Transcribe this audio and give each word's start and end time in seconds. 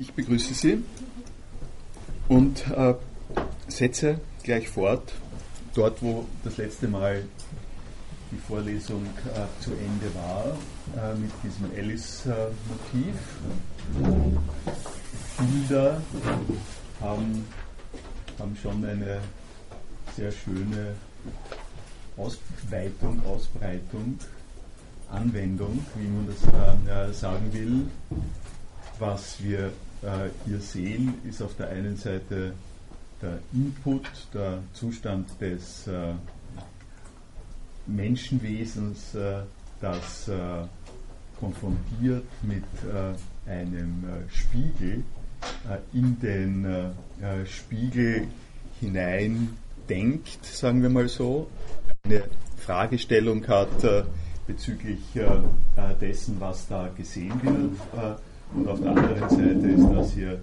Ich 0.00 0.14
begrüße 0.14 0.54
Sie 0.54 0.82
und 2.26 2.66
äh, 2.70 2.94
setze 3.68 4.18
gleich 4.42 4.66
fort, 4.66 5.12
dort 5.74 6.00
wo 6.00 6.24
das 6.42 6.56
letzte 6.56 6.88
Mal 6.88 7.22
die 8.30 8.38
Vorlesung 8.38 9.04
äh, 9.04 9.62
zu 9.62 9.72
Ende 9.72 10.10
war, 10.14 10.56
äh, 10.96 11.14
mit 11.16 11.30
diesem 11.42 11.70
Alice-Motiv. 11.76 13.14
Bilder 15.36 16.00
haben, 17.02 17.46
haben 18.38 18.56
schon 18.56 18.82
eine 18.82 19.20
sehr 20.16 20.32
schöne 20.32 20.94
Ausweitung, 22.16 23.20
Ausbreitung, 23.26 24.18
Anwendung, 25.10 25.84
wie 25.96 26.08
man 26.08 26.26
das 26.26 27.10
äh, 27.10 27.12
sagen 27.12 27.52
will. 27.52 27.86
Was 28.98 29.42
wir 29.42 29.70
äh, 30.02 30.30
hier 30.46 30.60
sehen, 30.60 31.14
ist 31.28 31.42
auf 31.42 31.56
der 31.56 31.68
einen 31.68 31.96
Seite 31.96 32.54
der 33.20 33.38
Input, 33.52 34.08
der 34.32 34.62
Zustand 34.72 35.28
des 35.40 35.86
äh, 35.86 36.14
Menschenwesens, 37.86 39.14
äh, 39.14 39.42
das 39.80 40.28
äh, 40.28 40.64
konfrontiert 41.38 42.24
mit 42.42 42.64
äh, 42.84 43.50
einem 43.50 44.04
Spiegel 44.28 45.04
in 45.94 46.20
den 46.20 46.92
Spiegel 47.46 48.26
hinein 48.78 49.56
denkt, 49.88 50.44
sagen 50.44 50.82
wir 50.82 50.90
mal 50.90 51.08
so, 51.08 51.48
eine 52.04 52.24
Fragestellung 52.58 53.48
hat 53.48 53.68
bezüglich 54.46 55.00
dessen, 55.98 56.38
was 56.38 56.68
da 56.68 56.88
gesehen 56.94 57.40
wird 57.42 58.20
und 58.54 58.68
auf 58.68 58.80
der 58.80 58.90
anderen 58.90 59.28
Seite 59.28 59.68
ist 59.68 59.88
das 59.94 60.12
hier 60.12 60.40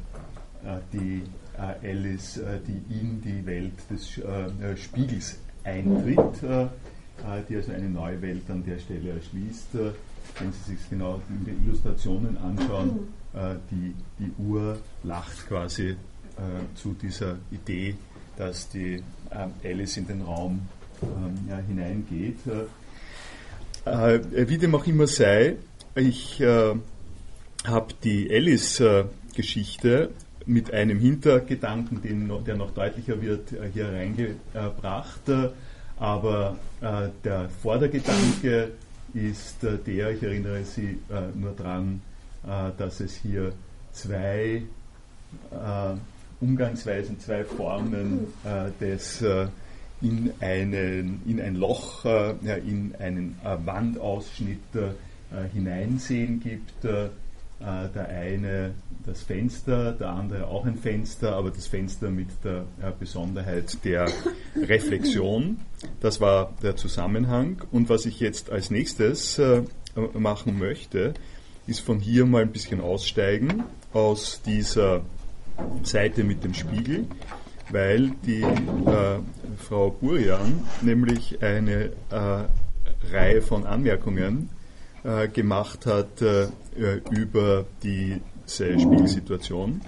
äh, 0.64 0.80
die 0.92 1.24
äh, 1.58 1.90
Alice, 1.90 2.38
äh, 2.38 2.60
die 2.68 3.00
in 3.00 3.22
die 3.22 3.46
Welt 3.46 3.74
des 3.90 4.20
Spiegels 4.82 5.38
eintritt, 5.64 6.42
die 7.50 7.56
also 7.56 7.72
eine 7.72 7.90
neue 7.90 8.22
Welt 8.22 8.50
an 8.50 8.64
der 8.64 8.80
Stelle 8.80 9.12
erschließt. 9.12 9.74
wenn 9.74 10.52
Sie 10.52 10.76
sich 10.76 10.90
genau 10.90 11.22
in 11.30 11.46
den 11.46 11.66
Illustrationen 11.66 12.38
anschauen, 12.38 13.08
die, 13.72 13.94
die 14.20 14.32
Uhr 14.42 14.78
lacht 15.04 15.48
quasi 15.48 15.96
zu 16.76 16.94
dieser 16.94 17.38
Idee, 17.52 17.96
dass 18.38 18.70
die 18.70 19.04
Alice 19.64 19.98
in 19.98 20.08
den 20.08 20.22
Raum 20.22 20.62
ähm, 21.02 21.50
ja, 21.50 21.58
hineingeht. 21.58 22.40
wie 23.86 24.58
dem 24.58 24.76
auch 24.76 24.86
immer 24.88 25.08
sei, 25.08 25.58
ich 25.96 26.42
habe 27.68 27.94
die 28.04 28.30
Alice-Geschichte 28.32 30.12
mit 30.46 30.74
einem 30.74 31.00
Hintergedanken, 31.00 32.02
den, 32.02 32.32
der 32.46 32.56
noch 32.56 32.72
deutlicher 32.72 33.22
wird, 33.22 33.52
äh, 33.52 33.70
hier 33.74 33.90
reingebracht. 33.90 35.22
Aber 36.00 36.58
äh, 36.82 37.10
der 37.24 37.50
Vordergedanke 37.62 38.72
ist 39.14 39.64
äh, 39.64 39.78
der, 39.78 40.12
ich 40.12 40.24
erinnere 40.24 40.64
Sie 40.64 41.00
nur 41.36 41.52
daran, 41.52 42.02
dass 42.78 43.02
es 43.02 43.16
hier 43.16 43.52
zwei 43.92 44.62
Umgangsweisen, 46.40 47.20
zwei 47.20 47.44
Formen 47.44 48.28
des 48.80 49.22
in, 50.02 50.32
einen, 50.40 51.22
in 51.26 51.42
ein 51.42 51.56
Loch, 51.56 52.06
in 52.06 52.96
einen 53.00 53.36
Wandausschnitt 53.44 54.60
hineinsehen 55.52 56.40
gibt 56.40 56.86
äh, 57.60 57.90
der 57.94 58.08
eine 58.10 58.74
das 59.06 59.22
Fenster, 59.22 59.94
der 59.94 60.10
andere 60.10 60.48
auch 60.48 60.66
ein 60.66 60.76
Fenster, 60.76 61.36
aber 61.36 61.50
das 61.50 61.66
Fenster 61.66 62.10
mit 62.10 62.28
der 62.44 62.66
äh, 62.82 62.92
Besonderheit 63.00 63.84
der 63.86 64.08
Reflexion. 64.56 65.62
Das 66.02 66.20
war 66.20 66.54
der 66.62 66.76
Zusammenhang. 66.76 67.64
Und 67.72 67.90
was 67.90 68.06
ich 68.06 68.20
jetzt 68.20 68.52
als 68.52 68.70
nächstes 68.70 69.40
äh, 69.40 69.62
machen 70.14 70.60
möchte, 70.60 71.14
ist 71.68 71.80
von 71.80 72.00
hier 72.00 72.26
mal 72.26 72.42
ein 72.42 72.52
bisschen 72.52 72.82
aussteigen 72.82 73.64
aus 73.94 74.42
dieser 74.46 75.02
Seite 75.84 76.24
mit 76.24 76.44
dem 76.44 76.54
Spiegel, 76.54 77.06
weil 77.72 78.12
die 78.26 78.42
äh, 78.42 79.20
Frau 79.58 79.90
Burian 79.90 80.64
nämlich 80.82 81.42
eine 81.42 81.92
äh, 82.12 82.44
Reihe 83.12 83.42
von 83.42 83.66
Anmerkungen 83.66 84.50
äh, 85.04 85.28
gemacht 85.30 85.86
hat 85.86 86.22
äh, 86.78 87.02
über 87.10 87.66
diese 87.84 88.80
Spiegelsituation, 88.80 89.82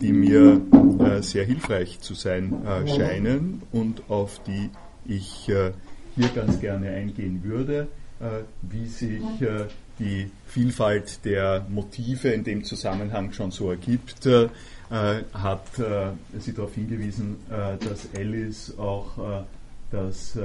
die 0.00 0.12
mir 0.12 0.60
äh, 0.98 1.22
sehr 1.22 1.44
hilfreich 1.44 2.00
zu 2.00 2.14
sein 2.14 2.64
äh, 2.64 2.88
scheinen 2.88 3.62
und 3.72 4.08
auf 4.08 4.40
die 4.44 4.70
ich 5.04 5.48
äh, 5.48 5.72
hier 6.16 6.28
ganz 6.34 6.60
gerne 6.60 6.90
eingehen 6.90 7.42
würde, 7.44 7.88
äh, 8.20 8.42
wie 8.62 8.86
sich 8.86 9.22
die 9.98 10.30
Vielfalt 10.46 11.24
der 11.24 11.66
Motive 11.68 12.30
in 12.30 12.42
dem 12.42 12.64
Zusammenhang 12.64 13.32
schon 13.32 13.50
so 13.50 13.70
ergibt, 13.70 14.26
hat 14.88 15.66
sie 16.38 16.54
darauf 16.54 16.74
hingewiesen, 16.74 17.36
dass 17.48 18.08
Alice 18.16 18.78
auch 18.78 19.44
das 19.90 20.38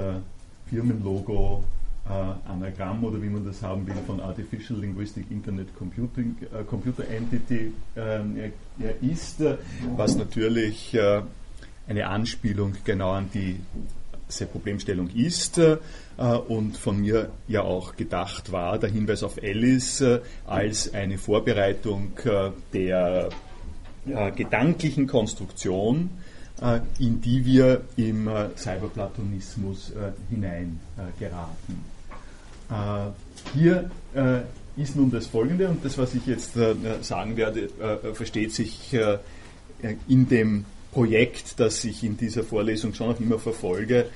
Firmenlogo 0.70 1.64
äh, 2.08 2.50
Anagramm 2.50 3.04
oder 3.04 3.22
wie 3.22 3.30
man 3.30 3.46
das 3.46 3.62
haben 3.64 3.88
will 3.88 3.96
von 4.06 4.20
Artificial 4.20 4.80
Linguistic 4.80 5.26
Internet 5.32 5.76
Computing, 5.76 6.38
äh, 6.54 6.64
Computer 6.64 7.08
Entity 7.08 7.74
äh, 7.96 8.52
ist, 9.02 9.42
was 9.96 10.16
natürlich 10.16 10.94
äh, 10.94 11.22
eine 11.88 12.08
Anspielung 12.08 12.74
genau 12.84 13.12
an 13.12 13.30
die 13.34 13.60
diese 14.28 14.48
Problemstellung 14.48 15.10
ist 15.10 15.60
äh, 15.60 15.78
und 16.18 16.78
von 16.78 17.00
mir 17.00 17.30
ja 17.48 17.62
auch 17.62 17.96
gedacht 17.96 18.52
war, 18.52 18.80
der 18.80 18.90
Hinweis 18.90 19.22
auf 19.22 19.38
Alice 19.42 20.02
äh, 20.02 20.20
als 20.46 20.94
eine 20.94 21.18
Vorbereitung 21.18 22.12
der 22.74 23.30
gedanklichen 24.36 25.08
Konstruktion 25.08 26.12
in 27.00 27.22
die 27.22 27.44
wir 27.44 27.82
im 27.98 28.30
Cyberplatonismus 28.56 29.92
hineingeraten. 30.30 31.95
Äh, 32.70 33.58
hier 33.58 33.90
äh, 34.14 34.42
ist 34.82 34.96
nun 34.96 35.12
das 35.12 35.28
Folgende, 35.28 35.70
und 35.70 35.84
das, 35.86 35.98
was 35.98 36.14
ich 36.16 36.26
jetzt 36.26 36.58
äh, 36.58 36.76
sagen 37.02 37.38
werde, 37.38 37.70
versteht 38.14 38.54
sich 38.54 38.96
in 40.08 40.28
dem 40.28 40.66
Projekt, 40.92 41.60
das 41.60 41.84
ich 41.86 42.04
in 42.04 42.18
dieser 42.18 42.44
Vorlesung 42.44 42.94
schon 42.94 43.12
auch 43.12 43.20
immer 43.20 43.40
verfolge, 43.40 44.08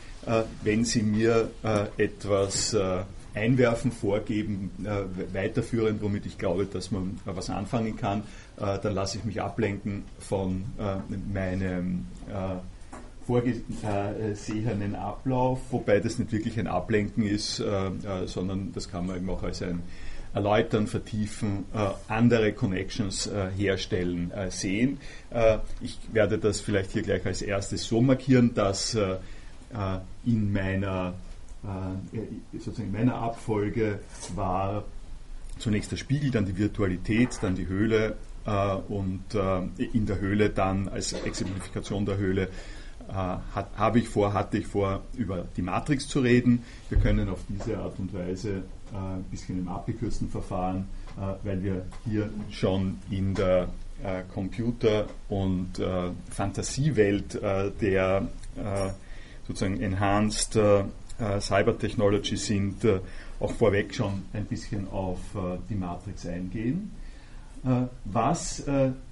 wenn 0.63 0.83
Sie 0.83 1.01
mir 1.01 1.49
etwas 1.97 2.75
einwerfen, 3.33 3.91
vorgeben, 3.91 4.71
weiterführen, 5.31 5.97
womit 6.01 6.25
ich 6.25 6.37
glaube, 6.37 6.65
dass 6.65 6.91
man 6.91 7.19
was 7.25 7.49
anfangen 7.49 7.95
kann, 7.95 8.23
dann 8.57 8.93
lasse 8.93 9.17
ich 9.17 9.23
mich 9.23 9.41
ablenken 9.41 10.03
von 10.19 10.65
meinem 11.33 12.05
vorgesehenen 13.29 14.95
Ablauf, 14.95 15.59
wobei 15.69 15.99
das 15.99 16.17
nicht 16.17 16.31
wirklich 16.31 16.59
ein 16.59 16.65
Ablenken 16.65 17.23
ist, 17.23 17.59
äh, 17.59 17.63
äh, 17.65 17.91
sondern 18.25 18.71
das 18.73 18.89
kann 18.89 19.05
man 19.05 19.17
eben 19.17 19.29
auch 19.29 19.43
als 19.43 19.61
ein 19.61 19.83
Erläutern, 20.33 20.87
Vertiefen, 20.87 21.65
äh, 21.75 21.89
andere 22.07 22.53
Connections 22.53 23.27
äh, 23.27 23.49
herstellen 23.55 24.31
äh, 24.31 24.49
sehen. 24.49 24.97
Äh, 25.29 25.59
ich 25.79 25.99
werde 26.11 26.39
das 26.39 26.59
vielleicht 26.59 26.91
hier 26.91 27.03
gleich 27.03 27.23
als 27.23 27.43
erstes 27.43 27.85
so 27.85 28.01
markieren, 28.01 28.55
dass 28.55 28.97
in 30.25 30.51
meiner 30.51 31.13
sozusagen 32.53 32.87
in 32.87 32.91
meiner 32.91 33.13
Abfolge 33.13 33.99
war 34.33 34.83
zunächst 35.59 35.91
der 35.91 35.97
Spiegel, 35.97 36.31
dann 36.31 36.45
die 36.45 36.57
Virtualität, 36.57 37.37
dann 37.43 37.53
die 37.53 37.67
Höhle 37.67 38.15
und 38.87 39.25
in 39.77 40.07
der 40.07 40.19
Höhle 40.19 40.49
dann 40.49 40.87
als 40.87 41.13
Exemplifikation 41.13 42.07
der 42.07 42.17
Höhle 42.17 42.43
äh, 42.43 42.78
habe 43.11 43.99
ich 43.99 44.07
vor, 44.07 44.33
hatte 44.33 44.57
ich 44.57 44.67
vor, 44.67 45.01
über 45.17 45.45
die 45.57 45.61
Matrix 45.61 46.07
zu 46.07 46.19
reden. 46.19 46.63
Wir 46.89 46.99
können 46.99 47.29
auf 47.29 47.39
diese 47.49 47.77
Art 47.77 47.97
und 47.99 48.13
Weise 48.13 48.63
äh, 48.93 48.95
ein 48.95 49.23
bisschen 49.29 49.59
im 49.59 49.67
abgekürzten 49.67 50.29
Verfahren, 50.29 50.87
äh, 51.17 51.33
weil 51.43 51.63
wir 51.63 51.85
hier 52.05 52.29
schon 52.49 52.97
in 53.09 53.33
der 53.33 53.69
äh, 54.03 54.23
Computer- 54.33 55.07
und 55.27 55.77
äh, 55.79 56.11
Fantasiewelt 56.31 57.35
äh, 57.35 57.71
der 57.81 58.27
sozusagen 59.47 59.79
Enhanced 59.81 60.59
Cyber 61.39 61.77
Technology 61.77 62.37
sind, 62.37 62.85
auch 63.39 63.51
vorweg 63.51 63.95
schon 63.95 64.23
ein 64.33 64.45
bisschen 64.45 64.89
auf 64.89 65.19
die 65.69 65.75
Matrix 65.75 66.25
eingehen. 66.25 66.91
Was 68.05 68.63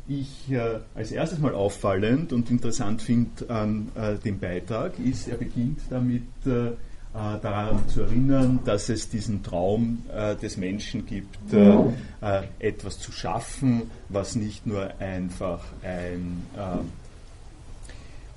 ich 0.08 0.52
äh, 0.52 0.80
als 0.96 1.12
erstes 1.12 1.40
mal 1.40 1.54
auffallend 1.54 2.32
und 2.32 2.50
interessant 2.50 3.02
finde 3.02 3.50
an 3.50 3.92
äh, 3.96 4.16
dem 4.16 4.40
Beitrag, 4.40 4.98
ist, 5.00 5.28
er 5.28 5.38
beginnt 5.38 5.80
damit, 5.90 6.24
äh, 6.46 6.68
äh, 6.70 7.40
daran 7.42 7.88
zu 7.90 8.02
erinnern, 8.02 8.60
dass 8.64 8.90
es 8.90 9.10
diesen 9.10 9.44
Traum 9.44 10.04
äh, 10.14 10.36
des 10.36 10.58
Menschen 10.58 11.06
gibt, 11.06 11.54
äh, 11.54 11.76
äh 12.22 12.44
etwas 12.60 13.00
zu 13.00 13.12
schaffen, 13.12 13.90
was 14.10 14.36
nicht 14.36 14.66
nur 14.66 15.00
einfach 15.00 15.64
ein 15.84 16.44
äh, 16.56 16.78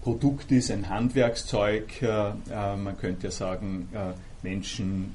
Produkt 0.02 0.50
ist, 0.50 0.70
ein 0.70 0.88
Handwerkszeug. 0.88 2.02
Äh, 2.02 2.32
man 2.76 2.96
könnte 2.98 3.24
ja 3.24 3.30
sagen, 3.30 3.88
Menschen, 4.42 5.14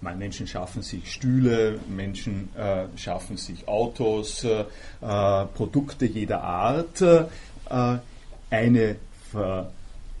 Menschen 0.00 0.46
schaffen 0.46 0.82
sich 0.82 1.12
Stühle, 1.12 1.78
Menschen 1.88 2.48
schaffen 2.96 3.36
sich 3.36 3.68
Autos, 3.68 4.46
Produkte 5.54 6.06
jeder 6.06 6.42
Art. 6.42 7.02
eine 8.50 8.96
Ver 9.30 9.70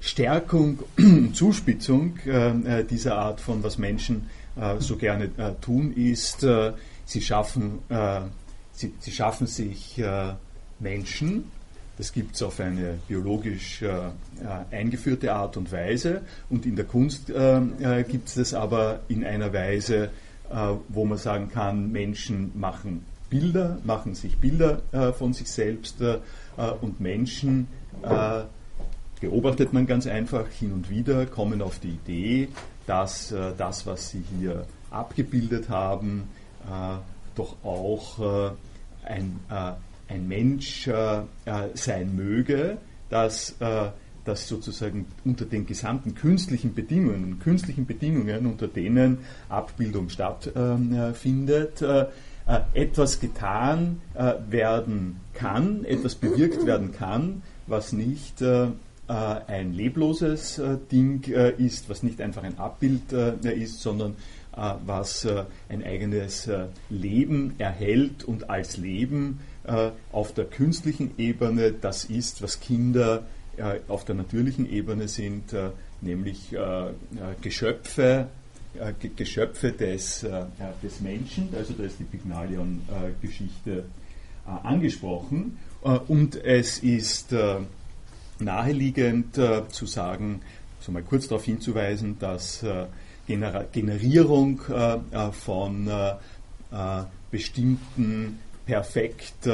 Stärkung, 0.04 0.80
Zuspitzung 1.32 2.18
äh, 2.26 2.80
äh, 2.80 2.84
dieser 2.84 3.16
Art 3.16 3.40
von, 3.40 3.62
was 3.62 3.78
Menschen 3.78 4.28
äh, 4.54 4.78
so 4.78 4.96
gerne 4.96 5.30
äh, 5.38 5.52
tun, 5.62 5.94
ist, 5.94 6.44
äh, 6.44 6.74
sie, 7.06 7.22
schaffen, 7.22 7.78
äh, 7.88 8.20
sie, 8.72 8.92
sie, 8.98 9.12
schaffen 9.12 9.46
sich 9.46 10.02
Menschen, 10.78 11.50
das 11.96 12.12
gibt 12.12 12.34
es 12.34 12.42
auf 12.42 12.60
eine 12.60 12.98
biologisch 13.08 13.84
eingeführte 14.70 15.32
Art 15.32 15.56
und 15.56 15.70
Weise. 15.70 16.22
Und 16.50 16.66
in 16.66 16.76
der 16.76 16.84
Kunst 16.84 17.26
gibt 18.08 18.28
es 18.28 18.34
das 18.34 18.54
aber 18.54 19.00
in 19.08 19.24
einer 19.24 19.52
Weise, 19.52 20.10
wo 20.88 21.04
man 21.04 21.18
sagen 21.18 21.50
kann, 21.50 21.92
Menschen 21.92 22.50
machen 22.54 23.04
Bilder, 23.30 23.78
machen 23.84 24.14
sich 24.14 24.38
Bilder 24.38 24.82
von 25.16 25.32
sich 25.32 25.48
selbst 25.48 26.02
und 26.80 27.00
Menschen 27.00 27.68
beobachtet 29.20 29.72
man 29.72 29.86
ganz 29.86 30.06
einfach 30.06 30.48
hin 30.48 30.72
und 30.72 30.90
wieder, 30.90 31.26
kommen 31.26 31.62
auf 31.62 31.78
die 31.78 31.90
Idee, 31.90 32.48
dass 32.86 33.32
äh, 33.32 33.52
das, 33.56 33.86
was 33.86 34.10
sie 34.10 34.22
hier 34.38 34.66
abgebildet 34.90 35.68
haben, 35.68 36.28
äh, 36.66 36.96
doch 37.34 37.56
auch 37.64 38.18
äh, 38.18 38.50
ein, 39.04 39.40
äh, 39.50 39.72
ein 40.08 40.28
Mensch 40.28 40.86
äh, 40.86 41.18
äh, 41.18 41.22
sein 41.74 42.14
möge, 42.16 42.78
dass 43.10 43.56
dass 44.24 44.48
sozusagen 44.48 45.04
unter 45.26 45.44
den 45.44 45.66
gesamten 45.66 46.14
künstlichen 46.14 46.72
Bedingungen, 46.72 47.40
künstlichen 47.40 47.84
Bedingungen, 47.84 48.46
unter 48.46 48.68
denen 48.68 49.18
Abbildung 49.50 50.08
stattfindet, 50.08 51.84
etwas 52.72 53.20
getan 53.20 54.00
werden 54.48 55.20
kann, 55.34 55.84
etwas 55.84 56.14
bewirkt 56.14 56.64
werden 56.64 56.92
kann, 56.92 57.42
was 57.66 57.92
nicht 57.92 58.42
äh, 59.06 59.12
ein 59.12 59.74
lebloses 59.74 60.58
äh, 60.58 60.78
Ding 60.90 61.22
äh, 61.30 61.52
ist, 61.62 61.90
was 61.90 62.02
nicht 62.02 62.22
einfach 62.22 62.42
ein 62.42 62.58
Abbild 62.58 63.12
ist, 63.12 63.80
sondern 63.80 64.16
was 64.86 65.26
ein 65.68 65.82
eigenes 65.82 66.48
Leben 66.88 67.54
erhält 67.58 68.22
und 68.22 68.50
als 68.50 68.76
Leben 68.76 69.40
auf 70.12 70.34
der 70.34 70.44
künstlichen 70.44 71.12
Ebene 71.16 71.72
das 71.72 72.04
ist, 72.04 72.42
was 72.42 72.60
Kinder 72.60 73.24
auf 73.88 74.04
der 74.04 74.14
natürlichen 74.14 74.70
Ebene 74.70 75.08
sind, 75.08 75.54
nämlich 76.02 76.54
Geschöpfe, 77.40 78.26
Geschöpfe 79.16 79.72
des, 79.72 80.26
des 80.82 81.00
Menschen, 81.00 81.48
also 81.56 81.72
da 81.72 81.84
ist 81.84 81.98
die 81.98 82.04
Pygmalion-Geschichte 82.04 83.84
angesprochen. 84.44 85.56
Und 86.08 86.36
es 86.36 86.80
ist 86.80 87.34
naheliegend 88.38 89.38
äh, 89.38 89.68
zu 89.68 89.86
sagen, 89.86 90.40
so 90.80 90.92
mal 90.92 91.02
kurz 91.02 91.28
darauf 91.28 91.44
hinzuweisen, 91.44 92.18
dass 92.18 92.62
äh, 92.62 92.86
Gener 93.26 93.64
Generierung 93.72 94.60
äh, 94.68 94.96
äh 94.96 95.32
von 95.32 95.88
äh, 95.88 96.10
äh, 96.72 97.04
bestimmten 97.30 98.38
perfekt 98.66 99.46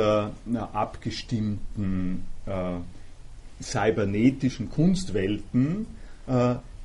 abgestimmten 0.73 2.25
cybernetischen 3.61 4.71
Kunstwelten 4.71 5.87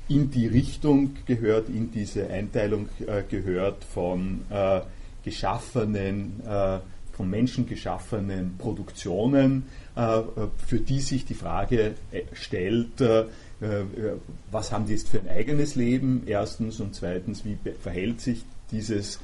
in 0.07 0.31
die 0.31 0.47
Richtung 0.47 1.15
gehört, 1.25 1.69
in 1.69 1.91
diese 1.91 2.29
Einteilung 2.29 2.89
gehört 3.29 3.83
von 3.83 4.41
geschaffenen, 5.23 6.41
von 7.15 7.29
Menschen 7.29 7.67
geschaffenen 7.67 8.57
Produktionen, 8.57 9.63
äh, 9.95 10.21
für 10.67 10.79
die 10.79 10.99
sich 10.99 11.25
die 11.25 11.33
Frage 11.33 11.95
äh, 12.11 12.23
stellt, 12.33 12.99
äh, 12.99 13.25
was 14.51 14.73
haben 14.73 14.85
die 14.85 14.91
jetzt 14.91 15.07
für 15.07 15.19
ein 15.19 15.29
eigenes 15.29 15.75
Leben, 15.75 16.23
erstens, 16.25 16.81
und 16.81 16.93
zweitens, 16.93 17.45
wie 17.45 17.57
verhält 17.81 18.19
sich 18.19 18.43
dieses, 18.71 19.19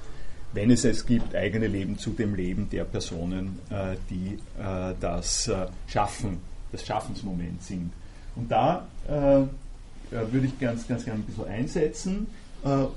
wenn 0.54 0.72
es 0.72 0.84
es 0.84 1.06
gibt, 1.06 1.36
eigene 1.36 1.68
Leben 1.68 1.98
zu 1.98 2.12
dem 2.12 2.36
Leben 2.36 2.70
der 2.70 2.84
Personen, 2.84 3.60
die 4.10 4.38
das 5.00 5.50
Schaffen, 5.88 6.38
das 6.72 6.86
Schaffensmoment 6.86 7.64
sind. 7.64 7.92
Und 8.36 8.52
da 8.52 8.86
würde 10.10 10.48
ich 10.48 10.60
ganz, 10.60 10.88
ganz 10.88 11.06
gerne 11.06 11.22
ein 11.22 11.26
bisschen 11.26 11.48
einsetzen 11.48 12.28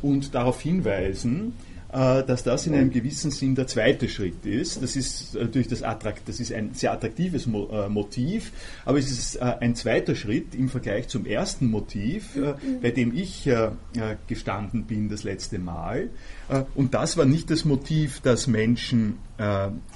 und 0.03 0.35
darauf 0.35 0.61
hinweisen, 0.61 1.53
äh, 1.53 1.74
dass 1.95 2.43
das 2.43 2.67
in 2.67 2.75
einem 2.75 2.91
gewissen 2.91 3.31
Sinn 3.31 3.55
der 3.55 3.69
zweite 3.69 4.09
Schritt 4.09 4.45
ist. 4.45 4.83
Das 4.83 4.97
ist 4.97 5.35
natürlich 5.35 5.69
das, 5.69 5.85
Attrakt, 5.85 6.29
das 6.29 6.41
ist 6.41 6.53
ein 6.53 6.75
sehr 6.75 6.93
attraktives 6.93 7.47
äh, 7.47 7.89
Motiv, 7.89 8.51
aber 8.85 8.99
es 8.99 9.11
ist 9.11 9.37
äh, 9.37 9.45
ein 9.61 9.77
zweiter 9.77 10.17
Schritt 10.17 10.57
im 10.57 10.69
Vergleich 10.69 11.07
zum 11.07 11.25
ersten 11.25 11.71
Motiv, 11.71 12.37
bei 12.83 12.91
dem 12.91 13.15
ich 13.15 13.49
gestanden 14.27 14.85
bin 14.85 15.09
das 15.09 15.23
letzte 15.23 15.59
Mal. 15.59 16.11
Und 16.75 16.95
das 16.95 17.17
war 17.17 17.25
nicht 17.25 17.51
das 17.51 17.65
Motiv, 17.65 18.21
dass 18.21 18.47
Menschen 18.47 19.19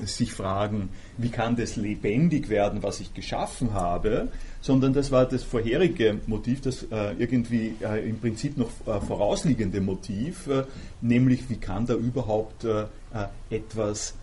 sich 0.05 0.33
fragen, 0.33 0.89
wie 1.17 1.31
kann 1.31 1.57
das 1.57 1.77
lebendig 1.77 2.49
werden, 2.49 2.83
was 2.83 3.01
ich 3.01 3.15
geschaffen 3.15 3.73
habe, 3.75 4.29
sondern 4.69 4.93
das 4.93 5.11
war 5.11 5.25
das 5.25 5.45
vorherige 5.45 6.19
Motiv, 6.27 6.61
das 6.61 6.83
äh, 6.83 7.15
irgendwie 7.19 7.75
äh, 7.81 8.07
im 8.07 8.19
Prinzip 8.19 8.59
noch 8.59 8.69
äh, 8.87 9.01
vorausliegende 9.01 9.81
Motiv, 9.81 10.47
äh, 10.47 10.65
nämlich 11.01 11.49
wie 11.49 11.57
kann 11.57 11.87
da 11.87 11.95
überhaupt 11.95 12.65
äh, 12.65 12.83
äh, 12.83 13.57
etwas 13.57 14.15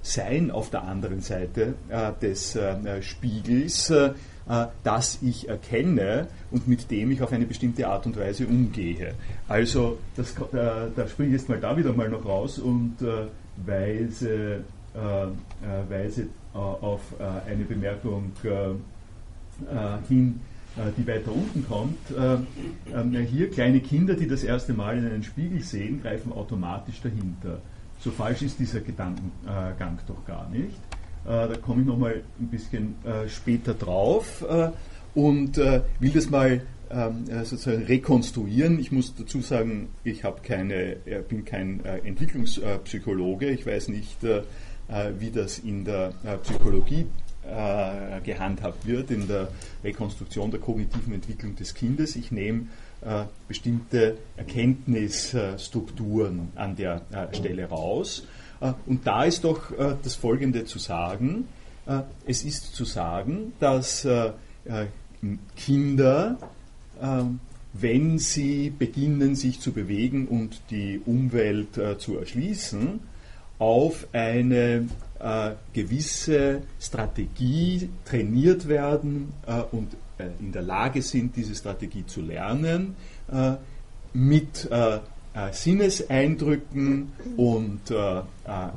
sein 0.00 0.50
auf 0.50 0.70
der 0.70 0.82
anderen 0.84 1.20
Seite 1.20 1.74
des 2.22 2.58
Spiegels, 3.02 3.92
das 4.82 5.18
ich 5.20 5.46
erkenne 5.46 6.28
und 6.50 6.66
mit 6.66 6.90
dem 6.90 7.10
ich 7.10 7.20
auf 7.20 7.32
eine 7.32 7.44
bestimmte 7.44 7.86
Art 7.86 8.06
und 8.06 8.16
Weise 8.18 8.46
umgehe. 8.46 9.12
Also 9.48 9.98
das, 10.16 10.34
da 10.52 11.06
springe 11.06 11.28
ich 11.28 11.34
jetzt 11.34 11.50
mal 11.50 11.60
da 11.60 11.76
wieder 11.76 11.92
mal 11.92 12.08
noch 12.08 12.24
raus 12.24 12.58
und 12.58 12.96
weise, 13.58 14.64
weise 14.94 16.28
auf 16.54 17.02
eine 17.20 17.64
Bemerkung 17.64 18.32
hin, 20.08 20.40
äh, 20.76 20.90
die 20.96 21.06
weiter 21.06 21.32
unten 21.32 21.66
kommt. 21.68 21.98
Äh, 22.10 22.38
ähm, 22.94 23.12
hier 23.26 23.50
kleine 23.50 23.80
Kinder, 23.80 24.14
die 24.14 24.26
das 24.26 24.42
erste 24.42 24.72
Mal 24.72 24.96
in 24.96 25.06
einen 25.06 25.22
Spiegel 25.22 25.62
sehen, 25.62 26.00
greifen 26.00 26.32
automatisch 26.32 27.00
dahinter. 27.02 27.60
So 28.00 28.10
falsch 28.10 28.40
ist 28.40 28.58
dieser 28.58 28.80
Gedankengang 28.80 29.98
doch 30.06 30.24
gar 30.26 30.48
nicht. 30.48 30.80
Da 31.24 31.56
komme 31.64 31.82
ich 31.82 31.86
nochmal 31.86 32.24
ein 32.40 32.48
bisschen 32.48 32.96
später 33.28 33.74
drauf 33.74 34.44
und 35.14 35.56
will 35.56 36.10
das 36.12 36.28
mal 36.28 36.62
ähm, 36.90 37.26
sozusagen 37.44 37.84
rekonstruieren. 37.84 38.80
Ich 38.80 38.90
muss 38.90 39.14
dazu 39.14 39.40
sagen, 39.40 39.90
ich 40.02 40.24
keine, 40.42 40.96
bin 41.28 41.44
kein 41.44 41.84
Entwicklungspsychologe. 41.84 43.50
Ich 43.50 43.64
weiß 43.64 43.86
nicht, 43.86 44.16
wie 44.22 45.30
das 45.30 45.60
in 45.60 45.84
der 45.84 46.12
Psychologie 46.42 47.06
äh, 47.44 48.20
gehandhabt 48.20 48.86
wird 48.86 49.10
in 49.10 49.26
der 49.26 49.48
Rekonstruktion 49.82 50.50
der 50.50 50.60
kognitiven 50.60 51.12
Entwicklung 51.12 51.56
des 51.56 51.74
Kindes. 51.74 52.16
Ich 52.16 52.30
nehme 52.30 52.68
äh, 53.02 53.24
bestimmte 53.48 54.16
Erkenntnisstrukturen 54.36 56.52
an 56.54 56.76
der 56.76 57.02
äh, 57.10 57.34
Stelle 57.34 57.64
raus. 57.64 58.24
Äh, 58.62 58.72
und 58.86 59.06
da 59.06 59.24
ist 59.24 59.44
doch 59.44 59.70
äh, 59.72 59.96
das 60.02 60.14
Folgende 60.14 60.64
zu 60.64 60.78
sagen. 60.78 61.48
Äh, 61.86 62.00
es 62.26 62.44
ist 62.44 62.74
zu 62.74 62.84
sagen, 62.84 63.52
dass 63.58 64.06
Kinder, 65.56 66.38
wenn 67.72 68.18
sie 68.20 68.70
beginnen, 68.70 69.34
sich 69.34 69.58
zu 69.58 69.72
bewegen 69.72 70.28
und 70.28 70.62
die 70.70 71.00
Umwelt 71.04 71.80
zu 71.98 72.16
erschließen, 72.16 73.00
auf 73.58 74.06
eine 74.12 74.86
äh, 75.22 75.52
gewisse 75.72 76.62
Strategie 76.80 77.88
trainiert 78.04 78.66
werden 78.68 79.32
äh, 79.46 79.62
und 79.70 79.94
äh, 80.18 80.28
in 80.40 80.52
der 80.52 80.62
Lage 80.62 81.02
sind, 81.02 81.36
diese 81.36 81.54
Strategie 81.54 82.04
zu 82.06 82.22
lernen, 82.22 82.96
äh, 83.30 83.52
mit 84.12 84.68
äh, 84.70 84.98
Sinneseindrücken 85.50 87.12
und 87.38 87.80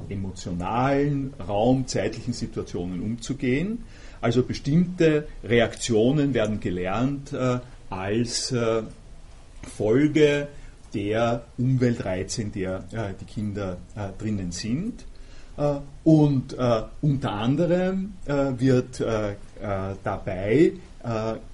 emotionalen, 0.07 1.33
raumzeitlichen 1.45 2.31
Situationen 2.31 3.01
umzugehen. 3.01 3.83
Also 4.21 4.41
bestimmte 4.41 5.27
Reaktionen 5.43 6.33
werden 6.33 6.61
gelernt 6.61 7.35
als 7.89 8.55
Folge 9.75 10.47
der 10.93 11.43
Umweltreize, 11.57 12.43
in 12.43 12.53
der 12.53 12.85
die 13.19 13.25
Kinder 13.25 13.75
drinnen 14.17 14.53
sind. 14.53 15.03
Und 16.03 16.55
unter 17.01 17.31
anderem 17.31 18.13
wird 18.25 19.03
dabei 20.03 20.73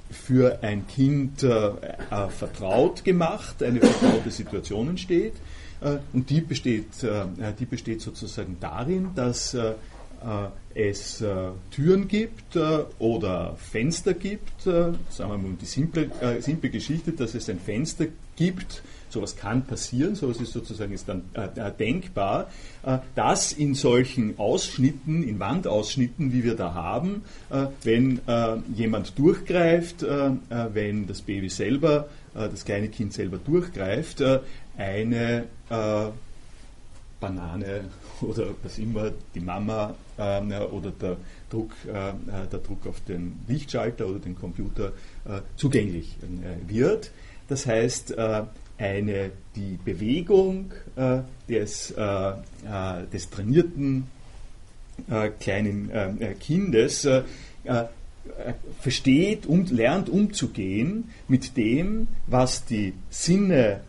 für 0.09 0.59
ein 0.63 0.87
Kind 0.87 1.45
vertraut 2.29 3.03
gemacht, 3.03 3.61
eine 3.61 3.79
vertraute 3.79 4.31
Situation 4.31 4.89
entsteht. 4.89 5.33
Und 6.13 6.29
die 6.29 6.41
besteht, 6.41 6.87
die 7.59 7.65
besteht 7.65 8.01
sozusagen 8.01 8.57
darin, 8.59 9.09
dass 9.15 9.55
es 10.73 11.21
äh, 11.21 11.49
Türen 11.71 12.07
gibt 12.07 12.55
äh, 12.55 12.83
oder 12.99 13.55
Fenster 13.57 14.13
gibt, 14.13 14.65
äh, 14.65 14.93
sagen 15.09 15.31
wir 15.31 15.37
mal 15.37 15.57
die 15.59 15.65
simple, 15.65 16.09
äh, 16.21 16.41
simple 16.41 16.69
Geschichte, 16.69 17.11
dass 17.11 17.35
es 17.35 17.49
ein 17.49 17.59
Fenster 17.59 18.05
gibt, 18.35 18.83
sowas 19.11 19.35
kann 19.35 19.63
passieren, 19.63 20.15
sowas 20.15 20.39
ist 20.41 20.53
sozusagen 20.53 20.93
ist 20.93 21.07
dann 21.07 21.23
äh, 21.33 21.47
äh, 21.55 21.71
denkbar, 21.71 22.49
dass 23.13 23.51
in 23.51 23.75
solchen 23.75 24.39
Ausschnitten, 24.39 25.21
in 25.21 25.39
Wandausschnitten, 25.39 26.33
wie 26.33 26.43
wir 26.43 26.55
da 26.55 26.73
haben, 26.73 27.21
wenn 27.83 28.19
jemand 28.73 29.19
durchgreift, 29.19 30.01
wenn 30.01 31.05
das 31.05 31.21
Baby 31.21 31.49
selber, 31.49 32.09
das 32.33 32.65
kleine 32.65 32.87
Kind 32.87 33.13
selber 33.13 33.37
durchgreift, 33.37 34.23
eine 34.77 35.45
Banane 37.21 37.85
oder 38.21 38.47
was 38.61 38.77
immer, 38.77 39.11
die 39.33 39.39
Mama 39.39 39.95
äh, 40.17 40.59
oder 40.65 40.91
der 40.91 41.15
Druck, 41.49 41.71
äh, 41.87 42.13
der 42.51 42.59
Druck 42.59 42.85
auf 42.87 42.99
den 43.05 43.39
Lichtschalter 43.47 44.07
oder 44.07 44.19
den 44.19 44.35
Computer 44.35 44.91
äh, 45.25 45.41
zugänglich 45.55 46.17
äh, 46.21 46.69
wird. 46.69 47.11
Das 47.47 47.65
heißt, 47.65 48.11
äh, 48.17 48.43
eine, 48.81 49.31
die 49.55 49.77
Bewegung 49.83 50.71
äh, 50.95 51.19
des, 51.47 51.93
des 53.13 53.29
trainierten 53.29 54.07
kleinen 55.39 56.37
Kindes 56.39 57.07
versteht 58.79 59.45
und 59.45 59.71
lernt 59.71 60.09
umzugehen 60.09 61.09
mit 61.27 61.57
dem, 61.57 62.07
was 62.27 62.65
die 62.65 62.93
Sinne 63.09 63.81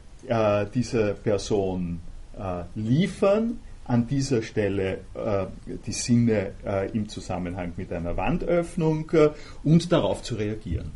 dieser 0.75 1.15
Person 1.15 2.01
äh, 2.39 2.65
liefern 2.75 3.59
an 3.85 4.07
dieser 4.07 4.43
Stelle 4.43 5.01
äh, 5.15 5.47
die 5.87 5.93
Sinne 5.93 6.53
äh, 6.65 6.91
im 6.93 7.09
Zusammenhang 7.09 7.73
mit 7.77 7.93
einer 7.93 8.17
Wandöffnung 8.17 9.11
äh, 9.13 9.31
und 9.65 9.91
darauf 9.93 10.23
zu 10.23 10.37
reagieren. 10.37 10.93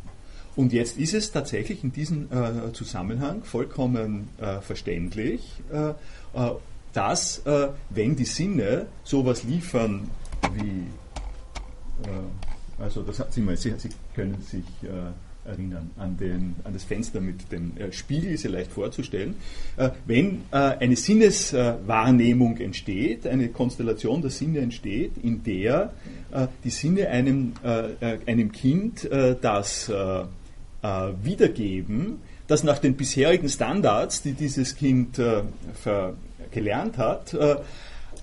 Und 0.57 0.73
jetzt 0.73 0.97
ist 0.97 1.13
es 1.13 1.31
tatsächlich 1.31 1.83
in 1.83 1.93
diesem 1.93 2.27
äh, 2.31 2.73
Zusammenhang 2.73 3.43
vollkommen 3.43 4.27
äh, 4.39 4.59
verständlich, 4.59 5.61
dass 6.93 7.43
wenn 7.89 8.15
die 8.15 8.25
Sinne 8.25 8.87
sowas 9.03 9.43
liefern 9.43 10.09
wie, 10.55 10.83
also 12.79 13.03
das 13.03 13.19
hat 13.19 13.31
Sie 13.33 13.41
mal, 13.41 13.55
Sie, 13.55 13.71
können 14.15 14.41
sich 14.41 14.63
erinnern, 15.47 15.89
an, 15.97 16.17
den, 16.17 16.55
an 16.63 16.73
das 16.73 16.83
Fenster 16.83 17.21
mit 17.21 17.51
dem 17.51 17.75
äh, 17.77 17.91
Spiegel, 17.91 18.31
ist 18.31 18.43
ja 18.43 18.49
leicht 18.49 18.71
vorzustellen. 18.71 19.35
Äh, 19.77 19.89
wenn 20.05 20.41
äh, 20.51 20.57
eine 20.57 20.95
Sinneswahrnehmung 20.95 22.57
entsteht, 22.57 23.25
eine 23.25 23.49
Konstellation 23.49 24.21
der 24.21 24.31
Sinne 24.31 24.59
entsteht, 24.59 25.13
in 25.23 25.43
der 25.43 25.93
äh, 26.31 26.47
die 26.63 26.69
Sinne 26.69 27.07
einem, 27.09 27.53
äh, 27.63 28.15
äh, 28.15 28.19
einem 28.25 28.51
Kind 28.51 29.07
das 29.41 29.91
wiedergeben, 30.81 32.21
das 32.47 32.63
nach 32.63 32.79
den 32.79 32.95
bisherigen 32.95 33.49
Standards, 33.49 34.21
die 34.21 34.33
dieses 34.33 34.75
Kind 34.75 35.19
gelernt 36.51 36.97
hat, 36.97 37.35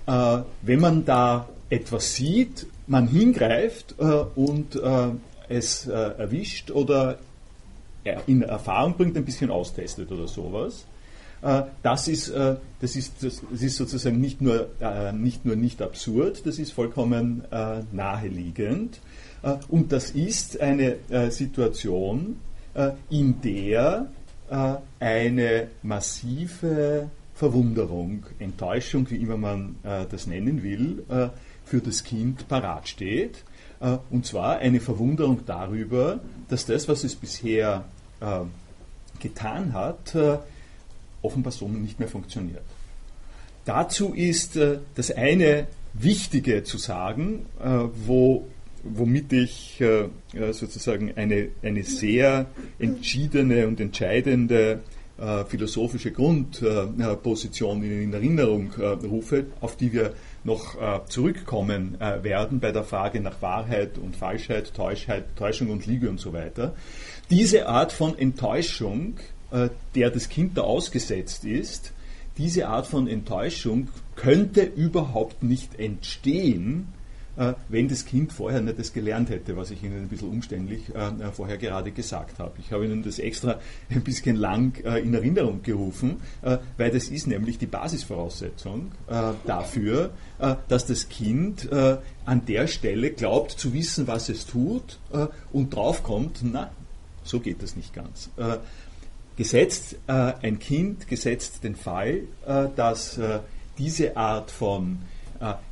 wenn 0.07 0.81
man 0.81 1.05
da 1.05 1.49
etwas 1.69 2.15
sieht, 2.15 2.67
man 2.87 3.09
hingreift 3.09 3.97
und 3.99 4.81
es 5.49 5.87
äh, 5.87 5.93
erwischt 5.93 6.71
oder 6.71 7.19
in 8.27 8.43
Erfahrung 8.43 8.97
bringt, 8.97 9.17
ein 9.17 9.25
bisschen 9.25 9.51
austestet 9.51 10.11
oder 10.13 10.29
sowas. 10.29 10.85
Äh, 11.43 11.63
das, 11.83 12.09
ist, 12.09 12.29
äh, 12.29 12.57
das, 12.81 12.97
ist, 12.97 13.23
das, 13.23 13.43
ist 13.61 13.77
sozusagen 13.77 14.21
nicht 14.21 14.41
nur, 14.41 14.69
äh, 14.81 15.13
nicht 15.13 15.45
nur 15.45 15.57
nicht 15.57 15.83
absurd, 15.83 16.47
das 16.47 16.59
ist 16.59 16.73
vollkommen 16.73 17.45
äh, 17.51 17.83
naheliegend. 17.93 19.01
Äh, 19.45 19.57
und 19.69 19.93
das 19.93 20.11
ist 20.11 20.61
eine 20.61 20.97
Situation, 21.31 22.41
in 23.09 23.41
der 23.41 24.09
eine 24.99 25.69
massive 25.85 27.09
Verwunderung, 27.33 28.27
Enttäuschung, 28.41 29.09
wie 29.11 29.19
immer 29.19 29.37
man 29.37 29.77
das 29.85 30.27
nennen 30.27 30.65
will, 30.65 31.05
für 31.65 31.81
das 31.81 32.03
Kind 32.03 32.49
parat 32.49 32.89
steht 32.89 33.45
äh, 33.85 33.99
und 34.11 34.27
zwar 34.27 34.59
eine 34.59 34.81
Verwunderung 34.81 35.45
darüber, 35.47 36.21
dass 36.49 36.67
das, 36.67 36.89
was 36.89 37.05
es 37.05 37.15
bisher 37.15 37.85
äh, 38.21 38.41
getan 39.21 39.73
hat, 39.73 40.15
äh, 40.15 40.39
offenbar 41.23 41.53
so 41.53 41.69
nicht 41.69 41.99
mehr 41.99 42.09
funktioniert. 42.09 42.65
Dazu 43.65 44.13
ist 44.13 44.59
das 44.95 45.11
eine 45.11 45.67
Wichtige 45.95 46.65
zu 46.65 46.77
sagen, 46.77 47.47
wo, 48.05 48.47
womit 48.85 49.33
ich 49.33 49.83
sozusagen 50.53 51.13
eine, 51.17 51.49
eine 51.63 51.83
sehr 51.83 52.47
entschiedene 52.79 53.67
und 53.67 53.81
entscheidende 53.81 54.81
philosophische 55.49 56.11
Grundposition 56.13 57.83
in 57.83 58.13
Erinnerung 58.13 58.73
rufe, 59.03 59.47
auf 59.61 59.77
die 59.77 59.93
wir 59.93 60.13
noch 60.45 60.81
äh, 60.81 61.01
zurückkommen 61.09 62.01
äh, 62.01 62.23
werden 62.23 62.61
bei 62.61 62.71
der 62.71 62.85
Frage 62.85 63.21
nach 63.21 63.41
Wahrheit 63.43 63.99
und 63.99 64.15
Falschheit, 64.15 64.75
Täuschheit, 64.75 65.37
Täuschung 65.37 65.71
und 65.71 65.87
Lüge 65.87 66.09
und 66.09 66.21
so 66.21 66.33
weiter. 66.33 66.75
Diese 67.31 67.67
Art 67.67 67.93
von 67.93 68.17
Enttäuschung, 68.19 69.17
äh, 69.51 69.71
der 69.95 70.11
das 70.11 70.29
Kind 70.29 70.59
da 70.59 70.63
ausgesetzt 70.63 71.45
ist, 71.45 71.93
diese 72.37 72.69
Art 72.69 72.87
von 72.87 73.09
Enttäuschung 73.09 73.89
könnte 74.17 74.63
überhaupt 74.63 75.43
nicht 75.43 75.79
entstehen, 75.79 76.89
äh, 76.89 77.04
wenn 77.69 77.89
das 77.89 78.05
Kind 78.05 78.33
vorher 78.33 78.61
nicht 78.61 78.79
das 78.79 78.93
gelernt 78.93 79.31
hätte, 79.31 79.57
was 79.57 79.71
ich 79.71 79.83
Ihnen 79.83 80.03
ein 80.03 80.09
bisschen 80.09 80.29
umständlich 80.29 80.95
äh, 80.95 81.09
äh, 81.09 81.33
vorher 81.33 81.59
gerade 81.59 81.91
gesagt 81.91 82.39
habe. 82.39 82.53
Ich 82.59 82.73
habe 82.73 82.85
Ihnen 82.85 83.03
das 83.03 83.19
extra 83.19 83.59
ein 83.91 84.03
bisschen 84.03 84.37
lang 84.37 84.77
in 84.85 85.15
Erinnerung 85.15 85.63
gerufen, 85.63 86.21
weil 86.77 86.91
das 86.91 87.09
ist 87.09 87.27
nämlich 87.27 87.59
die 87.59 87.67
Basisvoraussetzung 87.67 88.93
dafür, 89.47 90.11
dass 90.69 90.87
das 90.87 91.09
Kind 91.09 91.69
an 91.73 92.47
der 92.47 92.67
Stelle 92.67 93.11
glaubt 93.11 93.53
zu 93.53 93.73
wissen, 93.73 94.07
was 94.07 94.29
es 94.29 94.47
tut 94.47 94.99
und 95.53 95.75
draufkommt, 95.75 96.41
na, 96.43 96.71
so 97.23 97.41
geht 97.41 97.63
das 97.63 97.77
nicht 97.77 97.95
ganz. 97.95 98.31
Gesetzt 99.37 99.97
ein 100.07 100.59
Kind, 100.59 101.09
gesetzt 101.09 101.65
den 101.65 101.77
Fall, 101.77 102.23
dass 102.77 103.19
diese 103.79 104.17
Art 104.17 104.51
von 104.51 104.99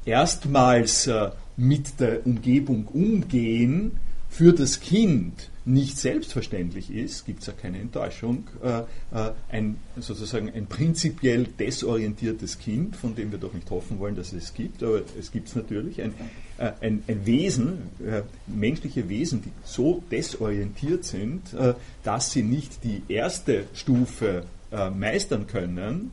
erstmals 0.05 1.09
mit 1.57 2.01
der 2.01 2.27
Umgebung 2.27 2.87
umgehen 2.89 3.93
für 4.29 4.53
das 4.53 4.81
Kind 4.81 5.51
nicht 5.65 5.99
selbstverständlich 5.99 6.91
ist, 6.91 7.27
gibt 7.27 7.41
es 7.41 7.47
ja 7.47 7.53
keine 7.53 7.79
Enttäuschung, 7.79 8.49
äh, 8.63 8.81
äh, 8.81 9.33
ein 9.51 9.77
sozusagen 9.97 10.51
ein 10.51 10.67
prinzipiell 10.67 11.45
desorientiertes 11.45 12.59
Kind, 12.59 12.97
von 12.97 13.15
dem 13.15 13.31
wir 13.31 13.39
doch 13.39 13.53
nicht 13.53 13.71
hoffen 13.71 13.99
wollen, 13.99 14.17
dass 14.17 14.33
es 14.33 14.45
es 14.45 14.55
gibt, 14.55 14.83
aber 14.83 15.03
es 15.19 15.31
gibt 15.31 15.49
es 15.49 15.55
natürlich, 15.55 16.03
ein, 16.03 16.15
äh, 16.59 16.73
ein, 16.81 17.05
ein, 17.07 17.27
Wesen, 17.27 17.79
äh, 18.05 18.23
menschliche 18.47 19.09
Wesen, 19.09 19.43
die 19.43 19.53
so 19.65 20.03
desorientiert 20.11 21.05
sind, 21.05 21.53
äh, 21.53 21.75
dass 22.03 22.33
sie 22.33 22.43
nicht 22.43 22.83
die 22.83 23.03
erste 23.09 23.65
Stufe 23.75 24.45
äh, 24.73 24.91
meistern 24.91 25.47
können, 25.47 26.11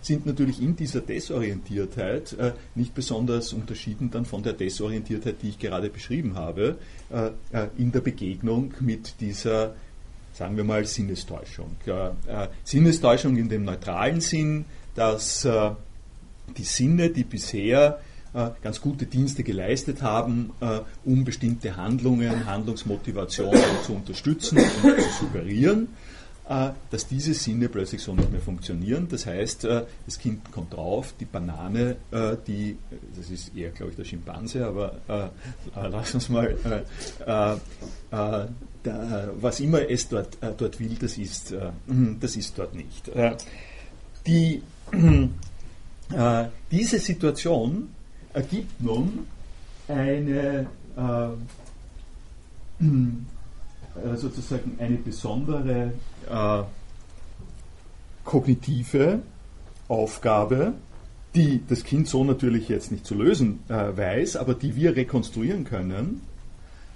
sind 0.00 0.26
natürlich 0.26 0.62
in 0.62 0.76
dieser 0.76 1.00
Desorientiertheit 1.00 2.32
äh, 2.34 2.52
nicht 2.74 2.94
besonders 2.94 3.52
unterschieden 3.52 4.10
dann 4.10 4.24
von 4.24 4.42
der 4.42 4.52
Desorientiertheit, 4.52 5.36
die 5.42 5.48
ich 5.50 5.58
gerade 5.58 5.90
beschrieben 5.90 6.36
habe, 6.36 6.76
äh, 7.10 7.66
in 7.76 7.90
der 7.90 8.00
Begegnung 8.00 8.74
mit 8.80 9.14
dieser, 9.20 9.74
sagen 10.32 10.56
wir 10.56 10.64
mal, 10.64 10.84
Sinnestäuschung. 10.84 11.76
Sinnestäuschung 12.64 13.36
in 13.36 13.48
dem 13.48 13.64
neutralen 13.64 14.20
Sinn, 14.20 14.64
dass 14.94 15.46
die 16.56 16.64
Sinne, 16.64 17.10
die 17.10 17.24
bisher 17.24 18.00
ganz 18.62 18.80
gute 18.80 19.06
Dienste 19.06 19.44
geleistet 19.44 20.02
haben, 20.02 20.50
um 21.04 21.24
bestimmte 21.24 21.76
Handlungen, 21.76 22.46
Handlungsmotivationen 22.46 23.62
zu 23.84 23.94
unterstützen 23.94 24.58
und 24.58 25.00
zu 25.00 25.10
suggerieren, 25.20 25.84
äh, 25.84 26.05
dass 26.48 27.08
diese 27.08 27.34
Sinne 27.34 27.68
plötzlich 27.68 28.02
so 28.02 28.14
nicht 28.14 28.30
mehr 28.30 28.40
funktionieren. 28.40 29.08
Das 29.10 29.26
heißt, 29.26 29.64
äh, 29.64 29.84
das 30.04 30.18
Kind 30.18 30.52
kommt 30.52 30.74
drauf, 30.74 31.12
die 31.18 31.24
Banane, 31.24 31.96
äh, 32.12 32.36
die, 32.46 32.76
das 33.16 33.30
ist 33.30 33.56
eher, 33.56 33.70
glaube 33.70 33.90
ich, 33.90 33.96
der 33.96 34.04
Schimpanse, 34.04 34.64
aber 34.64 35.32
lass 35.74 36.14
uns 36.14 36.28
mal, 36.28 36.56
da, 37.24 37.58
was 39.40 39.60
immer 39.60 39.90
es 39.90 40.08
dort, 40.08 40.38
dort 40.56 40.78
will, 40.78 40.96
das 41.00 41.18
ist, 41.18 41.54
das 42.20 42.36
ist 42.36 42.58
dort 42.58 42.74
nicht. 42.74 43.10
Die, 44.26 44.62
diese 46.70 46.98
Situation 47.00 47.88
ergibt 48.32 48.80
nun 48.80 49.26
eine 49.88 50.66
äh, 54.04 54.16
sozusagen 54.16 54.76
eine 54.78 54.96
besondere 54.96 55.92
äh, 56.30 56.62
kognitive 58.24 59.20
Aufgabe, 59.88 60.74
die 61.34 61.60
das 61.68 61.84
Kind 61.84 62.08
so 62.08 62.24
natürlich 62.24 62.68
jetzt 62.68 62.90
nicht 62.90 63.06
zu 63.06 63.14
lösen 63.14 63.60
äh, 63.68 63.96
weiß, 63.96 64.36
aber 64.36 64.54
die 64.54 64.74
wir 64.74 64.96
rekonstruieren 64.96 65.64
können, 65.64 66.22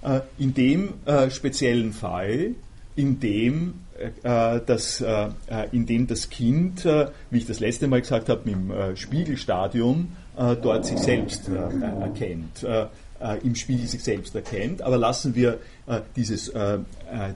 äh, 0.01 0.21
in 0.37 0.53
dem 0.53 0.93
äh, 1.05 1.29
speziellen 1.29 1.93
Fall, 1.93 2.55
in 2.95 3.19
dem, 3.19 3.75
äh, 4.23 4.59
das, 4.65 5.03
in 5.71 5.85
dem 5.85 6.07
das 6.07 6.29
Kind, 6.29 6.83
wie 6.83 7.37
ich 7.37 7.45
das 7.45 7.61
letzte 7.61 7.87
Mal 7.87 8.01
gesagt 8.01 8.27
habe, 8.27 8.49
im 8.49 8.73
Spiegelstadium 8.95 10.09
dort 10.35 10.85
sich 10.85 10.97
selbst 10.99 11.47
erkennt 11.47 12.65
äh, 13.21 13.37
im 13.45 13.55
Spiel 13.55 13.85
sich 13.85 14.03
selbst 14.03 14.35
erkennt. 14.35 14.81
Aber 14.81 14.97
lassen 14.97 15.35
wir 15.35 15.59
äh, 15.87 16.01
dieses, 16.15 16.49
äh, 16.49 16.75
äh 16.75 16.79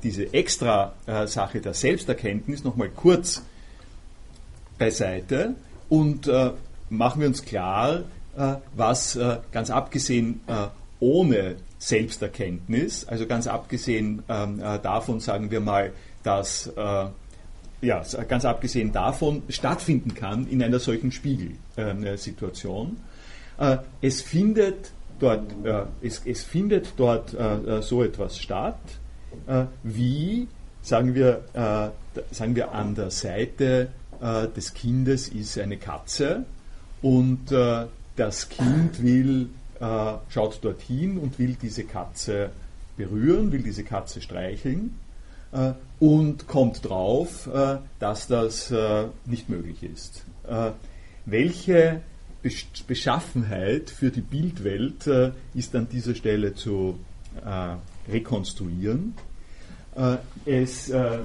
diese 0.04 0.34
Extra-Sache 0.34 1.62
der 1.62 1.74
Selbsterkenntnis 1.74 2.64
nochmal 2.64 2.90
kurz 2.90 3.42
beiseite 4.78 5.56
und 5.90 6.28
äh, 6.28 6.52
machen 6.90 7.22
wir 7.22 7.28
uns 7.28 7.44
klar, 7.44 8.04
äh, 8.38 8.56
was 8.76 9.18
ganz 9.52 9.70
abgesehen 9.70 10.42
ohne 11.00 11.56
Selbsterkenntnis, 11.78 13.06
also 13.08 13.28
ganz 13.28 13.48
abgesehen 13.48 14.24
ähm, 14.28 14.60
davon, 14.82 15.20
sagen 15.20 15.52
wir 15.52 15.60
mal, 15.62 15.94
dass 16.24 16.72
ja, 17.82 18.04
ganz 18.28 18.46
abgesehen 18.46 18.92
davon 18.92 19.44
stattfinden 19.50 20.16
kann 20.16 20.48
in 20.48 20.62
einer 20.62 20.80
solchen 20.80 21.12
Spiegelsituation. 21.12 22.98
es 24.02 24.22
findet 24.22 24.92
dort, 25.20 25.44
äh, 25.64 25.84
es, 26.02 26.22
es, 26.26 26.44
findet 26.44 26.94
dort 26.98 27.34
äh, 27.34 27.78
äh, 27.78 27.82
so 27.82 28.04
etwas 28.04 28.38
statt, 28.38 28.80
äh, 29.48 29.66
wie, 29.84 30.48
sagen 30.82 31.16
wir, 31.16 31.44
äh, 31.54 32.24
sagen 32.34 32.56
wir, 32.56 32.72
an 32.74 32.96
der 32.96 33.12
Seite 33.12 33.90
des 34.56 34.74
Kindes 34.74 35.28
ist 35.28 35.60
eine 35.60 35.76
Katze 35.76 36.46
und 37.02 37.52
das 38.16 38.48
Kind 38.48 39.04
will, 39.04 39.50
schaut 40.30 40.64
dorthin 40.64 41.18
und 41.18 41.38
will 41.38 41.58
diese 41.62 41.84
Katze 41.84 42.50
berühren, 42.96 43.52
will 43.52 43.62
diese 43.62 43.84
Katze 43.84 44.22
streicheln 44.22 44.98
und 46.00 46.48
kommt 46.48 46.88
drauf, 46.88 47.50
dass 48.00 48.28
das 48.28 48.74
nicht 49.26 49.50
möglich 49.50 49.84
ist. 49.84 50.24
welche 51.26 52.00
Beschaffenheit 52.88 53.90
für 53.90 54.12
die 54.12 54.22
Bildwelt 54.22 55.08
äh, 55.08 55.32
ist 55.54 55.76
an 55.76 55.88
dieser 55.90 56.16
Stelle 56.16 56.54
zu 56.54 57.00
äh, 57.44 57.76
rekonstruieren. 58.12 59.14
Äh, 59.96 60.18
es, 60.46 60.90
äh, 60.90 61.20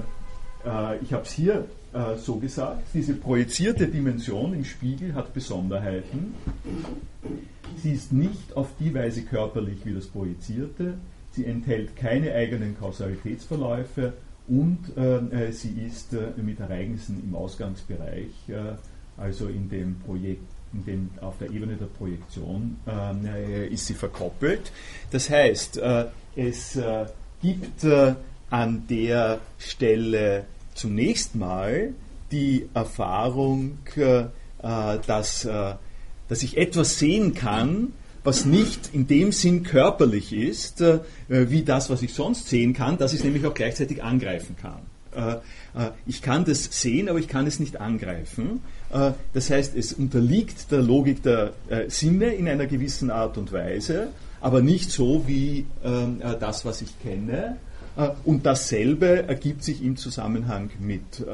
äh, 0.65 0.97
ich 1.01 1.13
habe 1.13 1.23
es 1.23 1.31
hier 1.31 1.65
äh, 1.93 2.15
so 2.17 2.35
gesagt, 2.35 2.83
diese 2.93 3.13
projizierte 3.13 3.87
Dimension 3.87 4.53
im 4.53 4.65
Spiegel 4.65 5.13
hat 5.13 5.33
Besonderheiten. 5.33 6.33
Sie 7.77 7.91
ist 7.91 8.11
nicht 8.11 8.55
auf 8.55 8.69
die 8.79 8.93
Weise 8.93 9.23
körperlich 9.23 9.85
wie 9.85 9.93
das 9.93 10.07
Projizierte, 10.07 10.95
sie 11.31 11.45
enthält 11.45 11.95
keine 11.95 12.33
eigenen 12.33 12.77
Kausalitätsverläufe 12.77 14.13
und 14.47 14.79
sie 15.51 15.81
ist 15.87 16.13
mit 16.35 16.59
Ereignissen 16.59 17.23
im 17.23 17.33
Ausgangsbereich, 17.35 18.33
also 19.15 19.47
in 19.47 19.69
dem 19.69 19.99
Projekt 19.99 20.43
den, 20.73 21.09
auf 21.21 21.37
der 21.37 21.49
Ebene 21.51 21.75
der 21.75 21.85
Projektion 21.85 22.77
äh, 22.87 23.67
ist 23.67 23.87
sie 23.87 23.93
verkoppelt. 23.93 24.71
Das 25.11 25.29
heißt, 25.29 25.77
äh, 25.77 26.05
es 26.35 26.75
äh, 26.75 27.05
gibt 27.41 27.83
äh, 27.83 28.15
an 28.49 28.85
der 28.89 29.39
Stelle 29.57 30.45
zunächst 30.73 31.35
mal 31.35 31.93
die 32.31 32.69
Erfahrung, 32.73 33.79
äh, 33.95 34.21
äh, 34.21 34.27
dass, 34.59 35.47
dass 36.27 36.43
ich 36.43 36.57
etwas 36.57 36.99
sehen 36.99 37.33
kann, 37.33 37.93
was 38.23 38.45
nicht 38.45 38.91
in 38.93 39.07
dem 39.07 39.31
Sinn 39.31 39.63
körperlich 39.63 40.31
ist, 40.31 40.83
wie 41.27 41.63
das, 41.63 41.89
was 41.89 42.03
ich 42.03 42.13
sonst 42.13 42.47
sehen 42.47 42.73
kann, 42.73 42.99
dass 42.99 43.13
ich 43.13 43.19
es 43.19 43.23
nämlich 43.25 43.45
auch 43.47 43.55
gleichzeitig 43.55 44.03
angreifen 44.03 44.55
kann. 44.61 45.41
ich 46.05 46.21
kann 46.21 46.45
das 46.45 46.65
sehen, 46.65 47.09
aber 47.09 47.17
ich 47.17 47.27
kann 47.27 47.47
es 47.47 47.59
nicht 47.59 47.81
angreifen. 47.81 48.61
Äh, 48.91 49.11
das 49.33 49.49
heißt, 49.49 49.75
es 49.75 49.93
unterliegt 49.93 50.71
der 50.71 50.81
Logik 50.81 51.23
der 51.23 51.53
äh, 51.69 51.89
Sinne 51.89 52.33
in 52.33 52.47
einer 52.47 52.65
gewissen 52.65 53.09
Art 53.09 53.37
und 53.37 53.51
Weise, 53.51 54.09
aber 54.39 54.61
nicht 54.61 54.91
so 54.91 55.27
wie 55.27 55.65
ähm, 55.83 56.21
äh, 56.21 56.37
das, 56.39 56.65
was 56.65 56.81
ich 56.81 56.99
kenne. 57.01 57.57
Und 58.23 58.45
dasselbe 58.45 59.27
ergibt 59.27 59.65
sich 59.65 59.83
im 59.83 59.97
Zusammenhang 59.97 60.69
mit 60.79 61.25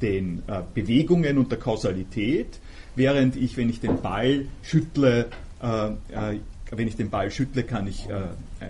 den 0.00 0.44
Bewegungen 0.72 1.38
und 1.38 1.50
der 1.50 1.58
Kausalität, 1.58 2.60
während 2.94 3.34
ich, 3.34 3.56
wenn 3.56 3.68
ich 3.68 3.80
den 3.80 4.00
Ball 4.00 4.44
schüttle, 4.62 5.26
wenn 5.60 6.86
ich 6.86 6.94
den 6.94 7.10
Ball 7.10 7.32
schüttle, 7.32 7.64
kann 7.64 7.88
ich 7.88 8.06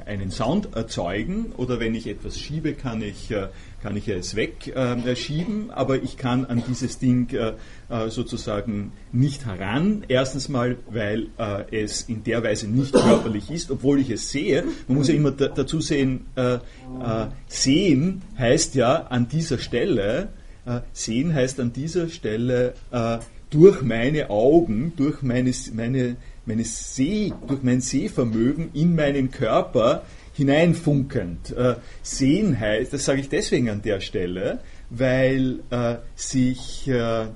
einen 0.06 0.30
Sound 0.30 0.74
erzeugen 0.74 1.52
oder 1.58 1.80
wenn 1.80 1.94
ich 1.94 2.06
etwas 2.06 2.38
schiebe, 2.38 2.72
kann 2.72 3.02
ich 3.02 3.34
kann 3.82 3.96
ich 3.96 4.08
es 4.08 4.34
wegschieben, 4.34 5.70
äh, 5.70 5.72
aber 5.72 6.02
ich 6.02 6.16
kann 6.16 6.44
an 6.46 6.62
dieses 6.66 6.98
Ding 6.98 7.28
äh, 7.30 7.52
äh, 7.88 8.10
sozusagen 8.10 8.92
nicht 9.12 9.46
heran. 9.46 10.04
Erstens 10.08 10.48
mal, 10.48 10.76
weil 10.90 11.28
äh, 11.38 11.82
es 11.82 12.02
in 12.02 12.24
der 12.24 12.42
Weise 12.42 12.68
nicht 12.68 12.92
körperlich 12.92 13.50
ist, 13.50 13.70
obwohl 13.70 14.00
ich 14.00 14.10
es 14.10 14.30
sehe. 14.30 14.64
Man 14.88 14.98
muss 14.98 15.08
ja 15.08 15.14
immer 15.14 15.30
dazu 15.30 15.80
sehen, 15.80 16.26
äh, 16.36 16.54
äh, 16.54 16.60
sehen 17.46 18.22
heißt 18.36 18.74
ja 18.74 19.06
an 19.06 19.28
dieser 19.28 19.58
Stelle, 19.58 20.28
sehen 20.92 21.32
heißt 21.32 21.60
an 21.60 21.72
dieser 21.72 22.10
Stelle 22.10 22.74
durch 23.48 23.80
meine 23.80 24.28
Augen, 24.28 24.92
durch 24.96 25.22
meine, 25.22 25.50
meine, 25.72 26.16
meine 26.44 26.64
Seh, 26.64 27.32
durch 27.46 27.62
mein 27.62 27.80
Sehvermögen 27.80 28.68
in 28.74 28.94
meinen 28.94 29.30
Körper 29.30 30.02
hineinfunkend. 30.38 31.50
Äh, 31.50 31.74
sehen 32.02 32.58
heißt, 32.58 32.92
das 32.92 33.04
sage 33.04 33.20
ich 33.20 33.28
deswegen 33.28 33.68
an 33.70 33.82
der 33.82 34.00
Stelle, 34.00 34.60
weil 34.88 35.58
äh, 35.70 35.96
sich 36.14 36.86
äh, 36.88 37.22
äh, 37.22 37.26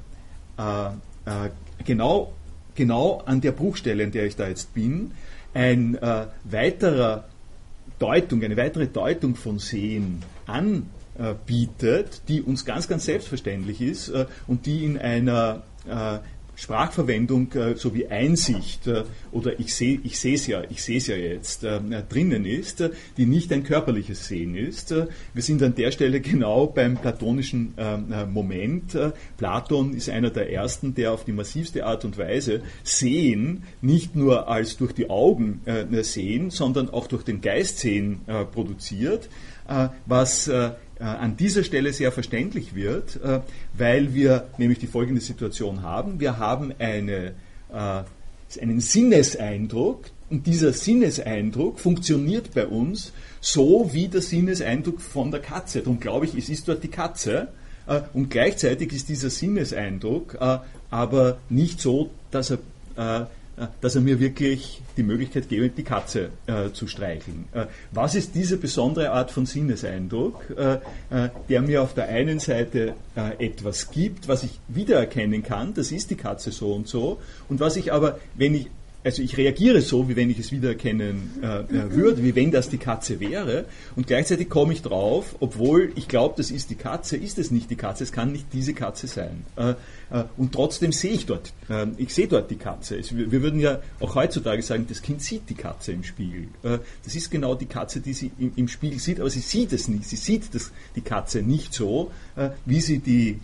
äh, 1.27 1.51
genau, 1.85 2.33
genau 2.77 3.23
an 3.27 3.41
der 3.41 3.51
Bruchstelle, 3.51 4.05
an 4.05 4.13
der 4.13 4.27
ich 4.27 4.37
da 4.37 4.47
jetzt 4.49 4.73
bin, 4.73 5.11
ein 5.53 5.97
äh, 5.97 6.27
weiterer 6.45 7.25
Deutung, 7.99 8.43
eine 8.45 8.57
weitere 8.57 8.87
Deutung 8.87 9.35
von 9.35 9.59
Sehen 9.59 10.23
anbietet, 10.47 12.23
die 12.29 12.41
uns 12.41 12.65
ganz, 12.65 12.87
ganz 12.87 13.05
selbstverständlich 13.05 13.81
ist 13.81 14.13
und 14.47 14.67
die 14.67 14.85
in 14.85 14.99
einer 14.99 15.63
Sprachverwendung 16.55 17.53
äh, 17.53 17.77
sowie 17.77 18.07
Einsicht 18.07 18.87
äh, 18.87 19.05
oder 19.31 19.59
ich 19.59 19.75
sehe 19.75 20.01
ich 20.05 20.25
es 20.25 20.47
ja 20.47 20.63
ich 20.69 20.83
sehe 20.83 20.99
es 20.99 21.07
ja 21.07 21.17
jetzt 21.17 21.65
äh, 21.65 21.81
drinnen 22.09 22.45
ist, 22.45 22.85
die 23.17 23.27
nicht 23.27 23.53
ein 23.53 23.65
körperliches 23.65 24.29
Sehen 24.29 24.55
ist. 24.55 24.95
Wir 25.35 25.43
sind 25.43 25.63
an 25.63 25.75
der 25.75 25.91
Stelle 25.93 26.21
genau 26.21 26.67
beim 26.67 26.97
platonischen 26.97 27.75
ähm, 27.77 28.13
äh, 28.13 28.27
Moment. 28.27 28.97
Platon 29.37 29.95
ist 29.95 30.09
einer 30.09 30.31
der 30.31 30.53
ersten, 30.53 30.95
der 30.95 31.13
auf 31.13 31.25
die 31.25 31.33
massivste 31.33 31.87
Art 31.87 32.05
und 32.05 32.19
Weise 32.19 32.63
Sehen 32.85 33.65
nicht 33.81 34.15
nur 34.15 34.49
als 34.49 34.77
durch 34.77 34.93
die 34.93 35.11
Augen 35.11 35.61
sehen, 36.03 36.51
sondern 36.51 36.91
auch 36.91 37.07
durch 37.07 37.23
den 37.23 37.41
Geist 37.41 37.79
sehen 37.79 38.21
produziert, 38.53 39.29
was 40.07 40.51
an 41.05 41.37
dieser 41.37 41.65
Stelle 41.65 41.93
sehr 41.93 42.13
verständlich 42.13 42.75
wird, 42.75 43.21
äh, 43.23 43.41
weil 43.77 44.15
wir 44.15 44.49
nämlich 44.59 44.79
die 44.79 44.87
folgende 44.87 45.21
Situation 45.21 45.83
haben. 45.83 46.21
Wir 46.21 46.39
haben 46.39 46.73
eine, 46.79 47.33
äh, 47.73 48.03
einen 48.61 48.81
Sinneseindruck 48.81 50.05
und 50.31 50.47
dieser 50.47 50.73
Sinneseindruck 50.73 51.81
funktioniert 51.81 52.55
bei 52.55 52.67
uns 52.67 53.13
so 53.41 53.91
wie 53.93 54.09
der 54.09 54.23
Sinneseindruck 54.23 55.01
von 55.01 55.31
der 55.31 55.41
Katze. 55.41 55.81
Darum 55.81 56.01
glaube 56.01 56.27
ich, 56.27 56.35
es 56.35 56.49
ist 56.49 56.69
dort 56.69 56.83
die 56.83 56.89
Katze. 56.89 57.49
Und 58.15 58.31
gleichzeitig 58.31 58.93
ist 58.93 59.09
dieser 59.09 59.29
Sinneseindruck 59.29 60.39
aber 60.89 61.39
nicht 61.51 61.81
so, 61.81 62.11
dass 62.31 62.53
er 62.97 63.29
dass 63.81 63.95
er 63.95 64.01
mir 64.01 64.19
wirklich 64.19 64.81
die 64.97 65.03
Möglichkeit 65.03 65.49
gebe, 65.49 65.69
die 65.69 65.83
Katze 65.83 66.31
äh, 66.47 66.71
zu 66.73 66.87
streicheln. 66.87 67.45
Äh, 67.53 67.67
was 67.91 68.15
ist 68.15 68.35
diese 68.35 68.57
besondere 68.57 69.11
Art 69.11 69.31
von 69.31 69.47
Sinneseindruck, 69.47 70.45
äh, 70.57 70.75
äh 70.75 71.29
der 71.49 71.63
mir 71.63 71.83
auf 71.83 71.95
der 71.95 72.09
einen 72.09 72.39
Seite 72.39 72.95
äh, 73.15 73.47
etwas 73.47 73.91
gibt, 73.91 74.29
was 74.29 74.43
ich 74.43 74.59
wiedererkennen 74.69 75.43
kann, 75.43 75.75
das 75.75 75.93
ist 75.93 76.11
die 76.11 76.17
Katze 76.17 76.51
so 76.51 76.73
und 76.73 76.89
so, 76.89 77.19
und 77.49 77.61
was 77.61 77.77
ich 77.77 77.93
aber, 77.93 78.19
wenn 78.35 78.55
ich 78.55 78.69
also 79.05 79.23
ich 79.23 79.37
reagiere 79.37 79.81
so, 79.81 80.09
wie 80.09 80.17
wenn 80.17 80.31
ich 80.31 80.39
es 80.39 80.53
wiedererkennen 80.53 81.31
äh, 81.43 81.47
äh, 81.47 81.91
würde, 81.91 82.23
wie 82.23 82.35
wenn 82.35 82.51
das 82.51 82.69
die 82.69 82.79
Katze 82.79 83.19
wäre. 83.21 83.65
Und 83.97 84.07
gleichzeitig 84.07 84.49
komme 84.49 84.73
ich 84.73 84.83
drauf, 84.83 85.35
obwohl 85.41 85.93
ich 85.97 86.09
glaube, 86.09 86.35
das 86.37 86.51
ist 86.51 86.71
die 86.71 86.77
Katze, 86.77 87.17
ist 87.17 87.39
es 87.39 87.51
nicht 87.51 87.71
die 87.71 87.77
Katze, 87.77 88.05
es 88.05 88.13
kann 88.13 88.33
nicht 88.33 88.47
diese 88.53 88.75
Katze 88.75 89.07
sein. 89.07 89.45
Äh, 89.57 89.75
und 90.37 90.53
trotzdem 90.53 90.93
sehe 90.93 91.13
ich 91.13 91.27
dort, 91.27 91.53
äh, 91.69 91.87
ich 91.97 92.13
sehe 92.13 92.29
dort 92.29 92.51
die 92.51 92.57
Katze. 92.57 93.01
Wir, 93.11 93.43
würden 93.43 93.61
ja 93.61 93.81
auch 94.01 94.15
heutzutage 94.15 94.63
sagen, 94.63 94.87
das 94.89 95.03
Kind 95.03 95.23
sieht 95.23 95.49
die 95.49 95.55
Katze 95.55 95.93
im 95.93 96.05
Spiegel. 96.05 96.49
Äh, 96.63 96.79
das 97.05 97.15
ist 97.15 97.31
genau 97.31 97.55
die 97.55 97.67
Katze, 97.67 98.01
die 98.01 98.13
sie 98.13 98.31
im, 98.39 98.69
Spiegel 98.69 98.99
sieht, 98.99 99.21
aber 99.21 99.31
sie 99.31 99.41
sieht 99.41 99.73
es 99.73 99.89
nicht. 99.89 100.05
Sie 100.05 100.17
sieht 100.17 100.55
das, 100.55 100.73
die 100.97 101.01
Katze 101.01 101.43
nicht 101.43 101.75
so, 101.75 102.11
wie 102.65 102.81
sie 102.81 102.99
die 102.99 103.39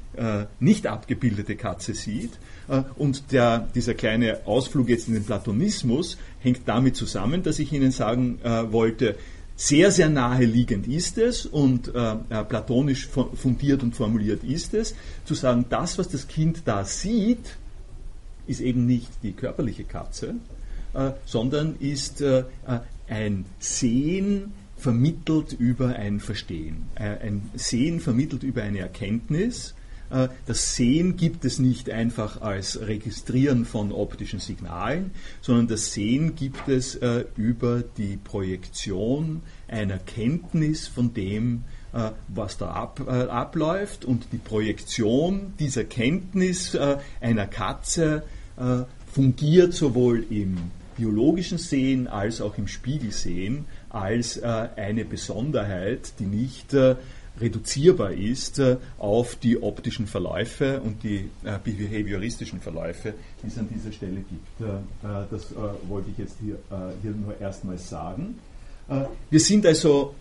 nicht 0.59 0.87
abgebildete 0.87 1.57
Katze 1.57 1.95
sieht. 1.95 2.33
Äh, 2.69 2.83
und 2.97 3.33
der, 3.33 3.69
dieser 3.75 3.95
kleine 3.95 4.47
Ausflug 4.47 4.89
jetzt 4.89 5.09
in 5.09 5.15
den 5.15 5.25
Platonismus 5.25 6.19
hängt 6.41 6.61
damit 6.67 6.97
zusammen, 6.97 7.43
dass 7.43 7.59
ich 7.59 7.73
Ihnen 7.73 7.91
sagen 7.91 8.39
äh, 8.43 8.71
wollte, 8.73 9.17
sehr, 9.59 9.91
sehr 9.91 10.09
nahe 10.09 10.45
liegend 10.45 10.87
ist 10.87 11.19
es 11.19 11.45
und 11.45 11.93
äh, 11.93 12.13
äh 12.31 12.45
platonisch 12.45 13.09
fundiert 13.09 13.83
und 13.83 13.95
formuliert 13.95 14.45
ist 14.45 14.73
es, 14.73 14.95
zu 15.25 15.35
sagen, 15.35 15.65
das, 15.69 15.99
was 15.99 16.09
das 16.09 16.29
Kind 16.29 16.63
da 16.65 16.85
sieht, 16.85 17.57
ist 18.47 18.61
eben 18.61 18.87
nicht 18.87 19.11
die 19.25 19.33
körperliche 19.33 19.83
Katze, 19.83 20.37
äh, 20.95 21.11
sondern 21.27 21.75
ist 21.81 22.21
äh, 22.21 22.45
ein 23.09 23.47
Sehen 23.59 24.53
vermittelt 24.77 25.53
über 25.55 25.97
ein 25.97 26.21
Verstehen, 26.21 26.85
ein 26.95 27.51
Sehen 27.55 27.99
vermittelt 27.99 28.45
über 28.45 28.63
eine 28.63 28.79
Erkenntnis 28.79 29.71
äh, 29.71 29.78
das 30.47 30.75
Sehen 30.75 31.17
gibt 31.17 31.45
es 31.45 31.59
nicht 31.59 31.91
einfach 31.91 32.41
als 32.41 32.81
Registrieren 32.81 33.65
von 33.65 33.93
optischen 33.93 34.41
Signalen, 34.41 35.11
sondern 35.43 35.69
das 35.69 35.93
Sehen 35.93 36.35
gibt 36.35 36.69
es 36.69 36.95
äh, 36.97 37.25
über 37.37 37.83
die 37.83 38.17
Projektion 38.17 39.43
einer 39.67 39.99
Kenntnis 39.99 40.89
von 40.89 41.13
dem, 41.13 41.65
äh, 41.93 42.11
was 42.29 42.57
da 42.57 42.71
ab, 42.71 43.07
abläuft 43.07 44.05
und 44.05 44.29
die 44.33 44.39
Projektion 44.39 45.53
dieser 45.59 45.85
Kenntnis 45.85 46.77
einer 47.21 47.47
Katze 47.47 48.23
fungiert 49.13 49.73
sowohl 49.73 50.25
im 50.31 50.57
biologischen 50.97 51.59
Sehen 51.59 52.09
als 52.09 52.41
auch 52.41 52.59
im 52.59 52.67
Spiegelsehen 52.67 53.67
als 53.89 54.43
eine 54.43 55.05
Besonderheit, 55.05 56.13
die 56.19 56.27
nicht 56.27 56.75
reduzierbar 57.41 58.13
ist 58.13 58.59
äh, 58.59 58.77
auf 58.99 59.37
die 59.37 59.63
optischen 59.63 60.07
Verläufe 60.07 60.81
und 60.81 61.03
die 61.03 61.31
äh, 61.45 61.59
behavioristischen 61.63 62.61
Verläufe, 62.61 63.15
die 63.43 63.49
es 63.49 63.59
an 63.59 63.69
dieser 63.75 63.93
Stelle 63.93 64.17
gibt. 64.17 64.61
Äh, 64.61 65.07
das 65.31 65.55
wollte 65.89 66.11
ich 66.11 66.19
jetzt 66.19 66.37
hier, 66.41 66.57
hier 67.03 67.13
nur 67.13 67.41
erstmals 67.41 67.89
sagen. 67.89 68.39
Wir 69.29 69.41
sind 69.41 69.67
also 69.67 70.15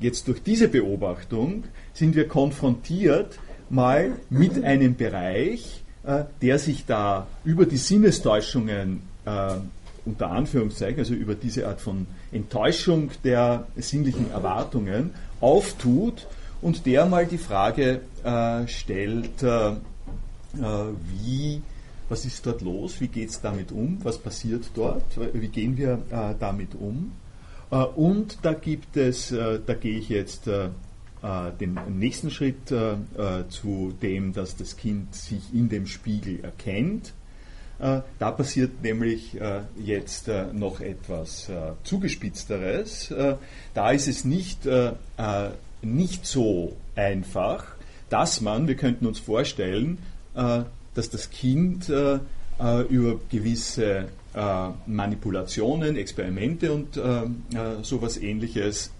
jetzt 0.00 0.26
durch 0.26 0.42
diese 0.42 0.66
Beobachtung, 0.66 1.64
sind 1.94 2.16
wir 2.16 2.26
konfrontiert 2.26 3.38
mal 3.70 4.12
mit 4.28 4.64
einem 4.64 4.96
Bereich, 4.96 5.84
der 6.42 6.58
sich 6.58 6.84
da 6.84 7.28
über 7.44 7.64
die 7.64 7.76
Sinnestäuschungen 7.76 9.02
unter 10.04 10.30
Anführungszeichen, 10.30 10.98
also 10.98 11.14
über 11.14 11.36
diese 11.36 11.68
Art 11.68 11.80
von 11.80 12.08
Enttäuschung 12.32 13.10
der 13.22 13.68
sinnlichen 13.76 14.32
Erwartungen 14.32 15.14
auftut 15.40 16.26
und 16.60 16.86
der 16.86 17.06
mal 17.06 17.26
die 17.26 17.38
Frage 17.38 18.00
äh, 18.24 18.66
stellt, 18.66 19.42
äh, 19.42 19.74
äh, 20.56 20.94
wie, 21.22 21.62
was 22.08 22.24
ist 22.24 22.46
dort 22.46 22.62
los, 22.62 23.00
wie 23.00 23.08
geht 23.08 23.30
es 23.30 23.40
damit 23.40 23.70
um, 23.70 23.98
was 24.02 24.18
passiert 24.18 24.70
dort, 24.74 25.04
wie 25.34 25.48
gehen 25.48 25.76
wir 25.76 26.02
äh, 26.10 26.34
damit 26.38 26.74
um. 26.74 27.12
Äh, 27.70 27.76
und 27.76 28.38
da 28.42 28.54
gibt 28.54 28.96
es, 28.96 29.30
äh, 29.30 29.60
da 29.64 29.74
gehe 29.74 29.98
ich 29.98 30.08
jetzt 30.08 30.48
den 31.60 31.80
nächsten 31.88 32.30
Schritt 32.30 32.68
zu 32.68 33.92
dem, 34.00 34.32
dass 34.32 34.54
das 34.54 34.76
Kind 34.76 35.16
sich 35.16 35.52
in 35.52 35.68
dem 35.68 35.88
Spiegel 35.88 36.44
erkennt. 36.44 37.12
Da 37.80 38.30
passiert 38.30 38.84
nämlich 38.84 39.36
jetzt 39.76 40.30
noch 40.52 40.80
etwas 40.80 41.50
Zugespitzteres. 41.82 43.12
Da 43.74 43.90
ist 43.90 44.06
es 44.06 44.24
nicht 44.24 44.60
nicht 45.82 46.26
so 46.26 46.76
einfach, 46.94 47.64
dass 48.10 48.40
man, 48.40 48.68
wir 48.68 48.76
könnten 48.76 49.06
uns 49.06 49.18
vorstellen, 49.18 49.98
äh, 50.34 50.62
dass 50.94 51.10
das 51.10 51.30
Kind 51.30 51.88
äh, 51.88 52.18
äh, 52.60 52.82
über 52.88 53.20
gewisse 53.30 54.08
Manipulationen, 54.86 55.96
Experimente 55.96 56.72
und 56.72 57.00
sowas 57.82 58.18
ähnliches 58.18 58.92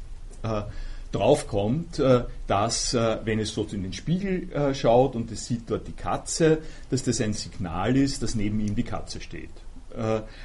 draufkommt, 1.12 2.02
dass, 2.48 2.94
wenn 2.94 3.38
es 3.38 3.54
dort 3.54 3.72
in 3.72 3.84
den 3.84 3.92
Spiegel 3.92 4.74
schaut 4.74 5.14
und 5.14 5.30
es 5.30 5.46
sieht 5.46 5.70
dort 5.70 5.86
die 5.86 5.92
Katze, 5.92 6.58
dass 6.90 7.04
das 7.04 7.20
ein 7.20 7.34
Signal 7.34 7.96
ist, 7.96 8.22
dass 8.22 8.34
neben 8.34 8.58
ihm 8.58 8.74
die 8.74 8.82
Katze 8.82 9.20
steht. 9.20 9.50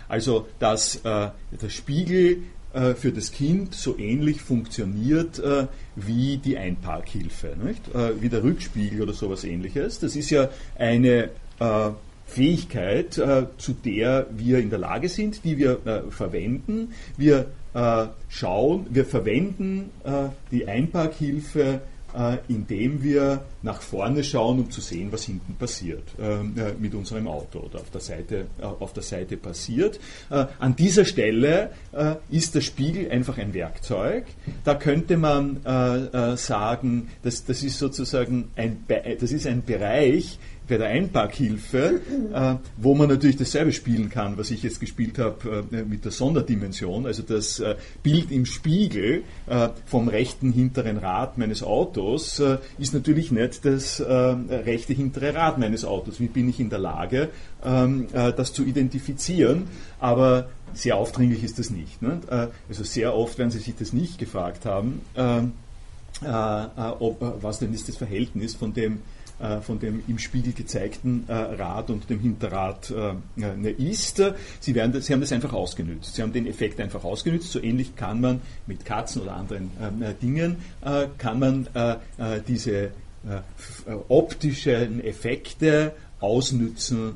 Also, 0.07 0.47
dass 0.59 1.01
der 1.01 1.33
Spiegel 1.69 2.43
äh, 2.73 2.95
für 2.95 3.11
das 3.11 3.31
Kind 3.31 3.75
so 3.75 3.97
ähnlich 3.99 4.41
funktioniert 4.41 5.37
äh, 5.37 5.67
wie 5.95 6.37
die 6.37 6.57
Einparkhilfe? 6.57 7.49
Äh, 7.93 8.11
wie 8.19 8.29
der 8.29 8.43
Rückspiegel 8.43 9.01
oder 9.01 9.13
sowas 9.13 9.43
ähnliches. 9.43 9.99
Das 9.99 10.15
ist 10.15 10.29
ja 10.29 10.49
eine 10.77 11.29
Fähigkeit, 12.25 13.13
zu 13.13 13.73
der 13.85 14.25
wir 14.35 14.59
in 14.59 14.69
der 14.69 14.79
Lage 14.79 15.07
sind, 15.07 15.45
die 15.45 15.57
wir 15.57 16.03
verwenden. 16.09 16.91
Wir 17.15 17.45
schauen, 18.27 18.87
wir 18.89 19.05
verwenden 19.05 19.91
die 20.51 20.67
Einparkhilfe 20.67 21.61
äh, 21.61 21.79
indem 22.47 23.01
wir 23.01 23.43
nach 23.61 23.81
vorne 23.81 24.23
schauen, 24.23 24.59
um 24.59 24.71
zu 24.71 24.81
sehen, 24.81 25.11
was 25.11 25.23
hinten 25.23 25.55
passiert 25.55 26.03
ähm, 26.19 26.53
äh, 26.57 26.73
mit 26.79 26.93
unserem 26.93 27.27
Auto 27.27 27.59
oder 27.59 27.79
auf 27.79 27.89
der 27.89 28.01
Seite, 28.01 28.45
äh, 28.59 28.63
auf 28.63 28.93
der 28.93 29.03
Seite 29.03 29.37
passiert. 29.37 29.99
an 30.29 30.75
dieser 30.75 31.05
Stelle 31.05 31.71
ist 32.29 32.55
der 32.55 32.61
Spiegel 32.61 33.11
einfach 33.11 33.37
ein 33.37 33.53
Werkzeug. 33.53 34.25
Da 34.63 34.75
könnte 34.75 35.17
man 35.17 35.61
sagen, 36.35 37.09
dass 37.23 37.45
das 37.45 37.63
ist 37.63 37.77
sozusagen 37.79 38.49
ein, 38.55 38.85
das 39.19 39.31
ist 39.31 39.47
ein 39.47 39.63
Bereich, 39.63 40.39
bei 40.73 40.77
der 40.77 40.87
Einparkhilfe, 40.87 42.01
äh, 42.33 42.55
wo 42.77 42.95
man 42.95 43.07
natürlich 43.07 43.37
dasselbe 43.37 43.71
spielen 43.71 44.09
kann, 44.09 44.39
was 44.39 44.49
ich 44.49 44.63
jetzt 44.63 44.79
gespielt 44.79 45.19
habe 45.19 45.67
äh, 45.71 45.83
mit 45.83 46.03
der 46.03 46.11
Sonderdimension, 46.11 47.05
also 47.05 47.21
das 47.21 47.59
äh, 47.59 47.75
Bild 48.01 48.31
im 48.31 48.47
Spiegel 48.47 49.21
äh, 49.45 49.69
vom 49.85 50.07
rechten 50.07 50.51
hinteren 50.51 50.97
Rad 50.97 51.37
meines 51.37 51.61
Autos 51.61 52.39
äh, 52.39 52.57
ist 52.79 52.95
natürlich 52.95 53.31
nicht 53.31 53.63
das 53.65 53.99
äh, 53.99 54.05
rechte 54.09 54.93
hintere 54.93 55.35
Rad 55.35 55.59
meines 55.59 55.85
Autos. 55.85 56.19
Wie 56.19 56.27
bin 56.27 56.49
ich 56.49 56.59
in 56.59 56.71
der 56.71 56.79
Lage, 56.79 57.29
ähm, 57.63 58.07
das 58.11 58.51
zu 58.51 58.63
identifizieren? 58.63 59.65
Aber 59.99 60.49
sehr 60.73 60.97
aufdringlich 60.97 61.43
ist 61.43 61.59
das 61.59 61.69
nicht. 61.69 62.01
Ne? 62.01 62.19
also 62.67 62.83
sehr 62.83 63.15
oft 63.15 63.37
werden 63.37 63.51
Sie 63.51 63.59
sich 63.59 63.75
das 63.75 63.93
nicht 63.93 64.17
gefragt 64.17 64.65
haben, 64.65 65.01
ähm, 65.15 65.51
ob, 66.99 67.17
was 67.43 67.59
denn 67.59 67.73
ist 67.73 67.89
das 67.89 67.97
Verhältnis 67.97 68.55
von 68.55 68.73
dem 68.73 68.99
äh, 69.43 69.59
von 69.59 69.77
dem 69.77 70.01
im 70.07 70.19
Spiegel 70.19 70.53
gezeigten 70.53 71.25
äh, 71.27 71.33
Rad 71.33 71.89
und 71.89 72.09
dem 72.09 72.21
Hinterrad 72.21 72.93
äh, 73.37 73.71
ist. 73.71 74.23
Sie, 74.61 74.73
werden 74.73 75.01
Sie 75.01 75.11
haben 75.11 75.19
das 75.19 75.33
einfach 75.33 75.51
ausgenützt. 75.51 76.15
Sie 76.15 76.21
haben 76.21 76.31
den 76.31 76.47
Effekt 76.47 76.79
einfach 76.79 77.03
ausgenützt. 77.03 77.51
So 77.51 77.61
ähnlich 77.61 77.97
kann 77.97 78.21
man 78.21 78.39
mit 78.67 78.85
Katzen 78.85 79.21
oder 79.21 79.35
anderen 79.35 79.71
ähm, 79.81 80.15
Dingen, 80.21 80.57
kann 81.17 81.39
man 81.39 81.67
diese 82.47 82.91
optischen 84.07 85.03
Effekte 85.03 85.93
ausnützen. 86.19 87.13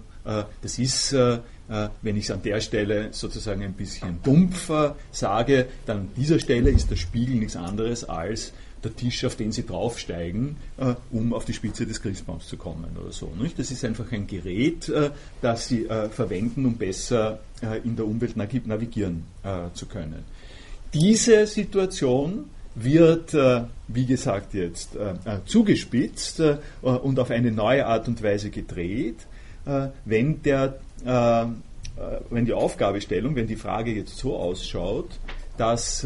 Das 0.62 0.80
ist 0.80 1.14
wenn 1.14 2.18
ich 2.18 2.26
es 2.26 2.32
an 2.32 2.42
der 2.44 2.62
Stelle 2.62 3.10
sozusagen 3.12 3.62
ein 3.62 3.74
bisschen 3.74 4.22
dumpfer 4.24 4.96
sage, 5.12 5.68
dann 5.86 5.98
an 5.98 6.10
dieser 6.16 6.40
Stelle 6.40 6.70
ist 6.70 6.90
der 6.90 6.96
Spiegel 6.96 7.36
nichts 7.36 7.56
anderes 7.58 8.06
als 8.06 8.54
der 8.84 8.96
Tisch, 8.96 9.26
auf 9.26 9.36
den 9.36 9.52
sie 9.52 9.66
draufsteigen, 9.66 10.58
äh, 10.78 10.94
um 11.12 11.34
auf 11.34 11.46
die 11.46 11.54
Spitze 11.54 11.86
des 11.86 12.02
Christbaums 12.02 12.48
zu 12.48 12.58
kommen 12.58 12.96
oder 13.02 13.12
so. 13.12 13.32
Nicht? 13.40 13.58
Das 13.58 13.72
ist 13.72 13.84
einfach 13.84 14.12
ein 14.12 14.28
Gerät, 14.28 14.90
äh, 14.90 15.12
das 15.42 15.68
sie 15.68 15.86
äh, 15.86 16.10
verwenden, 16.10 16.66
um 16.66 16.78
besser 16.78 17.40
äh, 17.62 17.80
in 17.84 17.96
der 17.96 18.06
Umwelt 18.06 18.38
navigieren 18.38 19.26
äh, 19.44 19.74
zu 19.74 19.88
können. 19.88 20.24
Diese 20.94 21.48
Situation 21.48 22.46
wird, 22.76 23.34
äh, 23.34 23.64
wie 23.88 24.06
gesagt, 24.06 24.54
jetzt 24.54 24.98
zugespitzt 25.46 26.42
und 26.82 27.20
auf 27.20 27.32
eine 27.32 27.52
neue 27.52 27.86
Art 27.86 28.08
und 28.08 28.22
Weise 28.22 28.50
gedreht, 28.50 29.26
wenn 30.06 30.42
der 30.44 30.80
wenn 32.30 32.46
die 32.46 32.54
Aufgabestellung, 32.54 33.36
wenn 33.36 33.48
die 33.48 33.56
Frage 33.56 33.92
jetzt 33.92 34.18
so 34.18 34.38
ausschaut, 34.38 35.10
dass 35.58 36.06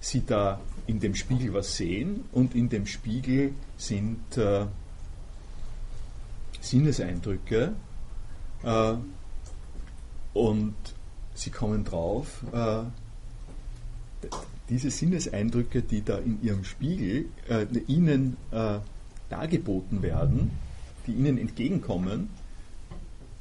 Sie 0.00 0.22
da 0.26 0.60
in 0.86 1.00
dem 1.00 1.14
Spiegel 1.14 1.52
was 1.52 1.76
sehen 1.76 2.24
und 2.32 2.54
in 2.54 2.68
dem 2.68 2.86
Spiegel 2.86 3.52
sind 3.76 4.36
äh, 4.36 4.66
Sinneseindrücke 6.60 7.72
äh, 8.62 8.94
und 10.32 10.74
Sie 11.34 11.50
kommen 11.50 11.84
drauf, 11.84 12.42
äh, 12.52 12.84
diese 14.70 14.90
Sinneseindrücke, 14.90 15.82
die 15.82 16.02
da 16.02 16.18
in 16.18 16.42
Ihrem 16.42 16.64
Spiegel 16.64 17.26
äh, 17.48 17.66
Ihnen 17.86 18.36
äh, 18.50 18.78
dargeboten 19.28 20.02
werden, 20.02 20.50
die 21.06 21.12
Ihnen 21.12 21.38
entgegenkommen, 21.38 22.30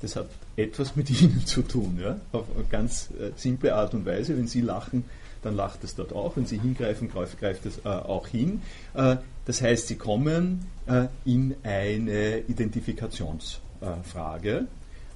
das 0.01 0.15
hat 0.15 0.29
etwas 0.55 0.95
mit 0.95 1.10
Ihnen 1.21 1.45
zu 1.45 1.62
tun, 1.62 1.97
ja? 2.01 2.19
auf 2.31 2.45
eine 2.55 2.65
ganz 2.65 3.10
äh, 3.12 3.31
simple 3.36 3.73
Art 3.75 3.93
und 3.93 4.05
Weise. 4.05 4.38
Wenn 4.38 4.47
Sie 4.47 4.62
lachen, 4.62 5.05
dann 5.45 5.55
lacht 5.55 5.84
es 5.84 5.93
dort 5.95 6.13
auch. 6.13 6.36
Wenn 6.36 6.47
Sie 6.47 6.60
hingreifen, 6.60 7.10
greift, 7.10 7.39
greift 7.39 7.65
es 7.65 7.79
äh, 7.86 7.88
auch 7.88 8.27
hin. 8.27 8.62
Äh, 8.95 9.15
das 9.45 9.62
heißt, 9.62 9.88
Sie 9.88 9.95
kommen 9.95 10.65
äh, 10.88 11.05
in 11.23 11.55
eine 11.63 12.39
Identifikationsfrage. 12.39 14.67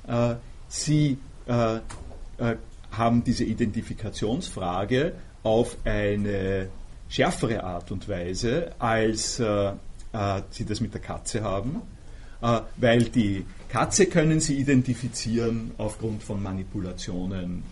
Äh, 0.08 0.36
Sie 0.68 1.18
äh, 1.48 1.80
haben 2.92 3.24
diese 3.24 3.44
Identifikationsfrage 3.44 5.14
auf 5.42 5.78
eine 5.84 6.70
schärfere 7.10 7.64
Art 7.64 7.92
und 7.92 8.08
Weise, 8.08 8.72
als 8.78 9.38
Sie 9.38 10.66
das 10.66 10.82
mit 10.82 10.94
der 10.94 11.02
Katze 11.02 11.42
haben, 11.44 11.82
weil 12.78 13.04
die 13.04 13.46
Katze 13.68 14.06
können 14.08 14.40
Sie 14.40 14.56
identifizieren 14.56 15.72
aufgrund 15.78 16.24
von 16.24 16.42
Manipulationen 16.42 17.64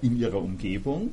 in 0.00 0.18
Ihrer 0.18 0.38
Umgebung 0.38 1.10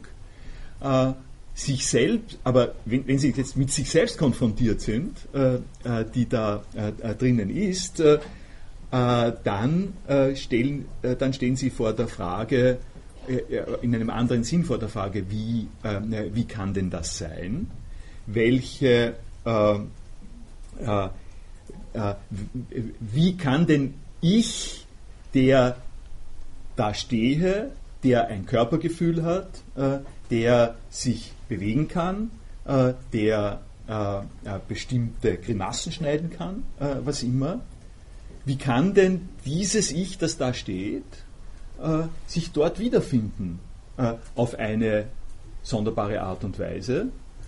äh, 0.82 1.14
sich 1.54 1.86
selbst, 1.88 2.38
aber 2.44 2.76
wenn, 2.86 3.06
wenn, 3.08 3.20
Sie 3.20 3.32
jetzt 3.32 3.58
mit 3.58 3.72
sich 3.72 3.90
selbst 3.90 4.18
konfrontiert 4.18 4.82
sind, 4.82 5.18
äh, 5.34 5.56
äh 5.56 6.06
die 6.14 6.28
da 6.28 6.64
äh, 6.74 6.92
äh 7.02 7.16
drinnen 7.16 7.50
ist, 7.50 8.02
dann, 8.92 9.94
stellen, 10.34 10.86
dann 11.02 11.32
stehen 11.32 11.56
Sie 11.56 11.70
vor 11.70 11.94
der 11.94 12.08
Frage, 12.08 12.80
in 13.84 13.94
einem 13.94 14.10
anderen 14.10 14.44
Sinn 14.44 14.64
vor 14.64 14.80
der 14.80 14.90
Frage, 14.90 15.30
wie, 15.30 15.68
wie 16.34 16.46
kann 16.46 16.74
denn 16.74 16.90
das 16.90 17.20
sein? 17.20 17.70
Welche, 18.26 19.14
wie 23.00 23.38
kann 23.38 23.68
denn 23.68 23.94
ich, 24.22 24.88
der 25.36 25.78
da 26.76 26.96
stehe, 26.96 27.70
der 28.04 28.28
ein 28.30 28.48
Körpergefühl 28.48 29.22
hat, 29.22 29.50
der 30.30 30.76
sich 30.90 31.34
bewegen 31.48 31.88
kann, 31.88 32.32
äh, 32.66 32.94
der 33.14 33.62
äh, 33.88 34.22
bestimmte 34.68 35.38
Grimassen 35.38 35.92
schneiden 35.92 36.30
kann, 36.30 36.64
äh, 36.80 36.96
was 37.04 37.24
immer. 37.24 37.62
Wie 38.46 38.58
kann 38.58 38.94
denn 38.94 39.30
dieses 39.46 39.92
Ich, 39.92 40.18
das 40.18 40.38
da 40.38 40.54
steht, 40.54 41.04
sich 42.28 42.52
dort 42.52 42.80
wiederfinden 42.80 43.60
auf 44.36 44.56
eine 44.56 45.06
sonderbare 45.62 46.22
Art 46.22 46.44
und 46.44 46.58
Weise? 46.58 47.08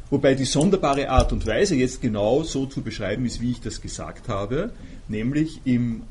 Wobei 0.09 0.35
die 0.35 0.45
sonderbare 0.45 1.09
Art 1.09 1.33
und 1.33 1.45
Weise 1.47 1.75
jetzt 1.75 2.01
genau 2.01 2.43
so 2.43 2.65
zu 2.65 2.81
beschreiben 2.81 3.25
ist, 3.25 3.41
wie 3.41 3.51
ich 3.51 3.61
das 3.61 3.81
gesagt 3.81 4.29
habe, 4.29 4.71
nämlich 5.07 5.61
im 5.65 6.03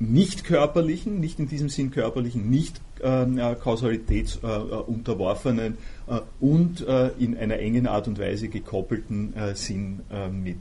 nicht 0.00 0.44
körperlichen, 0.44 1.20
nicht 1.20 1.38
in 1.38 1.48
diesem 1.48 1.68
Sinn 1.68 1.90
körperlichen, 1.90 2.48
nicht 2.48 2.80
äh, 3.00 3.54
Kausalität 3.54 4.38
äh, 4.42 4.46
unterworfenen 4.46 5.76
äh, 6.08 6.20
und 6.40 6.86
äh, 6.86 7.10
in 7.18 7.36
einer 7.36 7.58
engen 7.58 7.86
Art 7.86 8.08
und 8.08 8.18
Weise 8.18 8.48
gekoppelten 8.48 9.36
äh, 9.36 9.54
Sinn 9.54 10.00
äh, 10.10 10.28
mit, 10.28 10.56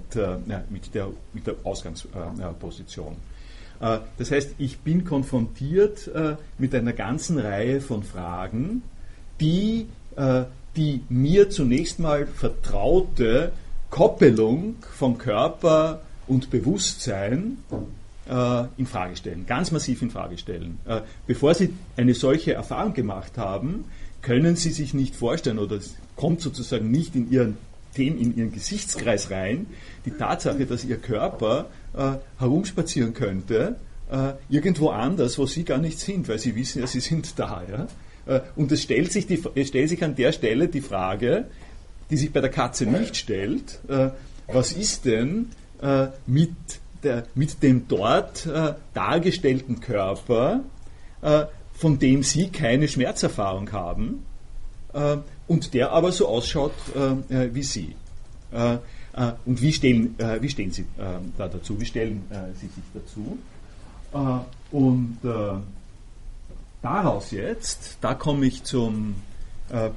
mit, 0.69 0.93
der, 0.93 1.09
mit 1.33 1.47
der 1.47 1.55
Ausgangsposition. 1.63 3.15
das 3.79 4.31
heißt, 4.31 4.55
ich 4.57 4.79
bin 4.79 5.05
konfrontiert 5.05 6.11
mit 6.57 6.75
einer 6.75 6.91
ganzen 6.91 7.39
Reihe 7.39 7.79
von 7.79 8.03
Fragen, 8.03 8.83
die 9.39 9.87
die 10.75 11.01
mir 11.07 11.49
zunächst 11.49 11.99
mal 11.99 12.27
vertraute 12.27 13.53
Koppelung 13.89 14.75
von 14.97 15.17
Körper 15.17 16.01
und 16.27 16.49
Bewusstsein 16.49 17.57
äh, 18.29 18.65
in 18.77 18.85
Frage 18.85 19.15
stellen, 19.15 19.45
ganz 19.45 19.71
massiv 19.71 20.01
in 20.01 20.11
Frage 20.11 20.37
stellen. 20.37 20.79
Äh, 20.85 21.01
bevor 21.27 21.53
Sie 21.53 21.73
eine 21.97 22.13
solche 22.13 22.53
Erfahrung 22.53 22.93
gemacht 22.93 23.37
haben, 23.37 23.85
können 24.21 24.55
Sie 24.55 24.71
sich 24.71 24.93
nicht 24.93 25.15
vorstellen 25.15 25.59
oder 25.59 25.77
es 25.77 25.95
kommt 26.15 26.41
sozusagen 26.41 26.91
nicht 26.91 27.15
in 27.15 27.31
Ihren 27.31 27.57
in 27.95 28.37
Ihren 28.37 28.53
Gesichtskreis 28.53 29.29
rein, 29.29 29.65
die 30.05 30.11
Tatsache, 30.11 30.65
dass 30.65 30.85
Ihr 30.85 30.97
Körper 30.97 31.65
äh, 31.93 32.11
herumspazieren 32.37 33.13
könnte, 33.13 33.75
äh, 34.09 34.33
irgendwo 34.47 34.89
anders, 34.89 35.37
wo 35.37 35.45
Sie 35.45 35.65
gar 35.65 35.79
nicht 35.79 35.99
sind, 35.99 36.29
weil 36.29 36.39
Sie 36.39 36.55
wissen 36.55 36.79
ja, 36.79 36.87
Sie 36.87 37.01
sind 37.01 37.37
da. 37.37 37.61
Ja? 37.69 37.87
Äh, 38.33 38.41
und 38.55 38.71
es 38.71 38.83
stellt, 38.83 39.11
sich 39.11 39.27
die, 39.27 39.43
es 39.55 39.67
stellt 39.67 39.89
sich 39.89 40.03
an 40.03 40.15
der 40.15 40.31
Stelle 40.31 40.69
die 40.69 40.79
Frage, 40.81 41.45
die 42.09 42.15
sich 42.15 42.31
bei 42.31 42.39
der 42.39 42.51
Katze 42.51 42.85
nicht 42.85 43.17
stellt, 43.17 43.79
äh, 43.89 44.09
was 44.47 44.71
ist 44.71 45.05
denn 45.05 45.49
mit 46.25 46.49
der, 47.03 47.25
mit 47.35 47.63
dem 47.63 47.87
dort 47.87 48.45
äh, 48.45 48.73
dargestellten 48.93 49.79
Körper, 49.79 50.61
äh, 51.21 51.45
von 51.73 51.97
dem 51.99 52.23
Sie 52.23 52.49
keine 52.49 52.87
Schmerzerfahrung 52.87 53.71
haben 53.71 54.25
äh, 54.93 55.17
und 55.47 55.73
der 55.73 55.91
aber 55.91 56.11
so 56.11 56.27
ausschaut 56.27 56.73
äh, 56.95 57.45
äh, 57.45 57.55
wie 57.55 57.63
Sie. 57.63 57.95
Äh, 58.51 58.77
und 59.45 59.61
wie 59.61 59.73
stehen, 59.73 60.15
wie 60.39 60.47
stehen 60.47 60.71
Sie 60.71 60.85
da 60.95 61.49
dazu? 61.49 61.77
Wie 61.81 61.85
stellen 61.85 62.23
Sie 62.53 62.67
sich 62.67 62.83
dazu? 62.93 63.37
und 64.71 65.17
daraus 66.81 67.31
jetzt, 67.31 67.97
da 67.99 68.13
komme 68.13 68.45
ich 68.45 68.63
zum 68.63 69.15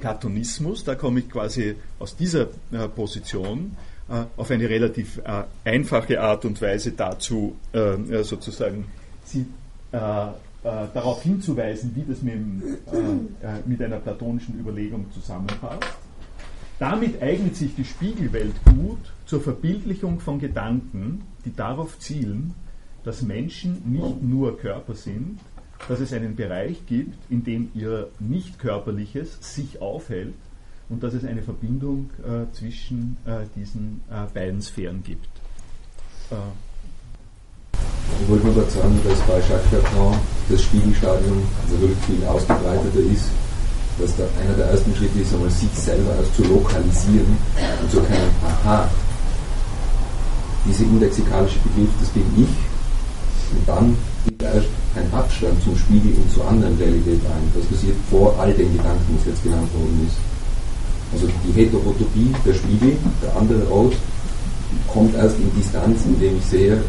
Platonismus, 0.00 0.82
da 0.82 0.96
komme 0.96 1.20
ich 1.20 1.30
quasi 1.30 1.76
aus 2.00 2.16
dieser 2.16 2.46
Position 2.96 3.76
auf 4.36 4.50
eine 4.50 4.68
relativ 4.68 5.18
äh, 5.18 5.44
einfache 5.64 6.20
Art 6.20 6.44
und 6.44 6.60
Weise 6.60 6.92
dazu 6.92 7.56
äh, 7.72 8.22
sozusagen 8.22 8.86
sie, 9.24 9.46
darauf 9.92 11.22
hinzuweisen, 11.22 11.92
wie 11.94 12.04
das 12.10 12.22
mit, 12.22 12.34
mit 13.66 13.82
einer 13.82 13.98
platonischen 13.98 14.58
Überlegung 14.58 15.04
zusammenpasst. 15.12 15.84
Damit 16.78 17.20
eignet 17.22 17.56
sich 17.56 17.74
die 17.74 17.84
Spiegelwelt 17.84 18.54
gut 18.64 18.98
zur 19.26 19.42
Verbildlichung 19.42 20.18
von 20.18 20.38
Gedanken, 20.38 21.22
die 21.44 21.54
darauf 21.54 21.98
zielen, 21.98 22.54
dass 23.04 23.22
Menschen 23.22 23.82
nicht 23.84 24.22
nur 24.22 24.56
Körper 24.56 24.94
sind, 24.94 25.38
dass 25.88 26.00
es 26.00 26.12
einen 26.12 26.36
Bereich 26.36 26.86
gibt, 26.86 27.18
in 27.30 27.44
dem 27.44 27.70
ihr 27.74 28.08
Nicht-Körperliches 28.18 29.38
sich 29.40 29.80
aufhält 29.80 30.34
und 30.92 31.02
dass 31.02 31.14
es 31.14 31.24
eine 31.24 31.42
Verbindung 31.42 32.10
äh, 32.22 32.44
zwischen 32.52 33.16
äh, 33.24 33.46
diesen 33.56 34.02
äh, 34.10 34.26
beiden 34.32 34.60
Sphären 34.60 35.02
gibt. 35.02 35.26
Äh. 36.30 36.36
Ich 38.20 38.28
wollte 38.28 38.46
nur 38.46 38.56
dazu 38.56 38.78
sagen, 38.78 39.00
dass 39.02 39.18
bei 39.20 39.38
Jacques 39.40 39.70
Bertrand 39.70 40.18
das 40.50 40.62
Spiegelstadium 40.62 41.42
also 41.62 41.88
viel 42.06 42.24
ausgebreiteter 42.26 43.00
ist, 43.10 43.30
dass 43.98 44.14
da 44.16 44.24
einer 44.38 44.54
der 44.54 44.66
ersten 44.66 44.94
Schritte 44.94 45.18
ist, 45.18 45.32
einmal 45.32 45.50
sich 45.50 45.70
selber 45.70 46.14
erst 46.14 46.36
zu 46.36 46.44
lokalisieren 46.44 47.36
und 47.82 47.90
zu 47.90 48.00
erkennen, 48.00 48.30
aha, 48.42 48.90
dieser 50.66 50.84
indexikalische 50.84 51.58
Begriff, 51.60 51.90
das 52.00 52.10
bin 52.10 52.24
ich, 52.36 53.56
und 53.56 53.66
dann 53.66 53.96
gibt 54.26 54.42
erst 54.42 54.68
ein 54.94 55.12
Abstand 55.14 55.62
zum 55.62 55.76
Spiegel 55.76 56.14
und 56.16 56.30
zu 56.30 56.42
anderen 56.44 56.76
Realität 56.76 57.20
ein. 57.24 57.52
Das 57.54 57.64
passiert 57.66 57.96
vor 58.10 58.38
all 58.38 58.52
den 58.52 58.76
Gedanken, 58.76 59.16
was 59.18 59.26
jetzt 59.26 59.42
genannt 59.42 59.72
worden 59.74 60.06
ist. 60.06 60.31
Also 61.12 61.28
die 61.46 61.52
Heterotopie, 61.52 62.32
der 62.44 62.54
Spiegel, 62.54 62.96
der 63.22 63.36
andere 63.36 63.70
Ort, 63.70 63.94
kommt 64.88 65.14
erst 65.14 65.36
in 65.38 65.54
Distanz, 65.54 66.00
indem 66.06 66.38
ich 66.38 66.44
sehe, 66.44 66.82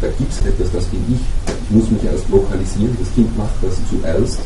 da 0.00 0.08
gibt 0.18 0.32
es 0.32 0.44
etwas, 0.44 0.70
das 0.72 0.84
bin 0.86 1.00
ich. 1.08 1.20
Ich 1.64 1.70
muss 1.70 1.90
mich 1.90 2.04
erst 2.04 2.28
lokalisieren. 2.28 2.96
Das 2.98 3.12
Kind 3.14 3.36
macht 3.38 3.54
das 3.62 3.76
zuerst, 3.88 4.40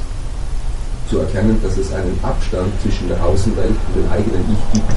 zu 1.08 1.18
erkennen, 1.18 1.58
dass 1.62 1.76
es 1.76 1.92
einen 1.92 2.18
Abstand 2.22 2.72
zwischen 2.82 3.08
der 3.08 3.24
Außenwelt 3.24 3.70
und 3.70 4.02
dem 4.02 4.10
eigenen 4.10 4.42
Ich 4.52 4.72
gibt. 4.72 4.88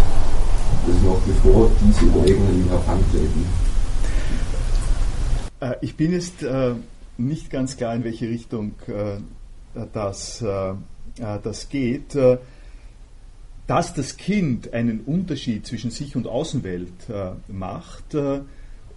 Das 0.86 0.96
ist 0.96 1.04
noch 1.04 1.20
bevor 1.22 1.70
diese 1.82 2.06
Überlegungen 2.06 2.62
überhaupt 2.66 2.90
antreten. 2.90 3.46
Äh, 5.60 5.76
ich 5.82 5.96
bin 5.96 6.14
jetzt 6.14 6.44
äh, 6.44 6.74
nicht 7.18 7.50
ganz 7.50 7.78
klar, 7.78 7.96
in 7.96 8.04
welche 8.04 8.28
Richtung 8.28 8.74
äh, 8.88 9.20
das, 9.94 10.44
das 11.44 11.70
geht 11.70 12.18
dass 13.70 13.94
das 13.94 14.18
Kind 14.18 14.74
einen 14.74 15.02
Unterschied 15.02 15.68
zwischen 15.68 15.92
sich 15.92 16.16
und 16.16 16.26
Außenwelt 16.26 17.08
äh, 17.08 17.34
macht, 17.54 18.16
äh, 18.16 18.40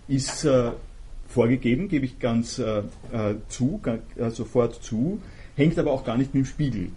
ist 0.08 0.46
äh, 0.46 0.70
vorgegeben, 1.28 1.88
gebe 1.88 2.06
ich 2.06 2.18
ganz 2.18 2.58
äh, 2.58 2.78
äh, 2.78 3.35
zu, 3.48 3.82
äh, 4.16 4.30
sofort 4.30 4.82
zu. 4.82 5.20
hängt 5.56 5.78
aber 5.78 5.92
auch 5.92 6.04
gar 6.04 6.16
nicht 6.16 6.35
mit 6.35 6.44
dem 6.44 6.46
Spiegel 6.46 6.88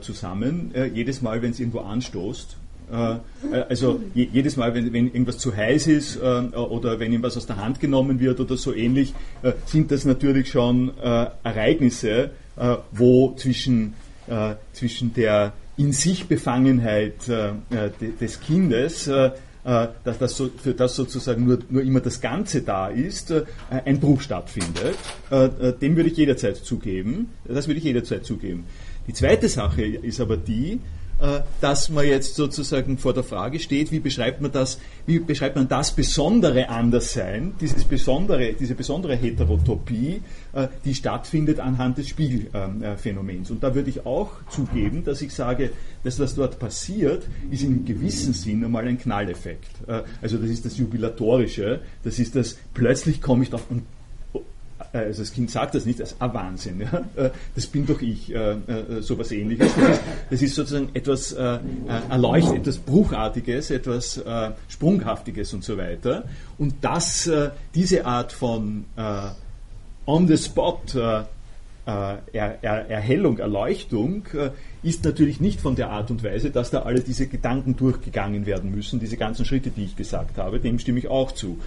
zusammen. 0.00 0.72
jedes 0.92 1.22
Mal, 1.22 1.40
wenn 1.40 1.52
es 1.52 1.60
irgendwo 1.60 1.78
anstoßt, 1.80 2.56
also 2.90 4.00
jedes 4.12 4.56
Mal, 4.56 4.74
wenn, 4.74 4.92
wenn, 4.92 5.06
irgendwas 5.06 5.38
zu 5.38 5.56
heiß 5.56 5.86
ist 5.86 6.20
oder 6.20 6.98
wenn 6.98 7.12
ihm 7.12 7.22
was 7.22 7.36
aus 7.36 7.46
der 7.46 7.58
Hand 7.58 7.78
genommen 7.78 8.18
wird 8.18 8.40
oder 8.40 8.56
so 8.56 8.74
ähnlich, 8.74 9.14
sind 9.66 9.92
das 9.92 10.04
natürlich 10.04 10.50
schon 10.50 10.90
Ereignisse, 10.98 12.32
wo 12.90 13.34
zwischen, 13.36 13.94
zwischen 14.72 15.14
der 15.14 15.52
in 15.76 15.92
sich 15.92 16.26
Befangenheit 16.26 17.28
des 17.28 18.40
Kindes 18.40 19.08
äh, 19.64 19.88
dass 20.02 20.18
das 20.18 20.36
so, 20.36 20.50
für 20.60 20.74
das 20.74 20.96
sozusagen 20.96 21.44
nur, 21.44 21.58
nur 21.70 21.82
immer 21.82 22.00
das 22.00 22.20
Ganze 22.20 22.62
da 22.62 22.88
ist, 22.88 23.30
äh, 23.30 23.44
ein 23.84 24.00
Bruch 24.00 24.20
stattfindet, 24.20 24.96
äh, 25.30 25.72
dem 25.72 25.94
würde 25.94 26.10
ich 26.10 26.16
jederzeit 26.16 26.56
zugeben. 26.56 27.28
Das 27.44 27.68
würde 27.68 27.78
ich 27.78 27.84
jederzeit 27.84 28.24
zugeben. 28.24 28.64
Die 29.06 29.12
zweite 29.12 29.48
Sache 29.48 29.82
ist 29.82 30.20
aber 30.20 30.36
die, 30.36 30.72
äh, 30.72 30.78
dass 31.60 31.88
man 31.88 32.04
jetzt 32.04 32.34
sozusagen 32.34 32.98
vor 32.98 33.14
der 33.14 33.22
Frage 33.22 33.60
steht, 33.60 33.92
wie 33.92 34.00
beschreibt 34.00 34.40
man 34.40 34.50
das, 34.50 34.80
wie 35.06 35.20
beschreibt 35.20 35.54
man 35.54 35.68
das 35.68 35.92
besondere 35.92 36.68
Anderssein, 36.68 37.54
dieses 37.60 37.84
besondere, 37.84 38.54
diese 38.54 38.74
besondere 38.74 39.14
Heterotopie, 39.14 40.22
äh, 40.52 40.68
die 40.84 40.94
stattfindet 40.94 41.60
anhand 41.60 41.98
des 41.98 42.08
Spiegelphänomens. 42.08 43.50
Und 43.50 43.62
da 43.62 43.74
würde 43.74 43.90
ich 43.90 44.04
auch 44.04 44.30
zugeben, 44.50 45.04
dass 45.04 45.22
ich 45.22 45.32
sage, 45.32 45.70
dass 46.04 46.18
was 46.18 46.34
dort 46.34 46.58
passiert, 46.58 47.26
ist 47.50 47.62
in 47.62 47.84
gewissem 47.84 48.32
Sinn 48.32 48.64
einmal 48.64 48.86
ein 48.86 48.98
Knalleffekt. 48.98 49.70
Äh, 49.86 50.02
also 50.20 50.38
das 50.38 50.50
ist 50.50 50.64
das 50.64 50.76
Jubilatorische, 50.76 51.80
das 52.04 52.18
ist 52.18 52.36
das, 52.36 52.58
plötzlich 52.74 53.22
komme 53.22 53.44
ich 53.44 53.50
doch, 53.50 53.62
und 53.70 53.78
äh, 53.80 53.82
also 54.92 55.22
das 55.22 55.32
Kind 55.32 55.50
sagt 55.50 55.74
das 55.74 55.86
nicht, 55.86 56.00
das 56.00 56.12
ist 56.12 56.22
ein 56.22 56.34
Wahnsinn, 56.34 56.80
ja? 56.80 57.04
Äh, 57.16 57.30
das 57.54 57.66
bin 57.66 57.86
doch 57.86 58.00
ich, 58.00 58.34
äh, 58.34 58.56
sowas 59.00 59.32
ähnliches. 59.32 59.72
Das 59.74 59.90
ist, 59.90 60.02
das 60.30 60.42
ist 60.42 60.54
sozusagen 60.54 60.88
etwas 60.94 61.32
äh, 61.32 61.58
erleuchtet, 62.08 62.58
etwas 62.58 62.78
Bruchartiges, 62.78 63.70
etwas 63.70 64.18
äh, 64.18 64.50
Sprunghaftiges 64.68 65.54
und 65.54 65.64
so 65.64 65.76
weiter. 65.76 66.24
Und 66.58 66.74
das, 66.80 67.26
äh, 67.26 67.50
diese 67.74 68.06
Art 68.06 68.32
von 68.32 68.84
on 70.06 70.28
the 70.28 70.36
spot 70.36 70.80
er, 71.84 72.18
Erhellung, 72.32 73.38
Erleuchtung 73.38 74.24
ist 74.82 75.04
natürlich 75.04 75.40
nicht 75.40 75.60
von 75.60 75.74
der 75.74 75.90
Art 75.90 76.10
und 76.10 76.22
Weise, 76.22 76.50
dass 76.50 76.70
da 76.70 76.82
alle 76.82 77.00
diese 77.00 77.26
Gedanken 77.26 77.76
durchgegangen 77.76 78.46
werden 78.46 78.70
müssen, 78.70 79.00
diese 79.00 79.16
ganzen 79.16 79.44
Schritte, 79.44 79.70
die 79.70 79.84
ich 79.84 79.96
gesagt 79.96 80.38
habe, 80.38 80.60
dem 80.60 80.78
stimme 80.78 81.00
ich 81.00 81.08
auch 81.08 81.32
zu. 81.32 81.58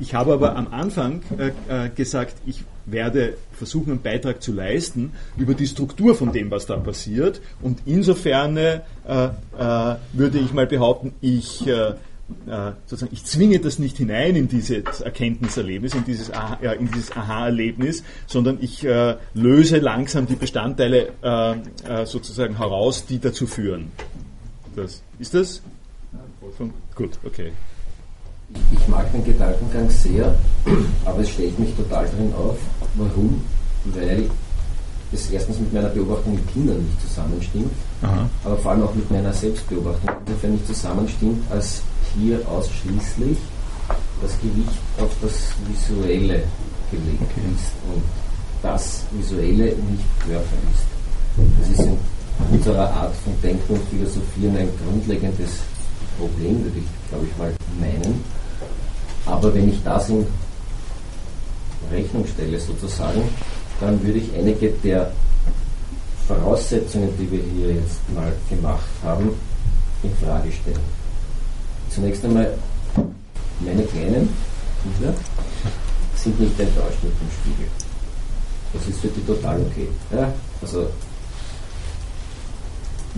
Ich 0.00 0.14
habe 0.14 0.32
aber 0.32 0.54
am 0.54 0.68
Anfang 0.72 1.22
äh, 1.38 1.86
äh, 1.86 1.88
gesagt, 1.88 2.36
ich 2.46 2.64
werde 2.86 3.34
versuchen, 3.52 3.92
einen 3.92 4.02
Beitrag 4.02 4.42
zu 4.42 4.52
leisten 4.52 5.12
über 5.36 5.54
die 5.54 5.66
Struktur 5.66 6.14
von 6.14 6.32
dem, 6.32 6.50
was 6.50 6.66
da 6.66 6.76
passiert. 6.76 7.40
Und 7.60 7.80
insofern 7.84 8.56
äh, 8.56 8.80
äh 9.06 9.28
würde 10.12 10.38
ich 10.38 10.52
mal 10.52 10.66
behaupten, 10.66 11.14
ich, 11.20 11.66
äh, 11.66 11.90
äh, 11.90 11.94
sozusagen, 12.86 13.12
ich 13.12 13.24
zwinge 13.24 13.58
das 13.58 13.80
nicht 13.80 13.96
hinein 13.96 14.36
in 14.36 14.48
dieses 14.48 15.00
Erkenntniserlebnis, 15.00 15.94
in 15.94 16.04
dieses, 16.04 16.30
in 16.78 16.90
dieses 16.92 17.16
Aha-Erlebnis, 17.16 18.04
sondern 18.26 18.58
ich 18.60 18.86
löse 19.34 19.78
langsam 19.78 20.26
die 20.26 20.36
Bestandteile 20.36 21.12
sozusagen 22.04 22.58
heraus, 22.58 23.06
die 23.06 23.18
dazu 23.18 23.46
führen. 23.46 23.90
Das, 24.76 25.02
ist 25.18 25.32
das? 25.34 25.62
Gut, 26.94 27.18
okay. 27.24 27.52
Ich 28.72 28.88
mag 28.88 29.10
den 29.12 29.24
Gedankengang 29.24 29.90
sehr, 29.90 30.34
aber 31.04 31.20
es 31.20 31.30
stellt 31.30 31.58
mich 31.58 31.74
total 31.74 32.06
drin 32.06 32.32
auf. 32.34 32.56
Warum? 32.94 33.42
Weil 33.84 34.30
es 35.12 35.30
erstens 35.30 35.58
mit 35.58 35.72
meiner 35.72 35.88
Beobachtung 35.88 36.34
mit 36.34 36.52
Kindern 36.52 36.78
nicht 36.78 37.00
zusammenstimmt, 37.00 37.72
Aha. 38.02 38.28
aber 38.44 38.56
vor 38.58 38.72
allem 38.72 38.82
auch 38.82 38.94
mit 38.94 39.10
meiner 39.10 39.32
Selbstbeobachtung 39.32 40.10
insofern 40.26 40.52
nicht 40.52 40.66
zusammenstimmt, 40.66 41.50
als 41.50 41.82
hier 42.14 42.40
ausschließlich 42.48 43.38
das 44.22 44.32
Gewicht 44.40 44.78
auf 44.98 45.10
das 45.22 45.52
Visuelle 45.66 46.42
gelegt 46.90 47.22
okay. 47.22 47.40
ist 47.54 47.72
und 47.92 48.02
das 48.62 49.02
Visuelle 49.12 49.64
nicht 49.64 50.04
Körper 50.26 50.56
ist. 50.72 50.86
Das 51.60 51.70
ist 51.70 51.86
in 51.86 51.98
unserer 52.50 52.90
Art 52.90 53.14
von 53.24 53.32
Denken 53.42 53.74
und 53.74 53.82
Philosophieren 53.90 54.56
ein 54.56 54.68
grundlegendes 54.84 55.50
Problem, 56.18 56.64
würde 56.64 56.78
ich, 56.78 57.08
glaube 57.08 57.26
ich, 57.26 57.38
mal 57.38 57.52
meinen. 57.78 58.24
Aber 59.24 59.54
wenn 59.54 59.68
ich 59.68 59.82
das 59.84 60.08
in 60.08 60.26
Rechnung 61.90 62.26
stelle 62.26 62.58
sozusagen, 62.58 63.22
dann 63.80 64.02
würde 64.02 64.18
ich 64.18 64.34
einige 64.34 64.70
der 64.70 65.12
Voraussetzungen, 66.26 67.10
die 67.18 67.30
wir 67.30 67.40
hier 67.40 67.74
jetzt 67.76 68.00
mal 68.14 68.32
gemacht 68.50 68.88
haben, 69.02 69.30
in 70.02 70.14
Frage 70.16 70.50
stellen. 70.52 70.80
Zunächst 71.90 72.24
einmal, 72.24 72.52
meine 73.60 73.82
kleinen 73.84 74.28
Kinder 74.82 75.14
sind 76.16 76.38
nicht 76.40 76.58
enttäuscht 76.60 77.02
mit 77.02 77.12
dem 77.12 77.30
Spiegel. 77.40 77.68
Das 78.72 78.86
ist 78.86 79.00
für 79.00 79.08
die 79.08 79.24
total 79.24 79.60
okay. 79.60 79.88
Ja? 80.12 80.32
Also 80.60 80.90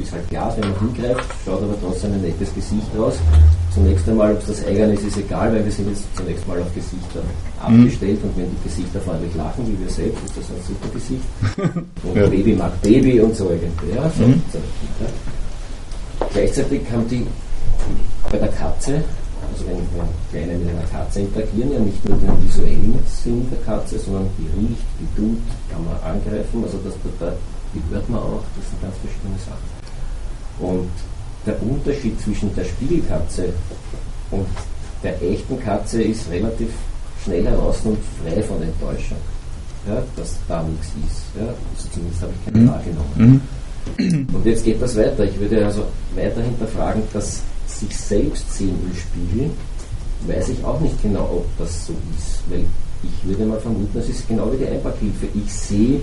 ist 0.03 0.13
halt 0.13 0.29
klar, 0.29 0.55
wenn 0.57 0.71
man 0.71 0.79
hingreift, 0.81 1.25
schaut 1.45 1.63
aber 1.63 1.75
trotzdem 1.81 2.13
ein 2.13 2.23
nettes 2.23 2.55
Gesicht 2.55 2.87
raus. 2.99 3.15
Zunächst 3.73 4.09
einmal, 4.09 4.33
ob 4.33 4.41
es 4.41 4.47
das 4.47 4.67
eigene 4.67 4.95
ist, 4.95 5.05
ist 5.05 5.19
egal, 5.19 5.53
weil 5.53 5.65
wir 5.65 5.73
sind 5.73 5.89
jetzt 5.89 6.05
zunächst 6.17 6.47
mal 6.49 6.61
auf 6.61 6.75
Gesichter 6.75 7.23
mhm. 7.23 7.79
abgestellt 7.83 8.19
und 8.23 8.37
wenn 8.37 8.51
die 8.51 8.69
Gesichter 8.69 9.01
freundlich 9.01 9.35
lachen, 9.35 9.67
wie 9.67 9.79
wir 9.79 9.91
selbst, 9.91 10.25
ist 10.25 10.37
das 10.37 10.45
ein 10.51 10.63
super 10.67 10.89
Gesicht. 10.93 11.25
Und 12.03 12.17
ja. 12.17 12.27
Baby 12.27 12.55
mag 12.55 12.81
Baby 12.83 13.21
und 13.21 13.37
so 13.37 13.51
irgendwie. 13.51 13.95
Ja, 13.95 14.11
so, 14.11 14.27
mhm. 14.27 14.43
so, 14.53 14.59
ja. 14.59 16.27
Gleichzeitig 16.33 16.81
haben 16.91 17.09
die 17.09 17.27
bei 18.31 18.39
der 18.39 18.49
Katze, 18.49 19.03
also 19.53 19.67
wenn, 19.67 19.77
wenn 19.77 20.09
Kleine 20.31 20.59
mit 20.59 20.69
einer 20.69 20.87
Katze 20.87 21.21
interagieren, 21.21 21.73
ja 21.73 21.79
nicht 21.81 22.09
nur 22.09 22.19
den 22.19 22.43
visuellen 22.43 22.99
Sinn 23.07 23.47
der 23.51 23.59
Katze, 23.61 23.99
sondern 23.99 24.29
die 24.39 24.47
riecht, 24.59 24.87
die 25.01 25.21
tut, 25.21 25.39
kann 25.71 25.85
man 25.85 25.97
angreifen, 26.03 26.63
also 26.63 26.79
das, 26.85 26.95
da, 27.19 27.33
die 27.75 27.83
hört 27.93 28.09
man 28.09 28.21
auch, 28.21 28.43
das 28.57 28.69
sind 28.71 28.83
ganz 28.83 28.95
verschiedene 28.99 29.39
Sachen. 29.39 29.80
Und 30.61 30.90
der 31.46 31.61
Unterschied 31.62 32.20
zwischen 32.20 32.55
der 32.55 32.64
Spiegelkatze 32.64 33.53
und 34.31 34.46
der 35.03 35.20
echten 35.23 35.59
Katze 35.59 36.03
ist 36.03 36.31
relativ 36.31 36.68
schnell 37.25 37.44
heraus 37.44 37.79
und 37.85 37.99
frei 38.23 38.42
von 38.42 38.62
Enttäuschung. 38.62 39.16
Ja, 39.88 40.03
dass 40.16 40.37
da 40.46 40.62
nichts 40.62 40.88
ist. 41.07 41.23
Ja, 41.40 41.46
also 41.49 41.88
zumindest 41.90 42.23
habe 42.23 42.33
ich 42.37 42.53
keine 42.53 42.64
mhm. 42.64 42.68
wahrgenommen. 42.68 43.42
Mhm. 43.96 44.27
Und 44.35 44.44
jetzt 44.44 44.64
geht 44.64 44.81
das 44.81 44.94
weiter. 44.96 45.25
Ich 45.25 45.40
würde 45.40 45.64
also 45.64 45.85
weiter 46.14 46.42
hinterfragen, 46.42 47.03
dass 47.14 47.40
sich 47.66 47.96
selbst 47.96 48.53
sehen 48.55 48.77
im 48.85 48.94
Spiegel, 48.94 49.51
weiß 50.27 50.51
ich 50.51 50.62
auch 50.64 50.79
nicht 50.81 51.01
genau, 51.03 51.23
ob 51.23 51.46
das 51.59 51.87
so 51.87 51.94
ist. 52.18 52.42
Weil 52.51 52.64
ich 53.03 53.29
würde 53.29 53.46
mal 53.46 53.59
vermuten, 53.59 53.90
das 53.94 54.09
ist 54.09 54.29
genau 54.29 54.53
wie 54.53 54.59
die 54.59 54.66
Einparkhilfe. 54.66 55.27
Ich 55.35 55.51
sehe 55.51 56.01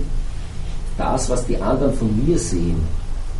das, 0.96 1.30
was 1.30 1.46
die 1.46 1.56
anderen 1.56 1.94
von 1.94 2.26
mir 2.26 2.36
sehen, 2.36 2.76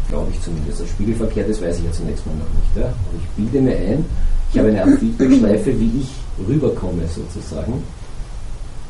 glaube 0.09 0.31
ich 0.33 0.43
zumindest. 0.43 0.81
Das 0.81 0.89
Spiegelverkehr, 0.89 1.45
das 1.47 1.61
weiß 1.61 1.79
ich 1.79 1.85
ja 1.85 1.93
zunächst 1.93 2.27
mal 2.27 2.35
noch 2.35 2.53
nicht. 2.55 2.77
Ja? 2.77 2.87
Aber 2.87 3.19
ich 3.19 3.29
bilde 3.37 3.61
mir 3.61 3.77
ein, 3.77 4.05
ich 4.53 4.59
habe 4.59 4.69
eine 4.69 4.83
Art 4.83 4.99
Feedbackschleife, 4.99 5.79
wie 5.79 6.01
ich 6.01 6.47
rüberkomme 6.47 7.03
sozusagen. 7.07 7.83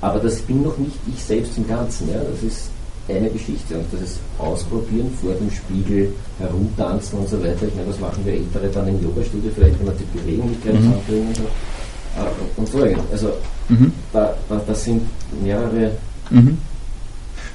Aber 0.01 0.21
das 0.21 0.37
bin 0.43 0.63
noch 0.63 0.79
nicht 0.79 0.97
ich 1.13 1.23
selbst 1.23 1.57
im 1.57 1.67
Ganzen. 1.67 2.09
Ja? 2.11 2.21
Das 2.31 2.43
ist 2.43 2.71
eine 3.09 3.31
Geschichte 3.31 3.75
und 3.75 3.87
das 3.93 4.03
ist 4.03 4.21
Ausprobieren 4.39 5.11
vor 5.21 5.33
dem 5.35 5.51
Spiegel, 5.51 6.13
herumtanzen 6.39 7.19
und 7.19 7.29
so 7.29 7.43
weiter. 7.43 7.67
Ich 7.67 7.75
meine, 7.75 7.89
das 7.89 8.01
machen 8.01 8.25
wir 8.25 8.35
Ältere 8.35 8.69
dann 8.69 8.89
im 8.89 9.03
Yoga-Studio, 9.03 9.51
vielleicht 9.55 9.79
wenn 9.79 9.87
man 9.87 9.97
die 9.97 10.19
Beweglichkeit 10.19 10.75
mhm. 10.75 10.93
anbringen 10.93 11.29
und 11.29 11.37
so. 11.37 11.43
Äh, 11.43 12.61
und 12.61 12.69
so 12.69 13.03
Also 13.11 13.33
mhm. 13.69 13.93
da, 14.13 14.35
da, 14.49 14.61
das 14.67 14.85
sind 14.85 15.03
mehrere 15.43 15.93
mhm. 16.31 16.59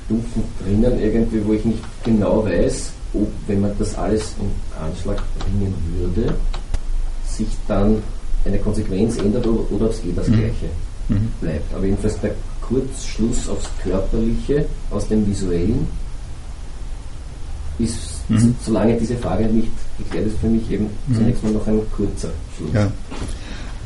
Stufen 0.06 0.44
drinnen 0.64 1.00
irgendwie, 1.00 1.46
wo 1.46 1.54
ich 1.54 1.66
nicht 1.66 1.84
genau 2.04 2.44
weiß, 2.46 2.92
ob, 3.14 3.30
wenn 3.48 3.62
man 3.62 3.72
das 3.78 3.96
alles 3.96 4.36
in 4.40 4.50
Anschlag 4.82 5.22
bringen 5.40 5.74
würde, 5.98 6.36
sich 7.26 7.48
dann 7.68 8.02
eine 8.46 8.58
Konsequenz 8.60 9.18
ändert 9.18 9.46
oder, 9.48 9.72
oder 9.72 9.86
ob 9.86 9.92
es 9.92 10.04
eh 10.04 10.12
das 10.16 10.28
mhm. 10.28 10.34
Gleiche 10.34 10.70
mhm. 11.10 11.32
bleibt. 11.40 11.74
Aber 11.74 11.86
jedenfalls 11.86 12.20
der 12.20 12.36
Kurzschluss 12.62 13.50
aufs 13.50 13.70
Körperliche 13.82 14.66
aus 14.90 15.08
dem 15.08 15.26
Visuellen 15.28 15.88
ist, 17.80 18.30
mhm. 18.30 18.56
solange 18.64 18.98
diese 18.98 19.18
Frage 19.18 19.46
nicht 19.46 19.72
geklärt 19.98 20.28
ist, 20.28 20.38
für 20.38 20.48
mich 20.48 20.70
eben 20.72 20.90
mhm. 21.08 21.16
zunächst 21.16 21.44
mal 21.44 21.52
noch 21.52 21.68
ein 21.68 21.82
kurzer 21.92 22.32
Schluss. 22.56 22.74
Ja. 22.74 22.92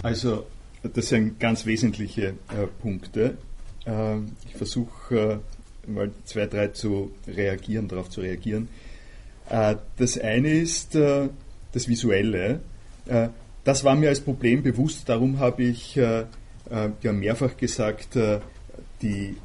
Also, 0.04 0.46
das 0.94 1.08
sind 1.08 1.40
ganz 1.40 1.66
wesentliche 1.66 2.28
äh, 2.28 2.68
Punkte. 2.82 3.38
Äh, 3.86 4.18
ich 4.47 4.56
versuche 4.56 5.41
äh, 5.88 5.91
mal 5.91 6.12
zwei, 6.26 6.45
drei 6.45 6.68
zu 6.70 7.12
reagieren, 7.28 7.88
darauf 7.88 8.10
zu 8.10 8.22
reagieren. 8.22 8.68
Äh, 9.50 9.76
das 9.98 10.18
eine 10.18 10.50
ist 10.50 10.95
äh, 10.95 11.30
das 11.72 11.88
Visuelle. 11.88 12.60
Äh, 13.06 13.30
das 13.64 13.84
war 13.84 13.95
mir 13.95 14.10
als 14.10 14.22
Problem 14.22 14.64
bewusst, 14.64 15.10
darum 15.10 15.39
habe 15.39 15.64
ich 15.64 15.95
ja 15.95 16.26
mehrfach 17.04 17.58
gesagt, 17.58 18.18
die, 19.02 19.36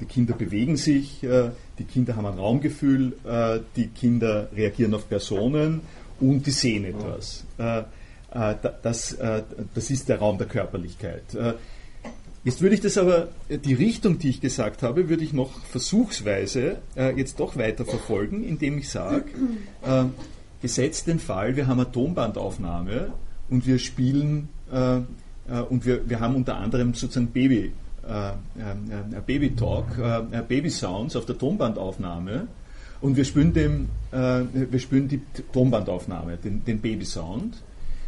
die 0.00 0.04
Kinder 0.06 0.34
bewegen 0.34 0.76
sich, 0.76 1.20
die 1.20 1.84
Kinder 1.84 2.16
haben 2.16 2.26
ein 2.26 2.36
Raumgefühl, 2.36 3.12
die 3.76 3.86
Kinder 3.86 4.48
reagieren 4.56 4.92
auf 4.94 5.08
Personen 5.08 5.82
und 6.18 6.44
die 6.44 6.50
sehen 6.50 6.84
etwas. 6.84 7.44
Das, 8.82 9.16
das 9.72 9.90
ist 9.90 10.08
der 10.08 10.18
Raum 10.18 10.36
der 10.36 10.48
Körperlichkeit. 10.48 11.22
Jetzt 12.44 12.60
würde 12.60 12.74
ich 12.74 12.82
das 12.82 12.98
aber, 12.98 13.28
die 13.48 13.74
Richtung, 13.74 14.18
die 14.18 14.28
ich 14.28 14.40
gesagt 14.40 14.82
habe, 14.82 15.08
würde 15.08 15.24
ich 15.24 15.32
noch 15.32 15.58
versuchsweise 15.64 16.76
jetzt 17.16 17.40
doch 17.40 17.56
weiter 17.56 17.86
verfolgen, 17.86 18.44
indem 18.44 18.76
ich 18.76 18.90
sage, 18.90 19.24
gesetzt 20.60 21.06
den 21.06 21.20
Fall, 21.20 21.56
wir 21.56 21.66
haben 21.66 21.80
eine 21.80 21.90
Tonbandaufnahme 21.90 23.14
und 23.48 23.66
wir 23.66 23.78
spielen 23.78 24.50
und 24.70 25.86
wir, 25.86 26.06
wir 26.06 26.20
haben 26.20 26.34
unter 26.34 26.56
anderem 26.56 26.92
sozusagen 26.92 27.28
Baby 27.28 27.72
äh, 28.06 28.28
äh, 28.28 29.20
Baby 29.24 29.54
Talk, 29.54 29.86
äh, 29.98 30.42
Baby 30.46 30.68
Sounds 30.68 31.16
auf 31.16 31.24
der 31.24 31.38
Tonbandaufnahme 31.38 32.48
und 33.00 33.16
wir 33.16 33.24
spüren, 33.24 33.52
dem, 33.52 33.88
wir 34.10 34.78
spüren 34.78 35.08
die 35.08 35.20
Tonbandaufnahme, 35.52 36.38
den, 36.38 36.64
den 36.64 36.80
Baby 36.80 37.04
Sound. 37.04 37.56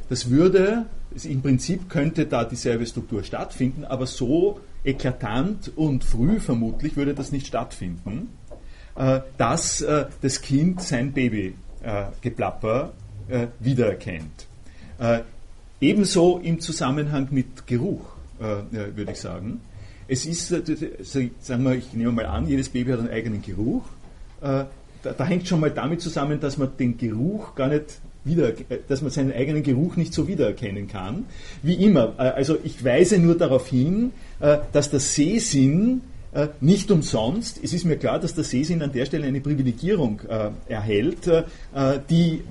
Das 0.09 0.31
würde, 0.31 0.87
im 1.25 1.43
Prinzip 1.43 1.89
könnte 1.89 2.27
da 2.27 2.45
dieselbe 2.45 2.87
Struktur 2.87 3.23
stattfinden, 3.23 3.85
aber 3.85 4.07
so 4.07 4.61
eklatant 4.85 5.73
und 5.77 6.05
früh 6.05 6.41
vermutlich 6.41 6.97
würde 6.97 7.15
das 7.15 7.33
nicht 7.33 7.47
stattfinden, 7.47 8.29
dass 9.39 9.85
das 10.21 10.41
Kind 10.43 10.83
sein 10.83 11.13
Babygeplapper 11.13 12.93
wiedererkennt. 13.59 14.47
Ebenso 15.81 16.39
im 16.39 16.61
Zusammenhang 16.61 17.29
mit 17.31 17.67
Geruch, 17.67 18.05
würde 18.39 19.13
ich 19.13 19.19
sagen. 19.19 19.61
Es 20.09 20.25
ist, 20.25 20.53
äh, 20.53 21.31
sagen 21.41 21.65
wir, 21.65 21.75
ich 21.75 21.93
nehme 21.93 22.13
mal 22.13 22.27
an, 22.27 22.47
jedes 22.47 22.69
Baby 22.69 22.93
hat 22.93 23.01
einen 23.01 23.11
eigenen 23.11 23.43
Geruch. 23.43 23.85
Äh, 24.41 24.65
da, 25.03 25.13
da 25.19 25.25
hängt 25.25 25.49
schon 25.49 25.59
mal 25.59 25.71
damit 25.71 26.01
zusammen, 26.01 26.39
dass 26.39 26.59
man 26.59 26.77
den 26.79 26.97
Geruch 26.97 27.57
gar 27.57 27.69
nicht 27.69 27.99
wieder, 28.27 28.49
äh, 28.49 28.79
dass 28.89 29.03
man 29.03 29.11
seinen 29.11 29.33
eigenen 29.33 29.63
Geruch 29.63 29.97
nicht 29.97 30.13
so 30.13 30.29
wiedererkennen 30.29 30.89
kann. 30.89 31.27
Wie 31.63 31.75
immer, 31.75 32.15
also 32.19 32.59
ich 32.63 32.85
weise 32.85 33.19
nur 33.19 33.37
darauf 33.37 33.69
hin, 33.69 34.13
dass 34.73 34.91
der 34.91 35.01
Sehsinn 35.01 36.03
nicht 36.61 36.91
umsonst, 36.91 37.61
es 37.63 37.73
ist 37.73 37.85
mir 37.85 37.97
klar, 37.97 38.19
dass 38.19 38.35
der 38.35 38.45
Sehsinn 38.45 38.83
an 38.83 38.93
der 38.93 39.07
Stelle 39.07 39.27
eine 39.27 39.41
Privilegierung 39.41 40.21
erhält, 40.69 41.31
die 42.11 42.43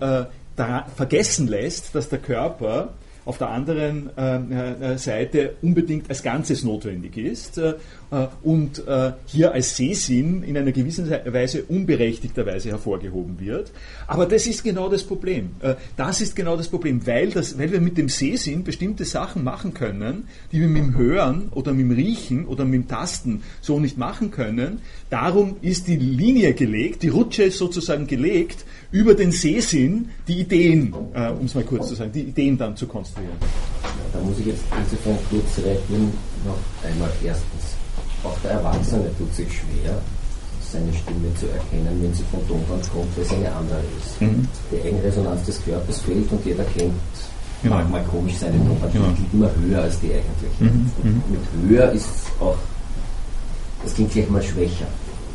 vergessen 0.95 1.47
lässt, 1.47 1.93
dass 1.93 2.09
der 2.09 2.19
Körper 2.19 2.93
auf 3.26 3.39
der 3.39 3.49
anderen 3.49 4.09
äh, 4.17 4.93
äh, 4.93 4.97
Seite 4.97 5.55
unbedingt 5.61 6.09
als 6.09 6.21
Ganzes 6.21 6.63
notwendig 6.63 7.17
ist 7.17 7.57
äh, 7.57 7.73
und 8.43 8.84
hier 9.26 9.51
als 9.51 9.76
Sehsinn 9.76 10.43
in 10.43 10.57
einer 10.57 10.72
gewissen 10.72 11.09
Weise 11.09 11.63
unberechtigterweise 11.63 12.70
hervorgehoben 12.70 13.39
wird. 13.39 13.72
Aber 14.07 14.26
das 14.26 14.47
ist 14.47 14.63
genau 14.63 14.89
das 14.89 15.03
Problem. 15.03 15.51
Das 15.97 16.22
ist 16.22 16.36
genau 16.36 16.57
das 16.57 16.68
Problem, 16.68 17.05
weil, 17.07 17.30
das, 17.30 17.57
weil 17.57 17.72
wir 17.72 17.82
mit 17.82 17.97
dem 17.97 18.09
Sehsinn 18.09 18.63
bestimmte 18.63 19.05
Sachen 19.05 19.43
machen 19.43 19.74
können, 19.74 20.28
die 20.51 20.59
wir 20.61 20.68
mit 20.68 20.84
dem 20.84 20.97
Hören 20.97 21.49
oder 21.51 21.74
mit 21.74 21.82
dem 21.82 21.91
Riechen 21.91 22.45
oder 22.45 22.66
mit 22.66 22.74
dem 22.74 22.88
Tasten 22.88 23.43
so 23.61 23.80
nicht 23.80 23.97
machen 23.97 24.32
können. 24.32 24.80
Darum 25.09 25.57
ist 25.61 25.88
die 25.88 25.95
Linie 25.95 26.53
gelegt, 26.53 27.03
die 27.03 27.09
Rutsche 27.09 27.43
ist 27.43 27.57
sozusagen 27.57 28.07
gelegt, 28.07 28.66
über 28.91 29.13
den 29.13 29.32
Sehsinn 29.32 30.09
die 30.28 30.39
Ideen, 30.39 30.93
äh, 31.13 31.30
um 31.32 31.45
es 31.45 31.55
mal 31.55 31.63
kurz 31.63 31.89
zu 31.89 31.95
sagen, 31.95 32.11
die 32.11 32.22
Ideen 32.22 32.57
dann 32.57 32.76
zu 32.76 32.88
konstruieren. 32.88 33.36
Da 34.13 34.20
muss 34.22 34.39
ich 34.39 34.45
jetzt 34.45 34.63
insofern 34.78 35.18
kurz 35.30 35.57
reagieren, 35.66 36.11
noch 36.45 36.89
einmal 36.89 37.11
erstens. 37.24 37.76
Auch 38.26 38.38
der 38.43 38.51
Erwachsene 38.51 39.09
tut 39.17 39.34
sich 39.34 39.47
schwer, 39.47 39.93
seine 40.71 40.91
Stimme 40.93 41.34
zu 41.39 41.45
erkennen, 41.47 41.99
wenn 42.01 42.13
sie 42.13 42.23
vom 42.32 42.45
Tonband 42.47 42.91
kommt, 42.91 43.15
weil 43.15 43.23
es 43.23 43.32
eine 43.32 43.51
andere 43.51 43.80
ist. 43.97 44.19
Mhm. 44.21 44.47
Die 44.71 44.82
Eigenresonanz 44.82 45.45
des 45.45 45.63
Körpers 45.63 46.01
fehlt 46.01 46.32
und 46.32 46.45
jeder 46.45 46.63
kennt 46.63 46.93
genau. 47.61 47.76
manchmal 47.76 48.03
komisch 48.05 48.38
seine 48.38 48.57
Tonband, 48.57 48.91
genau. 48.91 49.05
die 49.09 49.13
klingt 49.13 49.34
immer 49.34 49.51
höher 49.55 49.82
als 49.84 49.99
die 49.99 50.13
eigentliche. 50.13 50.63
Mhm. 50.63 50.91
Mhm. 51.03 51.23
Mit 51.30 51.69
höher 51.69 51.91
ist 51.91 52.09
auch, 52.39 52.57
das 53.84 53.93
klingt 53.93 54.11
gleich 54.11 54.30
mal 54.30 54.41
schwächer 54.41 54.88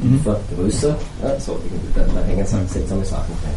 mhm. 0.02 0.20
größer. 0.56 0.96
Ja, 1.22 1.40
so, 1.40 1.58
da, 1.94 2.02
da 2.02 2.26
hängen 2.26 2.46
seltsame 2.46 3.04
Sachen 3.04 3.34
rein. 3.44 3.54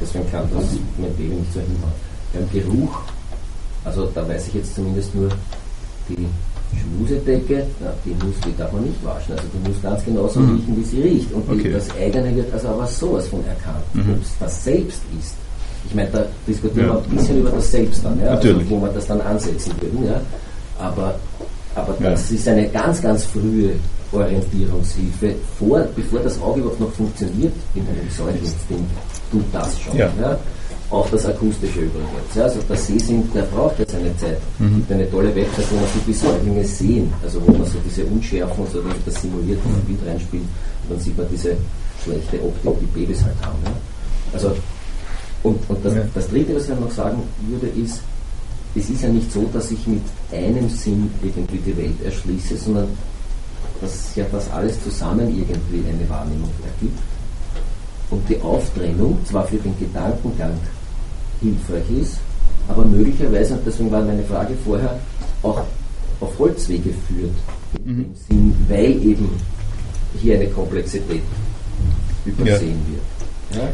Deswegen 0.00 0.30
kann 0.30 0.48
das 0.52 0.64
mein 0.98 1.14
Baby 1.16 1.34
nicht 1.34 1.52
so 1.52 1.60
hinhauen. 1.60 1.92
Beim 2.32 2.50
Geruch, 2.50 3.00
also 3.84 4.06
da 4.14 4.26
weiß 4.26 4.48
ich 4.48 4.54
jetzt 4.54 4.74
zumindest 4.74 5.14
nur, 5.14 5.28
die 6.08 6.26
Schmusedecke, 6.78 7.54
ja, 7.54 7.92
die, 8.04 8.10
muss, 8.24 8.34
die 8.46 8.56
darf 8.56 8.72
man 8.72 8.84
nicht 8.84 9.04
waschen. 9.04 9.32
Also 9.32 9.44
die 9.52 9.68
muss 9.68 9.82
ganz 9.82 10.04
genauso 10.04 10.40
mhm. 10.40 10.56
riechen, 10.56 10.76
wie 10.76 10.84
sie 10.84 11.02
riecht. 11.02 11.32
Und 11.32 11.48
okay. 11.48 11.62
die, 11.64 11.72
das 11.72 11.88
eigene 11.96 12.36
wird 12.36 12.52
also 12.52 12.68
aber 12.68 12.86
sowas 12.86 13.26
von 13.28 13.40
erkannt. 13.46 13.84
Mhm. 13.94 14.14
Ob 14.14 14.22
es 14.22 14.30
das 14.38 14.64
Selbst 14.64 15.00
ist. 15.18 15.34
Ich 15.88 15.94
meine, 15.94 16.08
da 16.10 16.24
diskutieren 16.46 16.86
ja. 16.86 16.94
wir 16.94 17.02
ein 17.02 17.16
bisschen 17.16 17.40
über 17.40 17.50
das 17.50 17.70
Selbst 17.70 18.04
dann, 18.04 18.20
ja, 18.20 18.28
also, 18.28 18.70
wo 18.70 18.78
man 18.78 18.94
das 18.94 19.06
dann 19.06 19.20
ansetzen 19.20 19.72
würden. 19.80 20.06
Ja. 20.06 20.20
Aber, 20.78 21.14
aber 21.74 21.94
das 22.00 22.30
ist 22.30 22.48
eine 22.48 22.68
ganz, 22.68 23.02
ganz 23.02 23.24
frühe 23.24 23.72
Orientierungshilfe, 24.12 25.34
vor, 25.58 25.86
bevor 25.96 26.20
das 26.20 26.40
Auge 26.40 26.60
überhaupt 26.60 26.80
noch 26.80 26.92
funktioniert 26.92 27.54
in 27.74 27.82
einem 27.82 28.08
Säuglingssystem, 28.10 28.84
tut 29.30 29.44
das 29.52 29.80
schon. 29.80 29.96
Ja. 29.96 30.10
Ja? 30.20 30.38
Auch 30.92 31.08
das 31.08 31.24
Akustische 31.24 31.80
übrigens. 31.80 32.34
Ja? 32.34 32.42
Also 32.42 32.60
der 32.68 32.76
Sehsinn, 32.76 33.26
der 33.32 33.42
braucht 33.44 33.78
ja 33.78 33.86
seine 33.88 34.14
Zeit. 34.18 34.38
Mhm. 34.58 34.66
Es 34.66 34.74
gibt 34.74 34.92
eine 34.92 35.10
tolle 35.10 35.34
Website, 35.34 35.64
wo 35.70 35.76
man 35.76 35.86
sich 35.86 36.02
die 36.06 36.12
Säuglinge 36.12 36.64
sehen, 36.64 37.12
also 37.22 37.40
wo 37.46 37.50
man 37.50 37.66
so 37.66 37.78
diese 37.82 38.04
Unschärfen 38.04 38.62
und 38.62 38.70
so 38.70 38.82
das 39.06 39.22
simuliert 39.22 39.58
und 39.64 39.72
mhm. 39.72 39.86
Bild 39.86 40.00
reinspielt, 40.06 40.42
und 40.42 40.90
dann 40.90 41.00
sieht 41.00 41.16
man 41.16 41.26
diese 41.32 41.56
schlechte 42.04 42.42
Optik, 42.42 42.80
die 42.80 43.00
Babys 43.00 43.24
halt 43.24 43.36
haben. 43.42 43.56
Ja? 43.64 43.72
Also, 44.34 44.54
und, 45.42 45.58
und 45.70 45.84
das, 45.84 45.94
ja. 45.94 46.02
das 46.14 46.28
Dritte, 46.28 46.56
was 46.56 46.68
ich 46.68 46.78
noch 46.78 46.90
sagen 46.90 47.22
würde, 47.48 47.68
ist, 47.68 48.00
es 48.74 48.90
ist 48.90 49.02
ja 49.02 49.08
nicht 49.08 49.32
so, 49.32 49.48
dass 49.50 49.70
ich 49.70 49.86
mit 49.86 50.02
einem 50.30 50.68
Sinn 50.68 51.10
irgendwie 51.22 51.58
die 51.58 51.76
Welt 51.76 52.04
erschließe, 52.04 52.58
sondern 52.58 52.88
dass 53.80 54.14
ja 54.14 54.26
das 54.30 54.50
alles 54.50 54.82
zusammen 54.84 55.28
irgendwie 55.28 55.88
eine 55.88 56.08
Wahrnehmung 56.08 56.50
ergibt 56.64 56.98
und 58.10 58.28
die 58.28 58.40
Auftrennung 58.40 59.18
zwar 59.24 59.46
für 59.46 59.56
den 59.56 59.76
Gedankengang 59.78 60.52
hilfreich 61.42 62.00
ist, 62.00 62.18
aber 62.68 62.84
möglicherweise, 62.84 63.54
und 63.54 63.66
deswegen 63.66 63.90
war 63.90 64.02
meine 64.02 64.22
Frage 64.24 64.54
vorher, 64.64 64.98
auch 65.42 65.62
auf 66.20 66.38
Holzwege 66.38 66.90
führt, 67.06 67.84
mhm. 67.84 68.04
im 68.04 68.14
Sinn, 68.28 68.54
weil 68.68 69.04
eben 69.04 69.28
hier 70.20 70.36
eine 70.36 70.48
Komplexität 70.48 71.22
übersehen 72.24 72.80
ja. 73.50 73.56
wird. 73.56 73.62
Ja? 73.62 73.72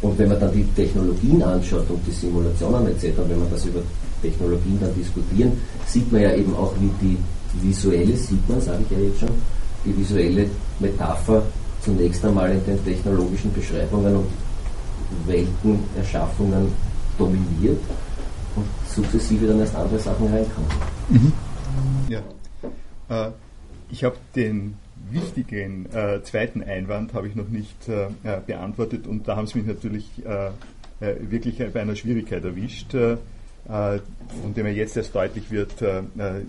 Und 0.00 0.18
wenn 0.18 0.28
man 0.28 0.40
dann 0.40 0.52
die 0.52 0.64
Technologien 0.74 1.42
anschaut 1.42 1.88
und 1.88 2.00
die 2.06 2.10
Simulationen 2.10 2.88
etc., 2.88 3.18
wenn 3.28 3.38
man 3.38 3.50
das 3.50 3.64
über 3.66 3.80
Technologien 4.20 4.78
dann 4.80 4.94
diskutieren, 4.94 5.52
sieht 5.86 6.10
man 6.10 6.22
ja 6.22 6.34
eben 6.34 6.54
auch, 6.56 6.72
wie 6.80 6.90
die 7.00 7.18
visuelle 7.60 8.16
sieht 8.16 8.48
man, 8.48 8.60
sage 8.60 8.78
ich 8.88 8.96
ja 8.96 9.04
jetzt 9.04 9.20
schon, 9.20 9.28
die 9.84 9.96
visuelle 9.96 10.46
Metapher 10.80 11.42
zunächst 11.84 12.24
einmal 12.24 12.50
in 12.50 12.64
den 12.64 12.84
technologischen 12.84 13.52
Beschreibungen 13.52 14.16
und 14.16 14.26
Weltenerschaffungen 15.26 16.68
dominiert 17.18 17.80
und 18.56 18.66
sukzessive 18.86 19.46
dann 19.46 19.60
erst 19.60 19.74
andere 19.74 19.98
Sachen 19.98 20.26
reinkommen. 20.26 20.70
Mhm. 21.08 21.32
Ja. 22.08 22.22
Äh, 23.08 23.30
ich 23.90 24.04
habe 24.04 24.16
den 24.34 24.76
wichtigen 25.10 25.86
äh, 25.92 26.22
zweiten 26.22 26.62
Einwand 26.62 27.12
habe 27.12 27.28
ich 27.28 27.34
noch 27.34 27.48
nicht 27.48 27.88
äh, 27.88 28.06
äh 28.24 28.40
beantwortet 28.46 29.06
und 29.06 29.28
da 29.28 29.36
haben 29.36 29.46
Sie 29.46 29.58
mich 29.58 29.66
natürlich 29.66 30.06
äh, 30.24 30.46
äh, 31.00 31.16
wirklich 31.30 31.58
bei 31.58 31.80
einer 31.80 31.96
Schwierigkeit 31.96 32.44
erwischt 32.44 32.94
äh, 33.68 34.00
von 34.42 34.54
dem 34.54 34.66
er 34.66 34.72
jetzt 34.72 34.96
erst 34.96 35.14
deutlich 35.14 35.50
wird, 35.50 35.80
äh, 35.82 36.02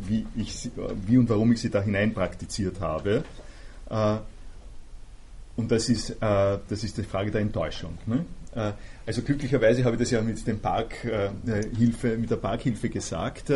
wie, 0.07 0.25
ich, 0.35 0.71
wie 1.05 1.17
und 1.17 1.29
warum 1.29 1.51
ich 1.51 1.61
sie 1.61 1.69
da 1.69 1.81
hinein 1.81 2.13
praktiziert 2.13 2.79
habe. 2.79 3.23
Äh, 3.89 4.15
und 5.55 5.71
das 5.71 5.87
ist, 5.87 6.15
das 6.19 6.83
ist 6.83 6.97
die 6.97 7.03
Frage 7.03 7.29
der 7.29 7.41
Enttäuschung. 7.41 7.95
Ne? 8.07 8.25
Also 9.05 9.21
glücklicherweise 9.21 9.83
habe 9.83 9.95
ich 9.95 10.01
das 10.01 10.11
ja 10.11 10.21
mit, 10.21 10.45
dem 10.47 10.59
Parkhilfe, 10.59 12.17
mit 12.17 12.29
der 12.29 12.35
Parkhilfe 12.37 12.89
gesagt, 12.89 13.51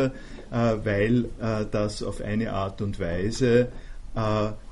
weil 0.50 1.24
das 1.70 2.02
auf 2.02 2.20
eine 2.20 2.52
Art 2.52 2.82
und 2.82 2.98
Weise 2.98 3.68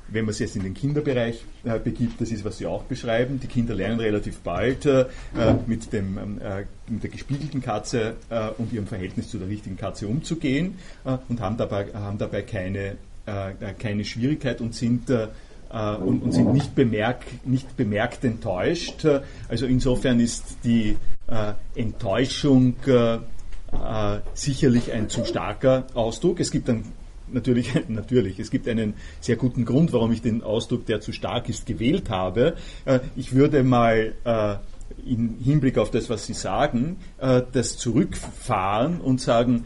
wenn 0.08 0.24
man 0.24 0.30
es 0.30 0.38
jetzt 0.38 0.56
in 0.56 0.62
den 0.62 0.74
Kinderbereich 0.74 1.44
äh, 1.64 1.78
begibt, 1.78 2.20
das 2.20 2.30
ist, 2.30 2.44
was 2.44 2.58
Sie 2.58 2.66
auch 2.66 2.84
beschreiben. 2.84 3.40
Die 3.40 3.46
Kinder 3.46 3.74
lernen 3.74 4.00
relativ 4.00 4.38
bald 4.40 4.86
äh, 4.86 5.06
mit, 5.66 5.92
dem, 5.92 6.38
äh, 6.38 6.64
mit 6.88 7.02
der 7.02 7.10
gespiegelten 7.10 7.60
Katze 7.60 8.14
äh, 8.30 8.48
und 8.58 8.72
ihrem 8.72 8.86
Verhältnis 8.86 9.28
zu 9.28 9.38
der 9.38 9.48
richtigen 9.48 9.76
Katze 9.76 10.06
umzugehen 10.06 10.78
äh, 11.04 11.16
und 11.28 11.40
haben 11.40 11.56
dabei, 11.56 11.86
haben 11.92 12.18
dabei 12.18 12.42
keine, 12.42 12.96
äh, 13.26 13.72
keine 13.78 14.04
Schwierigkeit 14.04 14.60
und 14.60 14.74
sind 14.74 15.10
und, 15.70 16.22
und, 16.22 16.32
sind 16.32 16.52
nicht, 16.52 16.74
bemerk, 16.74 17.24
nicht 17.44 17.76
bemerkt 17.76 18.24
enttäuscht. 18.24 19.06
Also 19.48 19.66
insofern 19.66 20.20
ist 20.20 20.58
die 20.64 20.96
Enttäuschung 21.74 22.76
sicherlich 24.34 24.92
ein 24.92 25.08
zu 25.08 25.24
starker 25.24 25.86
Ausdruck. 25.94 26.40
Es 26.40 26.50
gibt 26.50 26.68
dann 26.68 26.84
natürlich, 27.30 27.72
natürlich, 27.88 28.38
es 28.38 28.50
gibt 28.50 28.68
einen 28.68 28.94
sehr 29.20 29.36
guten 29.36 29.64
Grund, 29.64 29.92
warum 29.92 30.12
ich 30.12 30.22
den 30.22 30.42
Ausdruck, 30.42 30.86
der 30.86 31.00
zu 31.00 31.12
stark 31.12 31.48
ist, 31.48 31.66
gewählt 31.66 32.10
habe. 32.10 32.56
Äh, 32.84 33.00
ich 33.16 33.34
würde 33.34 33.62
mal 33.62 34.14
äh, 34.24 34.56
im 35.10 35.36
Hinblick 35.42 35.78
auf 35.78 35.90
das, 35.90 36.08
was 36.10 36.26
Sie 36.26 36.34
sagen, 36.34 36.96
äh, 37.18 37.42
das 37.52 37.76
zurückfahren 37.76 39.00
und 39.00 39.20
sagen, 39.20 39.64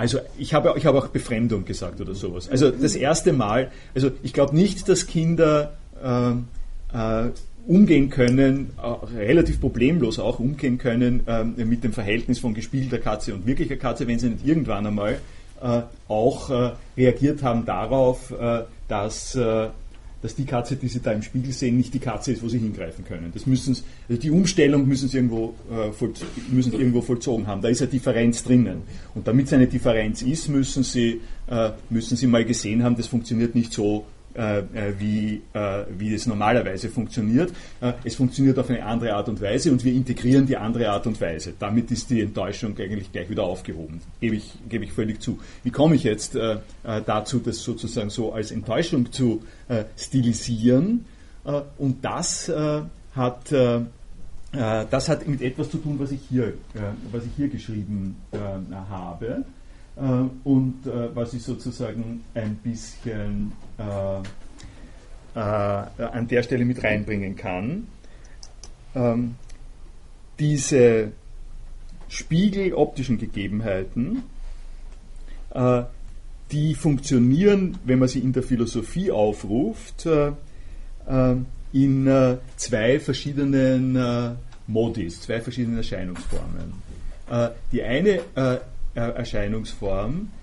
also 0.00 0.18
ich 0.38 0.54
habe, 0.54 0.72
ich 0.78 0.86
habe 0.86 0.96
auch 0.96 1.08
Befremdung 1.08 1.66
gesagt 1.66 2.00
oder 2.00 2.14
sowas. 2.14 2.48
Also 2.48 2.70
das 2.70 2.96
erste 2.96 3.34
Mal, 3.34 3.70
also 3.94 4.10
ich 4.22 4.32
glaube 4.32 4.56
nicht, 4.56 4.88
dass 4.88 5.06
Kinder 5.06 5.74
äh, 6.02 6.30
äh, 6.96 7.30
umgehen 7.66 8.08
können, 8.08 8.70
äh, 8.78 9.16
relativ 9.18 9.60
problemlos 9.60 10.18
auch 10.18 10.38
umgehen 10.38 10.78
können 10.78 11.26
äh, 11.26 11.44
mit 11.44 11.84
dem 11.84 11.92
Verhältnis 11.92 12.38
von 12.38 12.54
gespielter 12.54 12.96
Katze 12.96 13.34
und 13.34 13.44
wirklicher 13.44 13.76
Katze, 13.76 14.08
wenn 14.08 14.18
sie 14.18 14.30
nicht 14.30 14.46
irgendwann 14.46 14.86
einmal 14.86 15.18
äh, 15.60 15.82
auch 16.08 16.48
äh, 16.48 16.70
reagiert 16.96 17.42
haben 17.42 17.66
darauf, 17.66 18.32
dass 18.88 19.38
dass 20.22 20.34
die 20.34 20.44
Katze, 20.44 20.76
die 20.76 20.88
Sie 20.88 21.00
da 21.00 21.12
im 21.12 21.22
Spiegel 21.22 21.52
sehen, 21.52 21.76
nicht 21.76 21.94
die 21.94 21.98
Katze 21.98 22.32
ist, 22.32 22.42
wo 22.42 22.48
Sie 22.48 22.58
hingreifen 22.58 23.04
können. 23.04 23.30
Das 23.32 23.46
müssen, 23.46 23.76
also 24.08 24.20
die 24.20 24.30
Umstellung 24.30 24.86
müssen 24.86 25.08
Sie 25.08 25.16
irgendwo, 25.16 25.54
äh, 25.70 25.90
müssen 26.52 26.72
Sie 26.72 26.76
irgendwo 26.76 27.00
vollzogen 27.00 27.46
haben. 27.46 27.62
Da 27.62 27.68
ist 27.68 27.80
eine 27.80 27.90
Differenz 27.90 28.44
drinnen. 28.44 28.82
Und 29.14 29.26
damit 29.26 29.46
es 29.46 29.52
eine 29.52 29.66
Differenz 29.66 30.22
ist, 30.22 30.48
müssen 30.48 30.82
Sie, 30.82 31.20
äh, 31.46 31.70
müssen 31.88 32.16
Sie 32.16 32.26
mal 32.26 32.44
gesehen 32.44 32.82
haben, 32.82 32.96
das 32.96 33.06
funktioniert 33.06 33.54
nicht 33.54 33.72
so, 33.72 34.04
äh, 34.34 34.58
äh, 34.58 34.94
wie, 34.98 35.42
äh, 35.54 35.84
wie 35.98 36.14
es 36.14 36.26
normalerweise 36.26 36.88
funktioniert. 36.88 37.52
es 38.04 38.14
funktioniert 38.14 38.58
auf 38.60 38.70
eine 38.70 38.84
andere 38.84 39.14
Art 39.14 39.28
und 39.28 39.40
Weise 39.40 39.72
und 39.72 39.84
wir 39.84 39.92
integrieren 39.92 40.46
die 40.46 40.56
andere 40.56 40.90
Art 40.90 41.06
und 41.06 41.20
Weise. 41.20 41.54
Damit 41.58 41.90
ist 41.90 42.10
die 42.10 42.20
Enttäuschung 42.20 42.78
eigentlich 42.78 43.10
gleich 43.10 43.28
wieder 43.28 43.42
aufgehoben. 43.42 44.00
Gebe 44.20 44.36
ich, 44.36 44.52
gebe 44.68 44.84
ich 44.84 44.92
völlig 44.92 45.20
zu. 45.20 45.40
Wie 45.64 45.70
komme 45.70 45.96
ich 45.96 46.04
jetzt 46.04 46.38
dazu, 47.06 47.38
das 47.40 47.62
sozusagen 47.62 48.10
so 48.10 48.32
als 48.32 48.50
Enttäuschung 48.50 49.10
zu 49.10 49.42
stilisieren? 49.96 51.04
und 51.78 52.04
das 52.04 52.52
hat 53.14 53.52
das 54.90 55.08
hat 55.08 55.26
mit 55.28 55.42
etwas 55.42 55.70
zu 55.70 55.78
tun, 55.78 55.98
was 55.98 56.12
ich 56.12 56.20
hier, 56.28 56.54
was 57.10 57.24
ich 57.24 57.30
hier 57.36 57.48
geschrieben 57.48 58.16
habe. 58.90 59.44
Äh, 60.00 60.02
und 60.44 60.86
äh, 60.86 61.14
was 61.14 61.34
ich 61.34 61.42
sozusagen 61.42 62.22
ein 62.34 62.56
bisschen 62.56 63.52
äh, 63.80 65.38
an 65.38 66.28
der 66.28 66.42
Stelle 66.42 66.64
mit 66.64 66.82
reinbringen 66.82 67.36
kann. 67.36 67.86
Ähm, 68.94 69.36
diese 70.38 71.12
spiegeloptischen 72.08 73.18
Gegebenheiten, 73.18 74.24
die 76.50 76.74
funktionieren, 76.74 77.78
wenn 77.84 77.98
man 77.98 78.08
sie 78.08 78.20
in 78.20 78.32
der 78.32 78.42
Philosophie 78.42 79.10
aufruft, 79.12 80.08
in 81.72 82.38
zwei 82.56 82.98
verschiedenen 82.98 84.36
Modis, 84.66 85.20
zwei 85.20 85.40
verschiedenen 85.40 85.76
Erscheinungsformen. 85.76 86.72
Die 87.70 87.82
eine 87.82 88.20
äh, 88.34 88.58
Erscheinungsform 88.94 90.28
äh, 90.32 90.39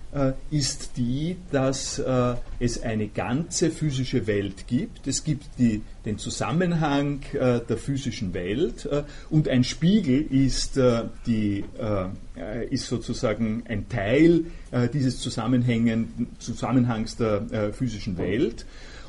ist 0.51 0.91
die, 0.97 1.37
dass 1.51 1.99
äh, 1.99 2.35
es 2.59 2.81
eine 2.81 3.07
ganze 3.07 3.69
physische 3.69 4.27
Welt 4.27 4.67
gibt. 4.67 5.07
Es 5.07 5.23
gibt 5.23 5.45
die, 5.57 5.81
den 6.05 6.17
Zusammenhang 6.17 7.21
der 7.33 7.77
physischen 7.77 8.33
Welt 8.33 8.87
und 9.29 9.47
ein 9.49 9.63
Spiegel 9.63 10.21
ist, 10.21 10.79
die, 11.25 11.65
ist 12.69 12.87
sozusagen 12.87 13.63
ein 13.67 13.89
Teil 13.89 14.45
dieses 14.93 15.19
Zusammenhangs 15.19 17.17
der 17.17 17.73
physischen 17.73 18.17
Welt. 18.17 18.65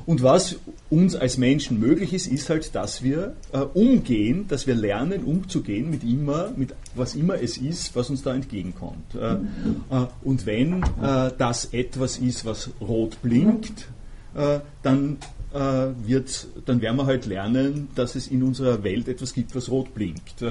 Und 0.09 0.23
was 0.23 0.57
uns 0.89 1.15
als 1.15 1.37
Menschen 1.37 1.79
möglich 1.79 2.15
ist, 2.15 2.29
ist 2.29 2.49
halt, 2.49 2.75
dass 2.75 3.03
wir 3.03 3.35
äh, 3.53 3.59
umgehen, 3.59 4.47
dass 4.49 4.67
wir 4.67 4.75
lernen, 4.75 5.23
umzugehen 5.23 5.91
mit 5.91 6.03
immer, 6.03 6.51
mit 6.57 6.75
was 6.95 7.15
immer 7.15 7.35
es 7.35 7.59
ist, 7.59 7.95
was 7.95 8.09
uns 8.09 8.23
da 8.23 8.35
entgegenkommt. 8.35 9.15
Äh, 9.15 9.35
äh, 9.35 10.07
und 10.25 10.47
wenn 10.47 10.83
äh, 10.83 11.31
das 11.37 11.75
etwas 11.75 12.17
ist, 12.17 12.47
was 12.47 12.71
rot 12.81 13.21
blinkt, 13.21 13.89
äh, 14.35 14.61
dann 14.83 15.19
äh, 15.53 15.59
wird, 15.59 16.47
dann 16.65 16.81
werden 16.81 16.97
wir 16.97 17.05
halt 17.05 17.27
lernen, 17.27 17.89
dass 17.95 18.15
es 18.15 18.29
in 18.29 18.43
unserer 18.43 18.83
Welt 18.83 19.09
etwas 19.09 19.35
gibt, 19.35 19.55
was 19.55 19.71
rot 19.71 19.93
blinkt. 19.95 20.43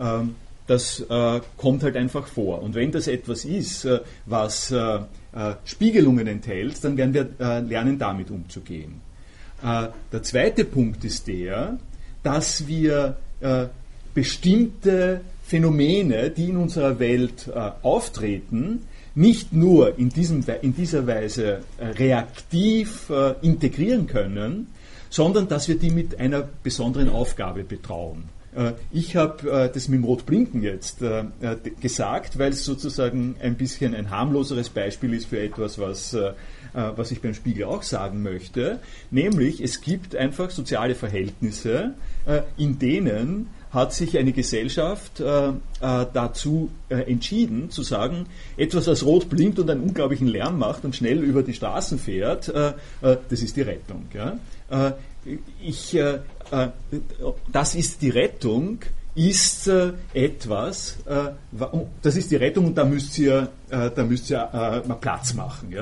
Ähm, 0.00 0.34
das 0.66 1.04
kommt 1.56 1.84
halt 1.84 1.94
einfach 1.94 2.26
vor. 2.26 2.60
Und 2.60 2.74
wenn 2.74 2.90
das 2.90 3.06
etwas 3.06 3.44
ist, 3.44 3.86
was 4.24 4.74
Spiegelungen 5.64 6.26
enthält, 6.26 6.82
dann 6.82 6.96
werden 6.96 7.14
wir 7.14 7.28
äh, 7.38 7.60
lernen, 7.60 7.98
damit 7.98 8.30
umzugehen. 8.30 9.00
Äh, 9.62 9.88
der 10.12 10.22
zweite 10.22 10.64
Punkt 10.64 11.04
ist 11.04 11.26
der, 11.26 11.78
dass 12.22 12.66
wir 12.66 13.16
bestimmte 14.14 15.20
Phänomene, 15.44 16.30
die 16.30 16.48
in 16.48 16.56
unserer 16.56 16.98
Welt 16.98 17.50
auftreten, 17.82 18.84
nicht 19.14 19.52
nur 19.52 19.98
in, 19.98 20.08
diesem, 20.08 20.42
in 20.62 20.74
dieser 20.74 21.06
Weise 21.06 21.60
reaktiv 21.78 23.12
integrieren 23.42 24.06
können, 24.06 24.68
sondern 25.10 25.48
dass 25.48 25.68
wir 25.68 25.78
die 25.78 25.90
mit 25.90 26.18
einer 26.18 26.48
besonderen 26.62 27.10
Aufgabe 27.10 27.62
betrauen. 27.62 28.24
Äh, 28.56 28.72
ich 28.90 29.16
habe 29.16 29.50
äh, 29.50 29.70
das 29.72 29.88
mit 29.88 29.98
dem 29.98 30.04
Rotblinken 30.04 30.62
jetzt 30.62 31.02
äh, 31.02 31.24
gesagt, 31.80 32.38
weil 32.38 32.52
es 32.52 32.64
sozusagen 32.64 33.36
ein 33.40 33.56
bisschen 33.56 33.94
ein 33.94 34.10
harmloseres 34.10 34.70
Beispiel 34.70 35.12
ist 35.14 35.26
für 35.26 35.40
etwas, 35.40 35.78
was, 35.78 36.16
was 36.72 37.10
ich 37.10 37.20
beim 37.20 37.34
Spiegel 37.34 37.64
auch 37.64 37.82
sagen 37.82 38.22
möchte. 38.22 38.80
Nämlich, 39.10 39.62
es 39.62 39.80
gibt 39.80 40.14
einfach 40.14 40.50
soziale 40.50 40.94
Verhältnisse, 40.94 41.94
in 42.56 42.78
denen 42.78 43.48
hat 43.70 43.92
sich 43.92 44.18
eine 44.18 44.32
Gesellschaft 44.32 45.22
dazu 45.80 46.70
entschieden, 46.88 47.70
zu 47.70 47.82
sagen, 47.82 48.26
etwas, 48.56 48.86
was 48.86 49.04
rot 49.04 49.28
blinkt 49.28 49.58
und 49.58 49.70
einen 49.70 49.82
unglaublichen 49.82 50.28
Lärm 50.28 50.58
macht 50.58 50.84
und 50.84 50.94
schnell 50.94 51.22
über 51.22 51.42
die 51.42 51.54
Straßen 51.54 51.98
fährt, 51.98 52.48
äh, 52.48 52.72
das 53.00 53.42
ist 53.42 53.56
die 53.56 53.62
Rettung. 53.62 54.06
Ich, 55.60 55.96
das 57.52 57.74
ist 57.74 58.02
die 58.02 58.10
Rettung, 58.10 58.80
ist 59.16 59.66
äh, 59.66 59.94
etwas, 60.12 60.98
äh, 61.06 61.30
das 62.02 62.16
ist 62.16 62.30
die 62.30 62.36
Rettung 62.36 62.66
und 62.66 62.78
da 62.78 62.84
müsst 62.84 63.18
ihr, 63.18 63.48
da 63.68 64.04
müsst 64.04 64.30
ihr 64.30 64.48
mal 64.86 64.98
Platz 65.00 65.34
machen. 65.34 65.74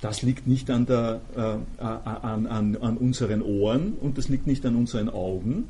Das 0.00 0.22
liegt 0.22 0.46
nicht 0.46 0.70
an, 0.70 0.86
der, 0.86 1.20
an, 1.78 2.46
an, 2.46 2.76
an, 2.76 2.96
unseren 2.96 3.42
Ohren 3.42 3.94
und 3.94 4.16
das 4.16 4.28
liegt 4.28 4.46
nicht 4.46 4.64
an 4.64 4.76
unseren 4.76 5.08
Augen. 5.08 5.68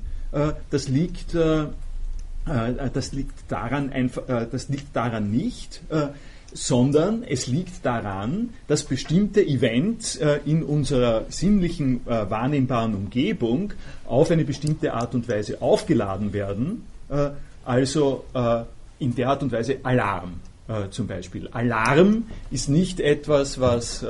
das 0.70 0.88
liegt 0.88 1.34
das 1.34 3.12
liegt 3.12 3.34
daran, 3.48 4.10
das 4.26 4.68
liegt 4.68 4.94
daran 4.94 5.30
nicht, 5.30 5.82
sondern 6.54 7.24
es 7.24 7.48
liegt 7.48 7.84
daran, 7.84 8.50
dass 8.68 8.84
bestimmte 8.84 9.44
Events 9.44 10.16
äh, 10.16 10.38
in 10.46 10.62
unserer 10.62 11.24
sinnlichen 11.28 12.06
äh, 12.06 12.30
wahrnehmbaren 12.30 12.94
Umgebung 12.94 13.72
auf 14.06 14.30
eine 14.30 14.44
bestimmte 14.44 14.94
Art 14.94 15.16
und 15.16 15.28
Weise 15.28 15.60
aufgeladen 15.60 16.32
werden, 16.32 16.86
äh, 17.10 17.30
also 17.64 18.24
in 18.98 19.14
der 19.14 19.28
Art 19.30 19.42
und 19.42 19.50
Weise 19.50 19.78
Alarm 19.82 20.34
zum 20.90 21.06
Beispiel. 21.06 21.48
Alarm 21.48 22.24
ist 22.50 22.68
nicht 22.68 23.00
etwas, 23.00 23.58
was, 23.58 24.04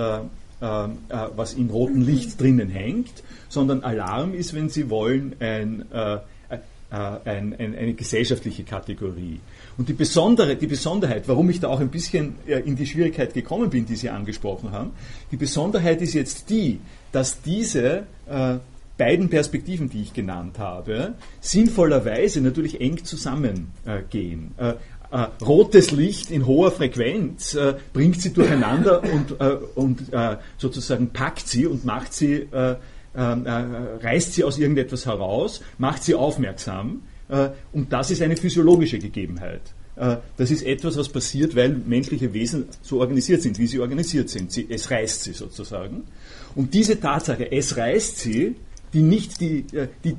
was 0.61 1.55
im 1.55 1.71
roten 1.71 2.01
Licht 2.01 2.41
drinnen 2.41 2.69
hängt, 2.69 3.23
sondern 3.49 3.85
Alarm 3.85 4.35
ist, 4.35 4.53
wenn 4.53 4.69
Sie 4.69 4.91
wollen, 4.91 5.37
ein, 5.39 5.85
ein, 6.91 7.55
ein, 7.55 7.77
eine 7.77 7.95
gesellschaftliche 7.95 8.65
Kategorie. 8.65 9.39
Und 9.77 9.89
die, 9.89 9.93
besondere, 9.93 10.57
die 10.57 10.67
Besonderheit, 10.67 11.25
warum 11.27 11.51
ich 11.51 11.61
da 11.61 11.69
auch 11.69 11.81
ein 11.81 11.89
bisschen 11.89 12.37
äh, 12.47 12.61
in 12.61 12.77
die 12.77 12.87
Schwierigkeit 12.87 13.35
gekommen 13.35 13.71
bin, 13.71 13.87
die 13.87 13.97
Sie 13.97 14.09
angesprochen 14.09 14.71
haben, 14.71 14.93
die 15.31 15.37
Besonderheit 15.37 16.01
ist 16.01 16.15
jetzt 16.15 16.49
die, 16.51 16.81
dass 17.11 17.43
diese 17.43 18.07
äh, 18.29 18.57
beiden 18.97 19.29
Perspektiven, 19.29 19.91
die 19.91 20.03
ich 20.03 20.13
genannt 20.13 20.59
habe, 20.59 21.15
sinnvollerweise 21.41 22.41
natürlich 22.41 22.81
eng 22.81 23.05
zusammengehen. 23.05 24.53
Äh, 24.57 24.75
äh, 25.11 25.29
rotes 25.45 25.91
Licht 25.91 26.31
in 26.31 26.47
hoher 26.47 26.73
Frequenz 26.73 27.55
äh, 27.55 27.75
bringt 27.93 28.21
sie 28.21 28.33
durcheinander 28.33 29.03
und, 29.13 29.41
äh, 29.41 29.57
und 29.75 30.13
äh, 30.13 30.37
sozusagen 30.59 31.11
packt 31.11 31.49
sie 31.49 31.67
und 31.67 31.85
macht 31.85 32.13
sie, 32.13 32.49
äh, 32.51 32.77
reißt 33.17 34.35
sie 34.35 34.43
aus 34.43 34.59
irgendetwas 34.59 35.07
heraus, 35.07 35.61
macht 35.79 36.03
sie 36.03 36.17
aufmerksam. 36.17 37.03
Äh, 37.29 37.51
und 37.73 37.93
das 37.93 38.11
ist 38.11 38.23
eine 38.23 38.37
physiologische 38.37 38.99
Gegebenheit. 38.99 39.63
Äh, 39.97 40.17
das 40.37 40.51
ist 40.51 40.63
etwas, 40.63 40.97
was 40.97 41.09
passiert, 41.09 41.55
weil 41.55 41.71
menschliche 41.71 42.33
Wesen 42.33 42.67
so 42.83 43.01
organisiert 43.01 43.43
sind, 43.43 43.59
wie 43.59 43.67
sie 43.67 43.81
organisiert 43.81 44.29
sind. 44.29 44.51
Sie, 44.53 44.67
es 44.69 44.91
reißt 44.91 45.23
sie 45.23 45.33
sozusagen. 45.33 46.05
Und 46.55 46.75
diese 46.75 46.99
Tatsache, 46.99 47.51
es 47.51 47.77
reißt 47.77 48.19
sie, 48.19 48.57
die 48.93 49.03
nicht 49.03 49.41
die, 49.41 49.65
äh, 49.73 49.89
die 50.05 50.17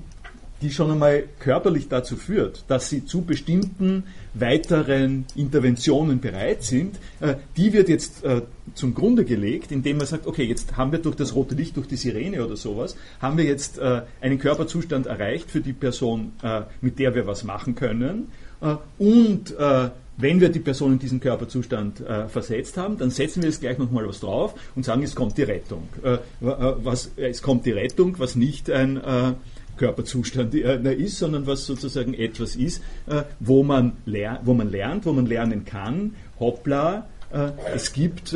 die 0.62 0.72
schon 0.72 0.92
einmal 0.92 1.24
körperlich 1.40 1.90
dazu 1.90 2.16
führt, 2.16 2.64
dass 2.68 2.90
sie 2.90 3.06
zu 3.06 3.22
bestimmten 3.22 4.04
weiteren 4.34 5.26
Interventionen 5.36 6.20
bereit 6.20 6.64
sind, 6.64 6.98
äh, 7.20 7.36
die 7.58 7.74
wird 7.74 7.90
jetzt 7.90 8.24
äh, 8.24 8.42
zum 8.74 8.94
Grunde 8.94 9.26
gelegt, 9.26 9.72
indem 9.72 9.98
man 9.98 10.08
sagt, 10.08 10.28
okay, 10.28 10.44
jetzt 10.44 10.78
haben 10.78 10.92
wir 10.92 11.00
durch 11.00 11.16
das 11.16 11.36
rote 11.36 11.56
Licht, 11.56 11.78
durch 11.78 11.88
die 11.88 11.98
Sirene 11.98 12.46
oder 12.46 12.56
sowas, 12.56 12.96
haben 13.22 13.38
wir 13.38 13.46
jetzt 13.46 13.78
äh, 13.80 14.02
einen 14.22 14.40
Körperzustand 14.40 15.08
erreicht 15.08 15.52
für 15.52 15.62
die 15.62 15.74
Person, 15.74 16.34
mit 16.82 17.00
der 17.00 17.16
wir 17.16 17.28
was 17.28 17.44
machen 17.44 17.76
können. 17.76 18.28
Und 18.98 19.56
wenn 20.18 20.42
wir 20.42 20.50
die 20.50 20.60
Person 20.60 20.94
in 20.94 21.00
diesen 21.00 21.20
Körperzustand 21.20 22.04
versetzt 22.28 22.78
haben, 22.78 22.98
dann 22.98 23.12
setzen 23.12 23.42
wir 23.42 23.50
jetzt 23.50 23.62
gleich 23.62 23.78
nochmal 23.78 24.08
was 24.08 24.20
drauf 24.20 24.56
und 24.76 24.84
sagen, 24.84 25.04
es 25.04 25.16
kommt 25.16 25.38
die 25.38 25.44
Rettung. 25.44 25.88
Es 27.18 27.42
kommt 27.42 27.66
die 27.66 27.72
Rettung, 27.72 28.18
was 28.18 28.36
nicht 28.36 28.70
ein 28.70 29.02
Körperzustand 29.78 30.56
äh, 30.56 30.94
ist, 30.94 31.18
sondern 31.18 31.48
was 31.48 31.66
sozusagen 31.66 32.14
etwas 32.14 32.56
ist, 32.56 32.82
äh, 33.08 33.24
wo, 33.40 33.64
man 33.64 33.94
wo 34.44 34.54
man 34.54 34.72
lernt, 34.72 35.06
wo 35.06 35.14
man 35.14 35.26
lernen 35.26 35.66
kann. 35.66 36.16
Hoppla, 36.40 37.08
äh, 37.32 37.52
es 37.74 37.94
gibt 37.94 38.36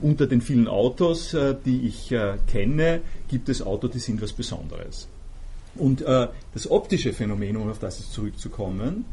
unter 0.00 0.26
den 0.26 0.40
vielen 0.40 0.66
Autos, 0.66 1.36
die 1.66 1.86
ich 1.86 2.14
kenne, 2.46 3.02
gibt 3.28 3.50
es 3.50 3.60
Autos, 3.60 3.90
die 3.90 3.98
sind 3.98 4.22
was 4.22 4.32
Besonderes. 4.32 5.08
Und 5.76 6.00
das 6.00 6.70
optische 6.70 7.12
Phänomen, 7.12 7.54
um 7.58 7.68
auf 7.68 7.78
das 7.78 8.10
zurückzukommen, 8.10 9.04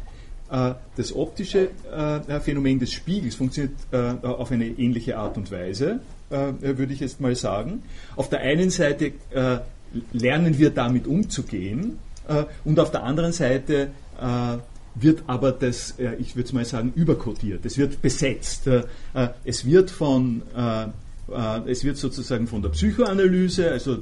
das 0.96 1.14
optische 1.14 1.72
Phänomen 2.40 2.80
des 2.80 2.94
Spiegels 2.94 3.36
funktioniert 3.36 3.74
auf 3.92 4.50
eine 4.50 4.68
ähnliche 4.68 5.18
Art 5.18 5.36
und 5.36 5.52
Weise, 5.52 6.00
würde 6.30 6.94
ich 6.94 7.02
jetzt 7.02 7.20
mal 7.20 7.36
sagen. 7.36 7.84
Auf 8.16 8.30
der 8.30 8.40
einen 8.40 8.70
Seite 8.70 9.12
lernen 10.14 10.58
wir 10.58 10.70
damit 10.70 11.08
umzugehen 11.08 12.00
äh, 12.28 12.46
und 12.64 12.80
auf 12.80 12.91
der 12.91 13.04
anderen 13.04 13.32
Seite 13.32 13.89
äh, 14.20 14.58
wird 14.96 15.24
aber 15.28 15.52
das, 15.52 15.91
äh, 16.00 16.16
ich 16.20 16.36
würde 16.36 16.56
mal 16.56 16.66
sagen, 16.66 16.93
überkodiert. 16.96 17.66
Es 17.66 17.78
wird 17.78 18.02
besetzt. 18.02 18.70
Es 19.43 19.66
wird 19.66 19.91
von 19.91 20.41
es 21.66 21.84
wird 21.84 21.98
sozusagen 21.98 22.46
von 22.46 22.62
der 22.62 22.70
Psychoanalyse, 22.70 23.72
also 23.72 23.98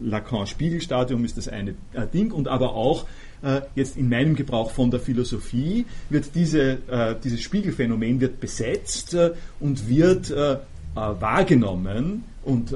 Lacan 0.00 0.46
Spiegelstadium 0.46 1.24
ist 1.24 1.36
das 1.36 1.48
eine 1.48 1.74
Ding, 2.14 2.30
und 2.30 2.46
aber 2.46 2.76
auch 2.76 3.06
jetzt 3.74 3.96
in 3.96 4.08
meinem 4.08 4.36
Gebrauch 4.36 4.70
von 4.70 4.92
der 4.92 5.00
Philosophie 5.00 5.84
wird 6.10 6.36
diese, 6.36 6.78
dieses 7.24 7.40
Spiegelphänomen 7.40 8.20
wird 8.20 8.38
besetzt 8.38 9.16
und 9.58 9.88
wird 9.88 10.32
wahrgenommen 10.94 12.22
und 12.44 12.72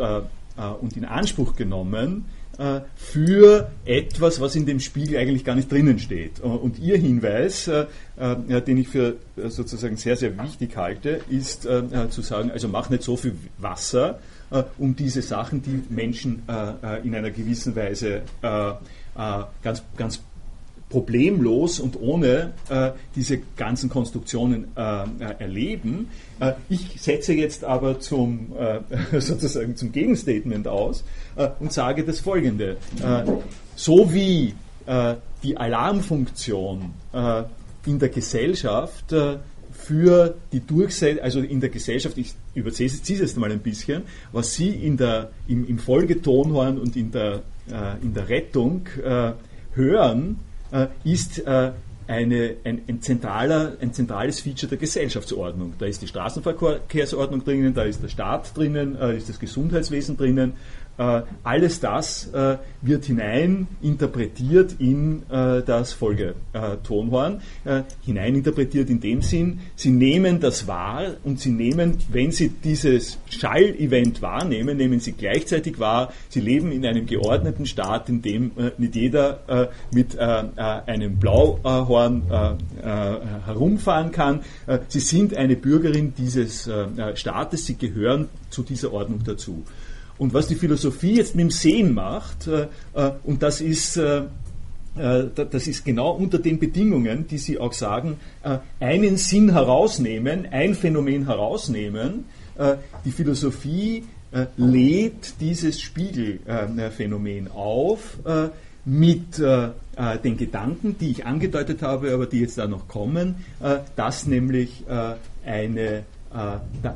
und 0.80 0.96
in 0.96 1.04
Anspruch 1.04 1.54
genommen 1.56 2.24
äh, 2.58 2.80
für 2.94 3.70
etwas, 3.84 4.40
was 4.40 4.56
in 4.56 4.64
dem 4.64 4.80
Spiegel 4.80 5.18
eigentlich 5.18 5.44
gar 5.44 5.54
nicht 5.54 5.70
drinnen 5.70 5.98
steht. 5.98 6.38
Äh, 6.38 6.44
und 6.44 6.78
Ihr 6.78 6.96
Hinweis, 6.96 7.70
den 8.16 8.78
ich 8.78 8.88
für 8.88 9.16
sozusagen 9.36 9.98
sehr, 9.98 10.16
sehr 10.16 10.38
wichtig 10.42 10.76
halte, 10.76 11.20
ist 11.28 11.62
zu 11.62 12.22
sagen, 12.22 12.50
also 12.50 12.68
mach 12.68 12.88
nicht 12.88 13.02
so 13.02 13.16
viel 13.16 13.36
Wasser, 13.58 14.20
um 14.78 14.96
diese 14.96 15.20
Sachen, 15.20 15.62
die 15.62 15.82
Menschen 15.90 16.42
in 17.04 17.14
einer 17.14 17.30
gewissen 17.30 17.76
Weise 17.76 18.22
ganz, 18.42 19.82
ganz 19.96 20.22
problemlos 20.88 21.80
und 21.80 22.00
ohne 22.00 22.52
äh, 22.68 22.92
diese 23.16 23.38
ganzen 23.56 23.90
Konstruktionen 23.90 24.68
äh, 24.76 25.04
erleben. 25.38 26.08
Äh, 26.38 26.52
ich 26.68 27.00
setze 27.00 27.32
jetzt 27.32 27.64
aber 27.64 27.98
zum, 27.98 28.52
äh, 28.58 29.20
sozusagen 29.20 29.76
zum 29.76 29.92
Gegenstatement 29.92 30.68
aus 30.68 31.04
äh, 31.36 31.48
und 31.58 31.72
sage 31.72 32.04
das 32.04 32.20
Folgende. 32.20 32.76
Äh, 33.02 33.24
so 33.74 34.12
wie 34.14 34.54
die 35.42 35.56
Alarmfunktion 35.56 36.92
in 37.86 37.98
der 37.98 38.08
Gesellschaft 38.08 39.12
für 39.72 40.36
die 40.52 40.60
Durchsetzung, 40.60 41.24
also 41.24 41.40
in 41.40 41.58
der 41.58 41.70
Gesellschaft, 41.70 42.16
ich 42.18 42.34
überziehe 42.54 42.86
es 42.86 43.08
jetzt 43.08 43.36
mal 43.36 43.50
ein 43.50 43.58
bisschen, 43.58 44.02
was 44.30 44.54
Sie 44.54 44.68
in 44.68 44.96
der, 44.96 45.32
im, 45.48 45.66
im 45.66 45.80
Folgetonhorn 45.80 46.78
und 46.78 46.94
in 46.94 47.10
der, 47.10 47.42
in 48.00 48.14
der 48.14 48.28
Rettung 48.28 48.86
hören, 49.72 50.38
äh, 50.76 50.88
ist 51.04 51.38
äh, 51.46 51.72
eine, 52.06 52.56
ein, 52.64 52.82
ein, 52.88 53.02
zentraler, 53.02 53.76
ein 53.80 53.92
zentrales 53.92 54.40
Feature 54.40 54.68
der 54.68 54.78
Gesellschaftsordnung. 54.78 55.74
Da 55.78 55.86
ist 55.86 56.02
die 56.02 56.06
Straßenverkehrsordnung 56.06 57.44
drinnen, 57.44 57.74
da 57.74 57.82
ist 57.82 58.02
der 58.02 58.08
Staat 58.08 58.56
drinnen, 58.56 58.96
äh, 58.96 59.16
ist 59.16 59.28
das 59.28 59.38
Gesundheitswesen 59.38 60.16
drinnen, 60.16 60.52
alles 60.98 61.80
das 61.80 62.28
äh, 62.32 62.56
wird 62.80 63.04
hinein 63.04 63.66
interpretiert 63.82 64.76
in 64.78 65.22
äh, 65.30 65.62
das 65.62 65.92
Folgetonhorn. 65.92 67.40
hineininterpretiert 68.04 68.88
in 68.88 69.00
dem 69.00 69.20
Sinn, 69.22 69.60
Sie 69.74 69.90
nehmen 69.90 70.40
das 70.40 70.66
wahr 70.66 71.16
und 71.24 71.38
Sie 71.40 71.50
nehmen, 71.50 71.98
wenn 72.10 72.32
Sie 72.32 72.48
dieses 72.48 73.18
Schall-Event 73.28 74.22
wahrnehmen, 74.22 74.76
nehmen 74.76 75.00
Sie 75.00 75.12
gleichzeitig 75.12 75.78
wahr, 75.78 76.12
Sie 76.28 76.40
leben 76.40 76.72
in 76.72 76.86
einem 76.86 77.06
geordneten 77.06 77.66
Staat, 77.66 78.08
in 78.08 78.22
dem 78.22 78.52
nicht 78.78 78.94
jeder 78.94 79.70
mit 79.92 80.18
einem 80.18 81.16
Blauhorn 81.16 82.22
herumfahren 83.44 84.12
kann. 84.12 84.40
Sie 84.88 85.00
sind 85.00 85.36
eine 85.36 85.56
Bürgerin 85.56 86.14
dieses 86.16 86.70
Staates, 87.14 87.66
Sie 87.66 87.76
gehören 87.76 88.28
zu 88.50 88.62
dieser 88.62 88.92
Ordnung 88.92 89.20
dazu. 89.24 89.64
Und 90.18 90.32
was 90.34 90.48
die 90.48 90.54
Philosophie 90.54 91.16
jetzt 91.16 91.34
mit 91.34 91.44
dem 91.44 91.50
Sehen 91.50 91.94
macht, 91.94 92.46
äh, 92.46 92.68
äh, 92.94 93.12
und 93.24 93.42
das 93.42 93.60
ist, 93.60 93.96
äh, 93.96 94.22
äh 94.96 95.24
das 95.34 95.66
ist 95.66 95.84
genau 95.84 96.12
unter 96.12 96.38
den 96.38 96.58
Bedingungen, 96.58 97.26
die 97.26 97.38
Sie 97.38 97.58
auch 97.58 97.72
sagen, 97.72 98.16
äh, 98.42 98.58
einen 98.80 99.18
Sinn 99.18 99.52
herausnehmen, 99.52 100.46
ein 100.50 100.74
Phänomen 100.74 101.26
herausnehmen. 101.26 102.24
Äh, 102.58 102.76
die 103.04 103.12
Philosophie 103.12 104.04
lädt 104.56 105.40
dieses 105.40 105.80
Spiegelphänomen 105.80 107.48
auf 107.52 108.18
mit 108.84 109.38
den 109.38 110.36
Gedanken, 110.36 110.96
die 110.98 111.12
ich 111.12 111.24
angedeutet 111.24 111.80
habe, 111.80 112.12
aber 112.12 112.26
die 112.26 112.40
jetzt 112.40 112.58
da 112.58 112.66
noch 112.66 112.86
kommen, 112.86 113.36
dass 113.94 114.26
nämlich 114.26 114.82
eine 115.46 116.02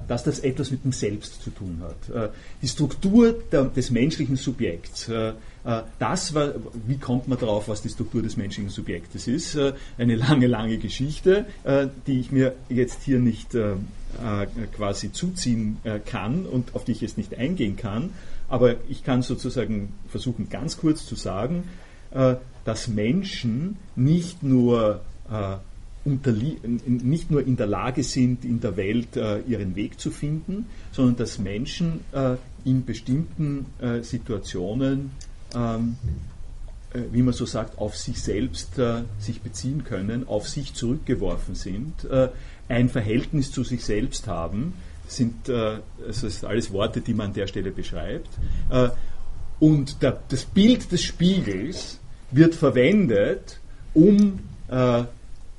dass 0.07 0.25
das 0.25 0.41
etwas 0.41 0.71
mit 0.71 0.85
dem 0.85 0.93
Selbst 0.93 1.43
zu 1.43 1.51
tun 1.51 1.81
hat. 1.83 2.15
Äh, 2.15 2.29
die 2.61 2.69
Struktur 2.69 3.35
des 3.51 3.91
menschlichen 3.91 4.37
Subjekts, 4.37 5.09
äh, 5.09 5.33
das 5.99 6.35
war, 6.35 6.55
wie 6.87 6.99
kommt 6.99 7.29
man 7.29 7.39
darauf, 7.39 7.69
was 7.69 7.83
die 7.83 7.89
Struktur 7.89 8.23
des 8.23 8.37
menschlichen 8.37 8.71
Subjektes 8.71 9.29
ist? 9.29 9.59
Eine 9.99 10.17
lange, 10.17 10.47
lange 10.47 10.79
Geschichte, 10.79 11.45
die 12.07 12.19
ich 12.19 12.33
mir 12.33 12.55
jetzt 12.71 13.03
hier 13.03 13.19
nicht 13.19 13.51
quasi 14.75 15.13
zuziehen 15.13 15.77
kann 16.07 16.47
und 16.47 16.75
auf 16.75 16.85
die 16.85 16.93
ich 16.93 17.03
jetzt 17.03 17.19
nicht 17.19 17.37
eingehen 17.37 17.77
kann. 17.77 18.09
Aber 18.49 18.77
ich 18.89 19.05
kann 19.05 19.21
sozusagen 19.21 19.93
versuchen, 20.09 20.49
ganz 20.49 20.79
kurz 20.79 21.05
zu 21.05 21.15
sagen, 21.15 21.65
dass 22.65 22.89
Menschen 22.89 23.77
nicht 23.97 24.43
nur 24.43 25.03
nicht 26.05 27.31
nur 27.31 27.47
in 27.47 27.57
der 27.57 27.67
Lage 27.67 28.03
sind, 28.03 28.45
in 28.45 28.61
der 28.61 28.77
Welt 28.77 29.17
äh, 29.17 29.41
ihren 29.41 29.77
Weg 29.77 30.01
zu 30.01 30.11
finden, 30.11 30.67
sondern 30.93 31.17
dass 31.17 31.39
Menschen 31.39 32.01
äh, 32.13 32.37
in 32.65 32.85
bestimmten 32.85 33.67
äh, 33.81 34.01
Situationen, 34.03 35.11
ähm, 35.55 35.97
äh, 36.93 37.03
wie 37.13 37.23
man 37.23 37.35
so 37.35 37.45
sagt, 37.45 37.79
auf 37.79 37.97
sich 37.97 38.21
selbst 38.23 38.79
äh, 38.79 39.03
sich 39.19 39.43
beziehen 39.43 39.85
können, 39.85 40.27
auf 40.27 40.49
sich 40.49 40.75
zurückgeworfen 40.75 41.55
sind, 41.55 42.05
äh, 42.05 42.31
ein 42.69 42.89
Verhältnis 42.89 43.53
zu 43.53 43.63
sich 43.63 43.85
selbst 43.85 44.27
haben. 44.27 44.75
Sind, 45.07 45.51
also 45.51 45.83
das 46.07 46.21
sind 46.21 46.45
alles 46.45 46.71
Worte, 46.71 47.01
die 47.01 47.15
man 47.15 47.29
an 47.29 47.33
der 47.33 47.49
Stelle 47.49 47.73
beschreibt. 47.73 48.29
und 49.59 50.03
der, 50.03 50.21
das 50.29 50.45
Bild 50.45 50.93
des 50.93 51.03
Spiegels 51.03 51.99
wird 52.31 52.55
verwendet, 52.55 53.59
um 53.93 54.39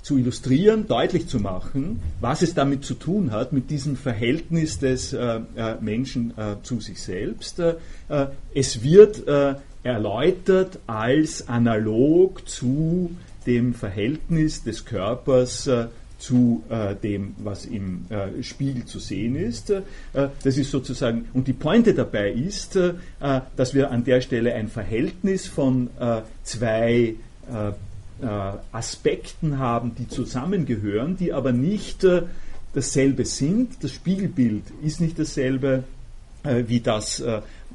zu 0.02 0.18
illustrieren, 0.18 0.88
deutlich 0.88 1.28
zu 1.28 1.40
machen, 1.40 2.02
was 2.20 2.42
es 2.42 2.54
damit 2.54 2.84
zu 2.84 2.96
tun 2.96 3.32
hat, 3.32 3.54
mit 3.54 3.70
diesem 3.70 3.96
Verhältnis 3.96 4.80
des 4.80 5.14
äh, 5.14 5.40
äh 5.56 5.76
Menschen 5.80 6.34
äh, 6.38 6.56
zu 6.64 6.80
sich 6.80 7.02
selbst. 7.02 7.60
Äh, 7.60 7.76
äh 8.10 8.28
es 8.54 8.84
wird 8.84 9.28
äh, 9.28 9.56
erläutert 9.84 10.80
als 10.88 11.48
analog 11.48 12.48
zu 12.48 13.12
dem 13.48 13.74
Verhältnis 13.74 14.64
des 14.64 14.86
Körpers 14.86 15.68
zu 16.20 16.64
dem, 17.02 17.34
was 17.40 17.66
im 17.66 18.06
Spiegel 18.42 18.86
zu 18.86 19.00
sehen 19.00 19.36
ist. 19.36 19.74
Das 20.14 20.58
ist 20.58 20.70
sozusagen, 20.70 21.26
und 21.34 21.48
die 21.48 21.54
Pointe 21.54 21.96
dabei 21.96 22.32
ist, 22.32 22.78
dass 23.56 23.74
wir 23.74 23.90
an 23.90 24.04
der 24.04 24.22
Stelle 24.22 24.54
ein 24.54 24.68
Verhältnis 24.68 25.48
von 25.48 25.90
zwei 26.44 27.16
Aspekten 28.72 29.58
haben, 29.58 29.96
die 29.96 30.08
zusammengehören, 30.08 31.18
die 31.18 31.34
aber 31.34 31.52
nicht 31.52 32.04
äh, 32.04 32.24
dasselbe 32.74 33.26
sind. 33.26 33.84
Das 33.84 33.92
Spiegelbild 33.92 34.64
ist 34.84 35.02
nicht 35.02 35.20
dasselbe 35.20 35.84
äh, 36.44 36.64
wie 36.68 36.80
das, 36.80 37.24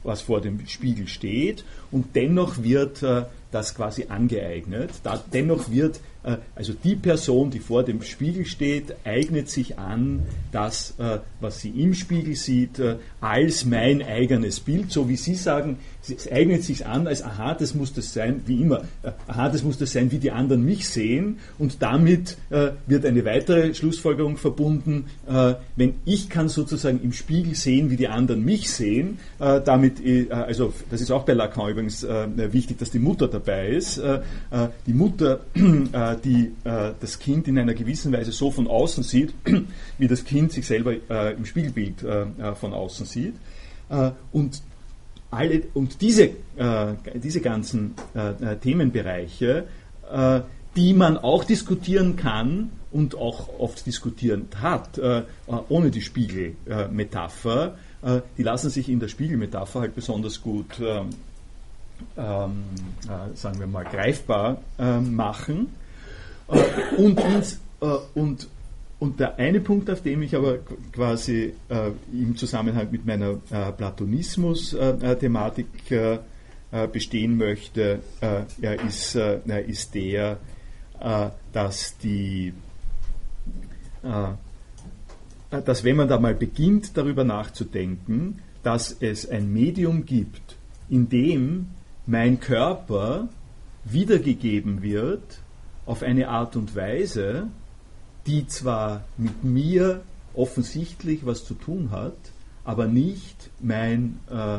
was 0.02 0.22
vor 0.22 0.40
dem 0.40 0.66
Spiegel 0.66 1.08
steht 1.08 1.64
und 1.90 2.14
dennoch 2.14 2.62
wird 2.62 3.02
das 3.50 3.74
quasi 3.74 4.06
angeeignet. 4.08 4.90
Dennoch 5.32 5.70
wird 5.70 6.00
äh, 6.26 6.38
also 6.54 6.72
die 6.72 6.96
Person, 6.96 7.50
die 7.50 7.60
vor 7.60 7.84
dem 7.84 8.02
Spiegel 8.02 8.44
steht, 8.44 8.94
eignet 9.04 9.48
sich 9.48 9.78
an, 9.78 10.24
das, 10.52 10.94
äh, 10.98 11.20
was 11.40 11.60
sie 11.60 11.70
im 11.70 11.94
Spiegel 11.94 12.34
sieht, 12.34 12.78
äh, 12.78 12.96
als 13.20 13.64
mein 13.64 14.02
eigenes 14.02 14.60
Bild, 14.60 14.90
so 14.90 15.08
wie 15.08 15.16
Sie 15.16 15.36
sagen, 15.36 15.78
es 16.10 16.30
eignet 16.30 16.64
sich 16.64 16.86
an, 16.86 17.06
als 17.06 17.22
aha, 17.22 17.54
das 17.54 17.74
muss 17.74 17.92
das 17.92 18.12
sein, 18.12 18.42
wie 18.46 18.60
immer, 18.60 18.82
aha, 19.26 19.48
das 19.48 19.62
muss 19.62 19.78
das 19.78 19.92
sein, 19.92 20.10
wie 20.12 20.18
die 20.18 20.30
anderen 20.30 20.64
mich 20.64 20.88
sehen. 20.88 21.38
Und 21.58 21.82
damit 21.82 22.36
wird 22.86 23.04
eine 23.04 23.24
weitere 23.24 23.74
Schlussfolgerung 23.74 24.36
verbunden, 24.36 25.06
wenn 25.76 25.94
ich 26.04 26.28
kann 26.28 26.48
sozusagen 26.48 27.00
im 27.02 27.12
Spiegel 27.12 27.54
sehen, 27.54 27.90
wie 27.90 27.96
die 27.96 28.08
anderen 28.08 28.44
mich 28.44 28.70
sehen, 28.70 29.18
damit, 29.38 30.02
also 30.30 30.72
das 30.90 31.00
ist 31.00 31.10
auch 31.10 31.24
bei 31.24 31.34
Lacan 31.34 31.70
übrigens 31.70 32.02
wichtig, 32.02 32.78
dass 32.78 32.90
die 32.90 32.98
Mutter 32.98 33.28
dabei 33.28 33.68
ist, 33.68 34.00
die 34.86 34.92
Mutter 34.92 35.40
die 36.24 36.52
äh, 36.64 36.92
das 37.00 37.18
Kind 37.18 37.48
in 37.48 37.58
einer 37.58 37.74
gewissen 37.74 38.12
Weise 38.12 38.32
so 38.32 38.50
von 38.50 38.66
außen 38.66 39.02
sieht, 39.02 39.34
wie 39.98 40.08
das 40.08 40.24
Kind 40.24 40.52
sich 40.52 40.66
selber 40.66 40.94
äh, 41.08 41.34
im 41.34 41.44
Spiegelbild 41.44 42.02
äh, 42.02 42.22
äh 42.22 42.54
von 42.54 42.72
außen 42.72 43.06
sieht. 43.06 43.34
Äh, 43.88 44.10
und, 44.32 44.62
alle, 45.36 45.62
und 45.74 46.00
diese, 46.00 46.30
äh, 46.56 46.94
diese 47.14 47.40
ganzen 47.40 47.94
Themenbereiche, 48.62 49.64
die 50.76 50.94
man 50.94 51.18
auch 51.18 51.44
diskutieren 51.44 52.16
kann 52.16 52.70
und 52.92 53.16
auch 53.16 53.48
oft 53.58 53.84
diskutiert 53.86 54.60
hat, 54.60 55.00
ohne 55.68 55.90
die 55.90 56.00
Spiegelmetapher, 56.00 57.76
die 58.38 58.42
lassen 58.42 58.70
sich 58.70 58.88
in 58.88 59.00
der 59.00 59.08
Spiegelmetapher 59.08 59.80
halt 59.80 59.94
besonders 59.96 60.40
gut 60.40 60.80
ähm, 60.80 61.10
ähm, 62.16 62.64
äh, 63.04 63.36
sagen 63.36 63.60
wir 63.60 63.66
mal, 63.66 63.84
greifbar 63.84 64.58
äh, 64.78 64.98
machen. 64.98 65.74
Äh, 66.48 66.96
und, 66.96 67.20
ins, 67.20 67.60
äh, 67.80 67.86
und, 68.14 68.48
und 68.98 69.20
der 69.20 69.36
eine 69.36 69.60
Punkt, 69.60 69.90
auf 69.90 70.00
dem 70.02 70.22
ich 70.22 70.34
aber 70.34 70.60
quasi 70.92 71.52
äh, 71.68 71.90
im 72.12 72.34
Zusammenhang 72.36 72.88
mit 72.90 73.04
meiner 73.04 73.34
Platonismus-Thematik 73.34 75.66
bestehen 76.92 77.36
möchte, 77.36 78.00
ja, 78.20 78.72
ist, 78.72 79.14
ist 79.14 79.94
der, 79.94 80.38
dass 81.52 81.96
die 81.98 82.52
dass 85.50 85.84
wenn 85.84 85.96
man 85.96 86.08
da 86.08 86.18
mal 86.18 86.34
beginnt, 86.34 86.96
darüber 86.96 87.24
nachzudenken, 87.24 88.40
dass 88.62 88.96
es 88.98 89.28
ein 89.28 89.52
Medium 89.52 90.06
gibt, 90.06 90.56
in 90.88 91.08
dem 91.08 91.68
mein 92.06 92.40
Körper 92.40 93.28
wiedergegeben 93.84 94.82
wird 94.82 95.40
auf 95.86 96.02
eine 96.02 96.28
Art 96.28 96.56
und 96.56 96.74
Weise, 96.74 97.48
die 98.26 98.46
zwar 98.46 99.04
mit 99.16 99.44
mir 99.44 100.02
offensichtlich 100.34 101.24
was 101.24 101.44
zu 101.44 101.54
tun 101.54 101.90
hat, 101.90 102.16
aber 102.64 102.86
nicht 102.86 103.50
mein 103.60 104.18
äh, 104.30 104.58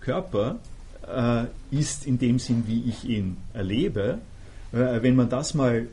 Körper 0.00 0.56
äh, 1.06 1.44
ist 1.70 2.06
in 2.06 2.18
dem 2.18 2.38
Sinn, 2.38 2.64
wie 2.66 2.82
ich 2.84 3.04
ihn 3.04 3.36
erlebe. 3.52 4.18
Äh, 4.72 5.02
wenn 5.02 5.16
man 5.16 5.28
das 5.28 5.54
mal 5.54 5.86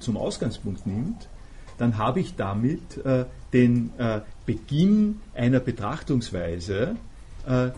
zum 0.00 0.16
Ausgangspunkt 0.16 0.86
nimmt, 0.86 1.28
dann 1.78 1.98
habe 1.98 2.20
ich 2.20 2.36
damit 2.36 2.98
äh, 3.04 3.24
den 3.52 3.90
äh, 3.98 4.20
Beginn 4.46 5.20
einer 5.34 5.60
Betrachtungsweise, 5.60 6.96
äh, 7.46 7.70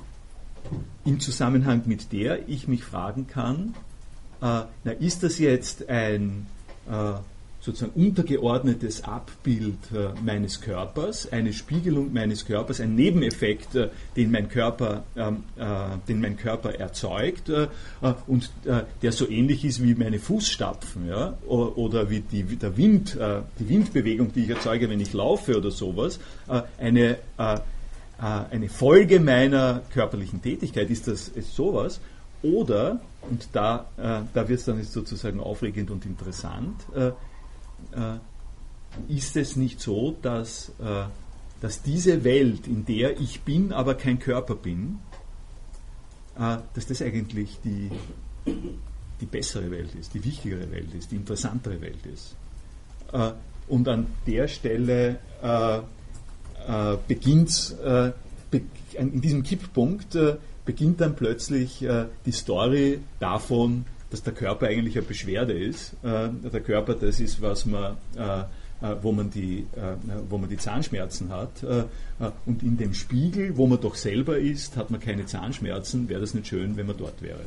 im 1.04 1.20
Zusammenhang 1.20 1.82
mit 1.86 2.12
der 2.12 2.48
ich 2.48 2.66
mich 2.66 2.82
fragen 2.82 3.28
kann, 3.28 3.74
na, 4.40 4.66
ist 4.98 5.22
das 5.22 5.38
jetzt 5.38 5.88
ein 5.88 6.46
sozusagen 7.66 8.00
untergeordnetes 8.00 9.02
Abbild 9.02 9.78
äh, 9.92 10.10
meines 10.24 10.60
Körpers, 10.60 11.32
eine 11.32 11.52
Spiegelung 11.52 12.12
meines 12.12 12.46
Körpers, 12.46 12.80
ein 12.80 12.94
Nebeneffekt, 12.94 13.74
äh, 13.74 13.88
den, 14.14 14.30
mein 14.30 14.48
Körper, 14.48 15.02
ähm, 15.16 15.42
äh, 15.56 15.64
den 16.06 16.20
mein 16.20 16.36
Körper 16.36 16.76
erzeugt 16.76 17.50
und 18.26 18.50
der 19.02 19.12
so 19.12 19.28
ähnlich 19.28 19.64
ist 19.64 19.82
wie 19.82 19.94
meine 19.94 20.18
Fußstapfen 20.18 21.08
ja? 21.08 21.36
oder 21.46 22.08
wie, 22.08 22.20
die, 22.20 22.44
der 22.44 22.76
Wind, 22.76 23.18
die 23.58 23.68
Windbewegung, 23.68 24.32
die 24.32 24.44
ich 24.44 24.50
erzeuge, 24.50 24.88
wenn 24.88 25.00
ich 25.00 25.12
laufe 25.12 25.56
oder 25.56 25.70
sowas, 25.70 26.20
eine, 26.78 27.18
eine 28.18 28.68
Folge 28.68 29.20
meiner 29.20 29.82
körperlichen 29.92 30.42
Tätigkeit, 30.42 30.90
ist 30.90 31.08
das 31.08 31.28
ist 31.28 31.54
sowas 31.54 32.00
oder 32.42 33.00
und 33.22 33.48
da, 33.52 33.86
da 33.96 34.48
wird 34.48 34.60
es 34.60 34.66
dann 34.66 34.82
sozusagen 34.82 35.40
aufregend 35.40 35.90
und 35.90 36.04
interessant. 36.06 36.76
Äh, 37.92 38.18
ist 39.08 39.36
es 39.36 39.56
nicht 39.56 39.80
so, 39.80 40.16
dass, 40.22 40.70
äh, 40.80 41.04
dass 41.60 41.82
diese 41.82 42.24
Welt, 42.24 42.66
in 42.66 42.86
der 42.86 43.20
ich 43.20 43.42
bin, 43.42 43.72
aber 43.72 43.94
kein 43.94 44.18
Körper 44.18 44.54
bin, 44.54 45.00
äh, 46.38 46.58
dass 46.74 46.86
das 46.86 47.02
eigentlich 47.02 47.58
die, 47.62 47.90
die 49.20 49.26
bessere 49.26 49.70
Welt 49.70 49.94
ist, 49.94 50.14
die 50.14 50.24
wichtigere 50.24 50.70
Welt 50.70 50.94
ist, 50.94 51.10
die 51.10 51.16
interessantere 51.16 51.80
Welt 51.80 52.04
ist? 52.06 52.36
Und 53.68 53.86
an 53.88 54.08
der 54.26 54.48
Stelle 54.48 55.20
beginnt 57.06 57.76
be 58.50 58.62
in 58.94 59.20
diesem 59.20 59.44
Kipppunkt 59.44 60.18
beginnt 60.64 61.00
dann 61.00 61.14
plötzlich 61.14 61.86
die 62.26 62.32
Story 62.32 63.00
davon, 63.20 63.84
dass 64.10 64.22
der 64.22 64.32
Körper 64.32 64.66
eigentlich 64.66 64.96
eine 64.96 65.06
Beschwerde 65.06 65.52
ist. 65.52 65.94
Äh, 66.02 66.28
der 66.52 66.60
Körper, 66.60 66.94
das 66.94 67.20
ist, 67.20 67.40
was 67.42 67.66
man, 67.66 67.96
äh, 68.16 68.40
äh 68.82 68.96
wo, 69.02 69.12
man 69.12 69.30
die, 69.30 69.66
wo 70.28 70.38
man 70.38 70.50
die 70.50 70.58
Zahnschmerzen 70.58 71.30
hat. 71.30 71.64
Und 72.44 72.62
in 72.62 72.76
dem 72.76 72.92
Spiegel, 72.92 73.56
wo 73.56 73.66
man 73.66 73.80
doch 73.80 73.94
selber 73.94 74.38
ist, 74.38 74.76
hat 74.76 74.90
man 74.90 75.00
keine 75.00 75.24
Zahnschmerzen. 75.24 76.08
Wäre 76.10 76.20
das 76.20 76.34
nicht 76.34 76.46
schön, 76.46 76.76
wenn 76.76 76.86
man 76.86 76.96
dort 76.96 77.22
wäre? 77.22 77.40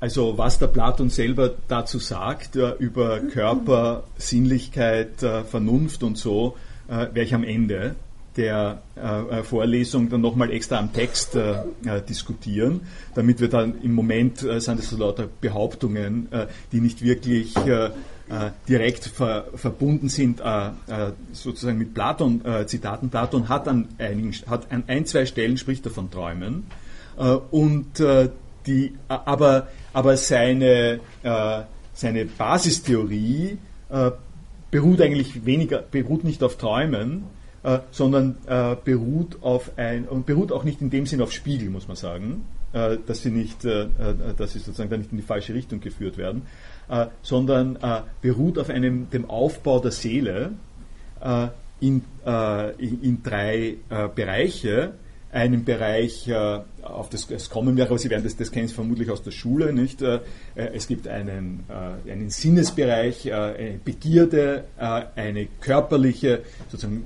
Also 0.00 0.38
was 0.38 0.58
der 0.58 0.66
Platon 0.66 1.10
selber 1.10 1.54
dazu 1.68 1.98
sagt 2.00 2.56
über 2.56 3.20
Körper, 3.20 4.04
Sinnlichkeit, 4.16 5.20
Vernunft 5.20 6.02
und 6.02 6.18
so, 6.18 6.56
werde 6.90 7.22
ich 7.22 7.34
am 7.34 7.44
Ende 7.44 7.94
der 8.36 8.82
äh, 8.96 9.40
äh, 9.40 9.42
Vorlesung 9.42 10.08
dann 10.08 10.20
nochmal 10.20 10.52
extra 10.52 10.78
am 10.78 10.92
Text 10.92 11.34
äh, 11.34 11.62
diskutieren, 12.08 12.82
damit 13.14 13.40
wir 13.40 13.48
dann 13.48 13.80
im 13.82 13.94
Moment 13.94 14.38
sind 14.38 14.78
es 14.78 14.90
so 14.90 14.96
lauter 14.96 15.28
Behauptungen, 15.40 16.28
die 16.72 16.80
nicht 16.80 17.02
wirklich 17.02 17.54
direkt 18.68 19.04
ver 19.06 19.46
verbunden 19.54 20.08
sind 20.08 20.40
sozusagen 21.32 21.78
mit 21.78 21.94
Platon-Zitaten. 21.94 23.10
Platon 23.10 23.48
hat 23.48 23.66
an 23.66 23.88
einigen, 23.98 24.32
hat 24.46 24.70
an 24.70 24.84
ein, 24.86 25.04
zwei 25.06 25.26
Stellen 25.26 25.56
spricht 25.56 25.84
er 25.86 25.90
von 25.90 26.10
Träumen 26.10 26.64
und 27.50 28.00
die, 28.66 28.92
aber, 29.08 29.68
aber 29.92 30.16
seine, 30.16 31.00
äh, 31.22 31.60
seine 31.92 32.24
Basistheorie 32.26 33.58
äh, 33.88 34.10
beruht 34.70 35.00
eigentlich 35.00 35.44
weniger, 35.44 35.82
beruht 35.82 36.24
nicht 36.24 36.42
auf 36.42 36.56
Träumen, 36.56 37.24
äh, 37.62 37.80
sondern 37.90 38.36
äh, 38.46 38.76
beruht 38.82 39.42
auf 39.42 39.72
ein, 39.76 40.08
und 40.08 40.26
beruht 40.26 40.52
auch 40.52 40.64
nicht 40.64 40.80
in 40.80 40.90
dem 40.90 41.06
Sinn 41.06 41.20
auf 41.20 41.32
Spiegel, 41.32 41.68
muss 41.70 41.88
man 41.88 41.96
sagen, 41.96 42.44
äh, 42.72 42.96
dass 43.06 43.22
sie 43.22 43.30
nicht, 43.30 43.64
äh, 43.64 43.86
dass 44.36 44.52
sie 44.52 44.60
sozusagen 44.60 44.90
da 44.90 44.96
nicht 44.96 45.12
in 45.12 45.18
die 45.18 45.24
falsche 45.24 45.54
Richtung 45.54 45.80
geführt 45.80 46.16
werden, 46.16 46.42
sondern 47.22 47.78
beruht 48.20 48.58
auf 48.58 48.68
einem, 48.68 49.08
dem 49.10 49.30
Aufbau 49.30 49.78
der 49.78 49.92
Seele 49.92 50.54
in, 51.78 52.02
in, 52.78 53.02
in 53.02 53.22
drei 53.22 53.76
Bereiche, 54.16 54.94
einen 55.32 55.64
Bereich, 55.64 56.26
äh, 56.26 56.60
auf 56.82 57.08
das 57.08 57.30
es 57.30 57.50
kommen 57.50 57.76
wir, 57.76 57.86
aber 57.86 57.98
Sie 57.98 58.10
werden 58.10 58.24
das, 58.24 58.36
das 58.36 58.50
kennen 58.50 58.66
Sie 58.66 58.74
vermutlich 58.74 59.10
aus 59.10 59.22
der 59.22 59.30
Schule, 59.30 59.72
nicht? 59.72 60.02
Äh, 60.02 60.16
äh, 60.56 60.70
es 60.74 60.88
gibt 60.88 61.06
einen, 61.06 61.64
einen 61.68 62.30
Sinnesbereich, 62.30 63.32
eine 63.32 63.78
Begierde, 63.84 64.64
eine 64.76 65.46
körperliche, 65.60 66.40
sozusagen 66.68 67.04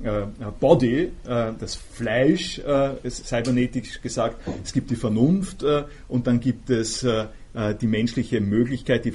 Body, 0.59 1.11
das 1.23 1.75
Fleisch, 1.75 2.61
cybernetisch 3.07 4.01
gesagt, 4.01 4.37
es 4.63 4.73
gibt 4.73 4.89
die 4.91 4.95
Vernunft 4.95 5.63
und 6.07 6.27
dann 6.27 6.39
gibt 6.39 6.69
es 6.69 7.05
die 7.05 7.87
menschliche 7.87 8.41
Möglichkeit, 8.41 9.05
die, 9.05 9.13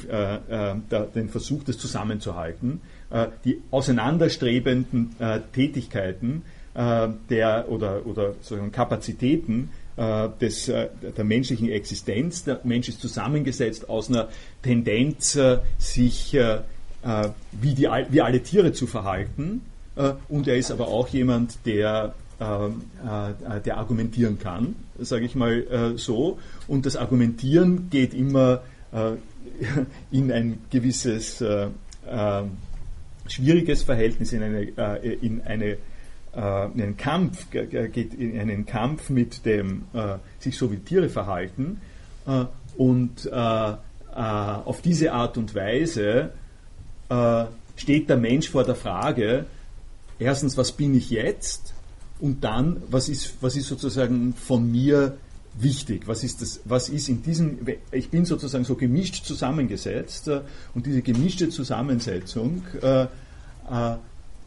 den 1.14 1.28
Versuch, 1.28 1.64
das 1.64 1.78
zusammenzuhalten. 1.78 2.80
Die 3.44 3.60
auseinanderstrebenden 3.70 5.16
Tätigkeiten, 5.52 6.42
äh, 6.42 6.59
der 6.74 7.66
oder, 7.68 8.06
oder 8.06 8.34
sozusagen 8.34 8.70
Kapazitäten 8.70 9.70
äh, 10.00 10.30
des, 10.40 10.66
äh, 10.68 10.88
der 11.14 11.24
menschlichen 11.24 11.68
Existenz. 11.68 12.44
Der 12.44 12.60
Mensch 12.64 12.88
ist 12.88 13.02
zusammengesetzt 13.02 13.90
aus 13.90 14.08
einer 14.08 14.28
Tendenz, 14.62 15.38
sich 15.78 16.32
wie, 16.32 17.74
die, 17.74 17.88
wie 18.08 18.20
alle 18.22 18.42
Tiere 18.42 18.72
zu 18.72 18.86
verhalten. 18.86 19.62
und 20.28 20.48
er 20.48 20.56
ist 20.56 20.70
aber 20.70 20.88
auch 20.88 21.08
jemand, 21.08 21.58
der 21.66 22.14
der 22.38 23.76
argumentieren 23.76 24.38
kann, 24.38 24.74
sage 24.98 25.26
ich 25.26 25.34
mal 25.34 25.92
so. 25.96 26.38
Und 26.66 26.86
das 26.86 26.96
Argumentieren 26.96 27.90
geht 27.90 28.14
immer 28.14 28.62
in 30.10 30.32
ein 30.32 30.58
gewisses 30.70 31.44
schwieriges 33.28 33.82
Verhältnis, 33.82 34.32
in, 34.32 34.42
eine, 34.42 34.62
in, 34.62 35.42
eine, 35.42 35.76
in 36.32 36.40
einen 36.40 36.96
Kampf, 36.96 37.50
geht 37.50 38.14
in 38.14 38.38
einen 38.38 38.64
Kampf 38.64 39.10
mit 39.10 39.44
dem 39.44 39.82
sich 40.38 40.56
so 40.56 40.70
wie 40.70 40.78
Tiere 40.78 41.08
verhalten. 41.08 41.80
und 42.76 43.32
auf 43.32 44.82
diese 44.82 45.12
Art 45.12 45.36
und 45.36 45.54
Weise 45.54 46.30
steht 47.76 48.08
der 48.08 48.16
Mensch 48.16 48.48
vor 48.48 48.64
der 48.64 48.76
Frage, 48.76 49.46
erstens, 50.20 50.56
was 50.56 50.72
bin 50.72 50.94
ich 50.94 51.10
jetzt? 51.10 51.74
Und 52.20 52.44
dann, 52.44 52.82
was 52.90 53.08
ist, 53.08 53.34
was 53.40 53.56
ist 53.56 53.66
sozusagen 53.66 54.34
von 54.34 54.70
mir 54.70 55.16
wichtig? 55.58 56.06
Was 56.06 56.22
ist, 56.22 56.42
das, 56.42 56.60
was 56.64 56.88
ist 56.88 57.08
in 57.08 57.22
diesem, 57.22 57.58
ich 57.90 58.10
bin 58.10 58.24
sozusagen 58.24 58.64
so 58.64 58.74
gemischt 58.74 59.24
zusammengesetzt 59.24 60.28
äh, 60.28 60.42
und 60.74 60.86
diese 60.86 61.02
gemischte 61.02 61.48
Zusammensetzung 61.48 62.62
äh, 62.82 63.04
äh, 63.04 63.08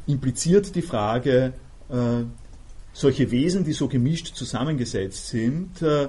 impliziert 0.05 0.75
die 0.75 0.81
Frage, 0.81 1.53
äh, 1.89 2.23
solche 2.93 3.31
Wesen, 3.31 3.63
die 3.63 3.73
so 3.73 3.87
gemischt 3.87 4.35
zusammengesetzt 4.35 5.27
sind, 5.27 5.81
äh, 5.81 6.03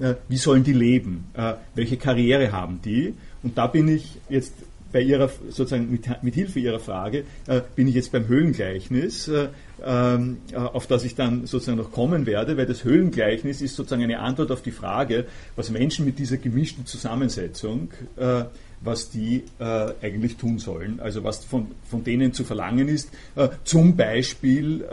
äh, 0.00 0.14
wie 0.28 0.36
sollen 0.36 0.64
die 0.64 0.72
leben? 0.72 1.26
welche 1.74 1.96
Karriere 1.96 2.52
haben 2.52 2.80
die? 2.82 3.14
Und 3.42 3.58
da 3.58 3.66
bin 3.66 3.88
ich 3.88 4.18
jetzt 4.28 4.54
bei 4.92 5.00
ihrer, 5.00 5.30
sozusagen 5.48 5.90
mit, 5.90 6.22
mit 6.22 6.34
Hilfe 6.34 6.58
Ihrer 6.58 6.80
Frage, 6.80 7.24
äh, 7.46 7.60
bin 7.76 7.88
ich 7.88 7.94
jetzt 7.94 8.12
beim 8.12 8.26
Höhlengleichnis, 8.26 9.28
äh, 9.28 9.48
ähm, 9.84 10.38
äh, 10.52 10.56
auf 10.56 10.86
das 10.86 11.04
ich 11.04 11.14
dann 11.14 11.46
sozusagen 11.46 11.78
noch 11.78 11.92
kommen 11.92 12.26
werde, 12.26 12.56
weil 12.56 12.66
das 12.66 12.84
Höhlengleichnis 12.84 13.62
ist 13.62 13.76
sozusagen 13.76 14.02
eine 14.02 14.20
Antwort 14.20 14.50
auf 14.50 14.62
die 14.62 14.72
Frage, 14.72 15.26
was 15.56 15.70
Menschen 15.70 16.04
mit 16.04 16.18
dieser 16.18 16.36
gemischten 16.36 16.86
Zusammensetzung, 16.86 17.90
äh, 18.16 18.44
was 18.82 19.10
die 19.10 19.44
äh, 19.58 19.92
eigentlich 20.02 20.36
tun 20.36 20.58
sollen, 20.58 21.00
also 21.00 21.22
was 21.24 21.44
von, 21.44 21.68
von 21.88 22.04
denen 22.04 22.32
zu 22.32 22.44
verlangen 22.44 22.88
ist, 22.88 23.10
äh, 23.36 23.48
zum 23.64 23.96
Beispiel 23.96 24.84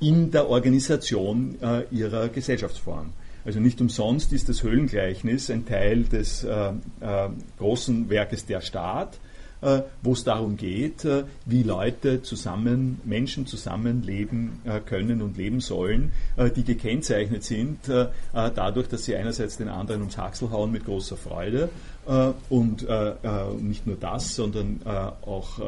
in 0.00 0.30
der 0.30 0.48
Organisation 0.48 1.56
ihrer 1.90 2.28
Gesellschaftsform. 2.28 3.12
Also 3.44 3.60
nicht 3.60 3.80
umsonst 3.80 4.32
ist 4.32 4.48
das 4.48 4.62
Höhlengleichnis 4.62 5.50
ein 5.50 5.66
Teil 5.66 6.04
des 6.04 6.44
äh, 6.44 6.68
äh, 7.00 7.28
großen 7.58 8.08
Werkes 8.08 8.46
Der 8.46 8.62
Staat, 8.62 9.18
äh, 9.60 9.82
wo 10.02 10.12
es 10.12 10.24
darum 10.24 10.56
geht, 10.56 11.04
äh, 11.04 11.24
wie 11.44 11.62
Leute 11.62 12.22
zusammen, 12.22 13.00
Menschen 13.04 13.46
zusammenleben 13.46 14.60
äh, 14.64 14.80
können 14.80 15.20
und 15.20 15.36
leben 15.36 15.60
sollen, 15.60 16.12
die 16.56 16.64
gekennzeichnet 16.64 17.44
sind 17.44 17.78
dadurch, 18.32 18.88
dass 18.88 19.04
sie 19.04 19.14
einerseits 19.14 19.56
den 19.56 19.68
anderen 19.68 20.02
ums 20.02 20.18
Haxel 20.18 20.50
hauen 20.50 20.72
mit 20.72 20.84
großer 20.84 21.16
Freude 21.16 21.68
und 22.48 22.86
nicht 23.60 23.86
nur 23.86 23.96
das, 23.96 24.34
sondern 24.34 24.80
auch 24.86 25.60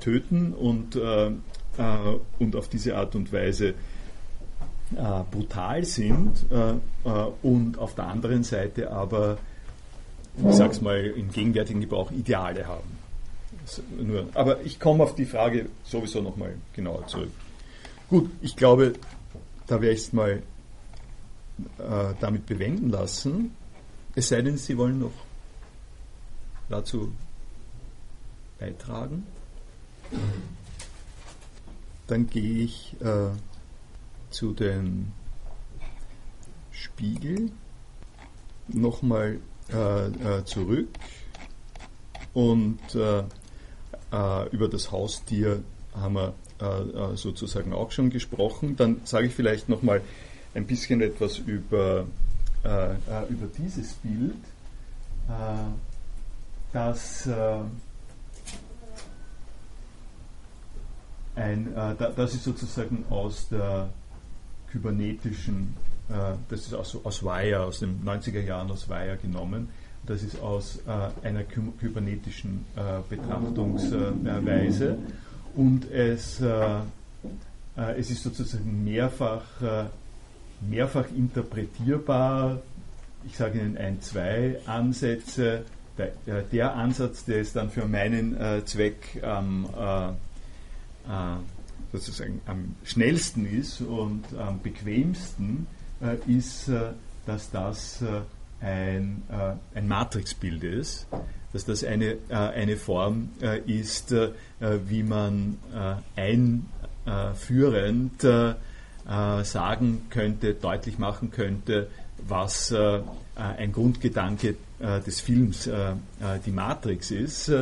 töten 0.00 0.52
und, 0.52 0.96
und 0.96 2.56
auf 2.56 2.68
diese 2.68 2.96
Art 2.96 3.14
und 3.14 3.32
Weise 3.32 3.74
brutal 5.30 5.84
sind 5.84 6.46
und 7.42 7.78
auf 7.78 7.94
der 7.94 8.06
anderen 8.06 8.44
Seite 8.44 8.90
aber, 8.90 9.38
ich 10.36 10.54
sag's 10.54 10.80
mal, 10.80 11.04
im 11.04 11.30
gegenwärtigen 11.30 11.80
Gebrauch 11.80 12.10
Ideale 12.10 12.66
haben. 12.66 12.98
Nur. 13.98 14.28
Aber 14.34 14.60
ich 14.62 14.78
komme 14.78 15.04
auf 15.04 15.14
die 15.14 15.24
Frage 15.24 15.70
sowieso 15.84 16.20
nochmal 16.20 16.54
genauer 16.74 17.06
zurück. 17.06 17.30
Gut, 18.10 18.30
ich 18.42 18.56
glaube, 18.56 18.92
da 19.66 19.80
werde 19.80 19.94
ich 19.94 20.00
es 20.00 20.12
mal 20.12 20.42
äh, 21.78 22.14
damit 22.20 22.44
bewenden 22.44 22.90
lassen. 22.90 23.52
Es 24.14 24.28
sei 24.28 24.42
denn, 24.42 24.58
Sie 24.58 24.76
wollen 24.76 24.98
noch 24.98 25.12
dazu 26.74 27.12
beitragen. 28.58 29.26
Dann 32.06 32.28
gehe 32.28 32.64
ich 32.64 32.96
äh, 33.00 33.30
zu 34.30 34.52
den 34.52 35.12
Spiegel 36.72 37.50
nochmal 38.68 39.38
äh, 39.72 40.06
äh, 40.06 40.44
zurück 40.44 40.88
und 42.34 42.80
äh, 42.94 43.20
äh, 44.12 44.48
über 44.50 44.68
das 44.68 44.90
Haustier 44.90 45.62
haben 45.94 46.14
wir 46.14 46.34
äh, 46.58 47.16
sozusagen 47.16 47.72
auch 47.72 47.92
schon 47.92 48.10
gesprochen. 48.10 48.76
Dann 48.76 49.00
sage 49.04 49.28
ich 49.28 49.34
vielleicht 49.34 49.68
nochmal 49.68 50.02
ein 50.54 50.66
bisschen 50.66 51.00
etwas 51.00 51.38
über, 51.38 52.06
über 52.62 53.46
dieses 53.58 53.94
Bild, 53.94 54.36
das 56.74 57.28
ein, 61.36 61.74
das 61.74 62.34
ist 62.34 62.44
sozusagen 62.44 63.04
aus 63.10 63.48
der 63.48 63.88
kybernetischen, 64.70 65.74
das 66.48 66.60
ist 66.60 66.74
aus, 66.74 66.98
aus 67.04 67.22
Wire, 67.22 67.60
aus 67.60 67.80
den 67.80 68.04
90er 68.04 68.40
Jahren 68.40 68.70
aus 68.70 68.88
Wire 68.88 69.16
genommen, 69.16 69.68
das 70.06 70.22
ist 70.22 70.40
aus 70.40 70.80
äh, 70.86 71.26
einer 71.26 71.44
kybernetischen 71.44 72.66
äh, 72.76 73.00
Betrachtungsweise 73.08 74.98
und 75.54 75.90
es, 75.90 76.40
äh, 76.40 76.78
äh, 77.76 77.98
es 77.98 78.10
ist 78.10 78.22
sozusagen 78.22 78.84
mehrfach, 78.84 79.44
äh, 79.62 79.84
mehrfach 80.60 81.06
interpretierbar. 81.16 82.60
Ich 83.26 83.36
sage 83.36 83.60
Ihnen 83.60 83.78
ein, 83.78 84.00
zwei 84.02 84.58
Ansätze. 84.66 85.64
Der, 85.96 86.42
der 86.42 86.74
Ansatz, 86.74 87.24
der 87.24 87.38
ist 87.38 87.54
dann 87.54 87.70
für 87.70 87.86
meinen 87.86 88.36
Zweck 88.66 89.22
am 89.22 90.16
sozusagen 91.92 92.40
am 92.46 92.74
schnellsten 92.82 93.46
ist 93.46 93.80
und 93.80 94.24
am 94.36 94.60
bequemsten, 94.60 95.68
ist, 96.26 96.68
dass 97.26 97.50
das 97.52 98.02
ein, 98.64 99.22
äh, 99.28 99.78
ein 99.78 99.88
Matrixbild 99.88 100.64
ist, 100.64 101.06
dass 101.52 101.64
das 101.64 101.84
eine, 101.84 102.16
äh, 102.28 102.34
eine 102.34 102.76
Form 102.76 103.30
äh, 103.40 103.60
ist, 103.60 104.12
äh, 104.12 104.30
wie 104.86 105.02
man 105.02 105.58
äh, 106.16 106.40
einführend 107.06 108.24
äh, 108.24 108.54
sagen 109.44 110.06
könnte, 110.08 110.54
deutlich 110.54 110.98
machen 110.98 111.30
könnte, 111.30 111.88
was 112.26 112.74
ein 113.36 113.72
Grundgedanke 113.72 114.54
des 114.80 115.20
Films 115.20 115.70
die 116.44 116.50
Matrix 116.50 117.10
ist, 117.10 117.52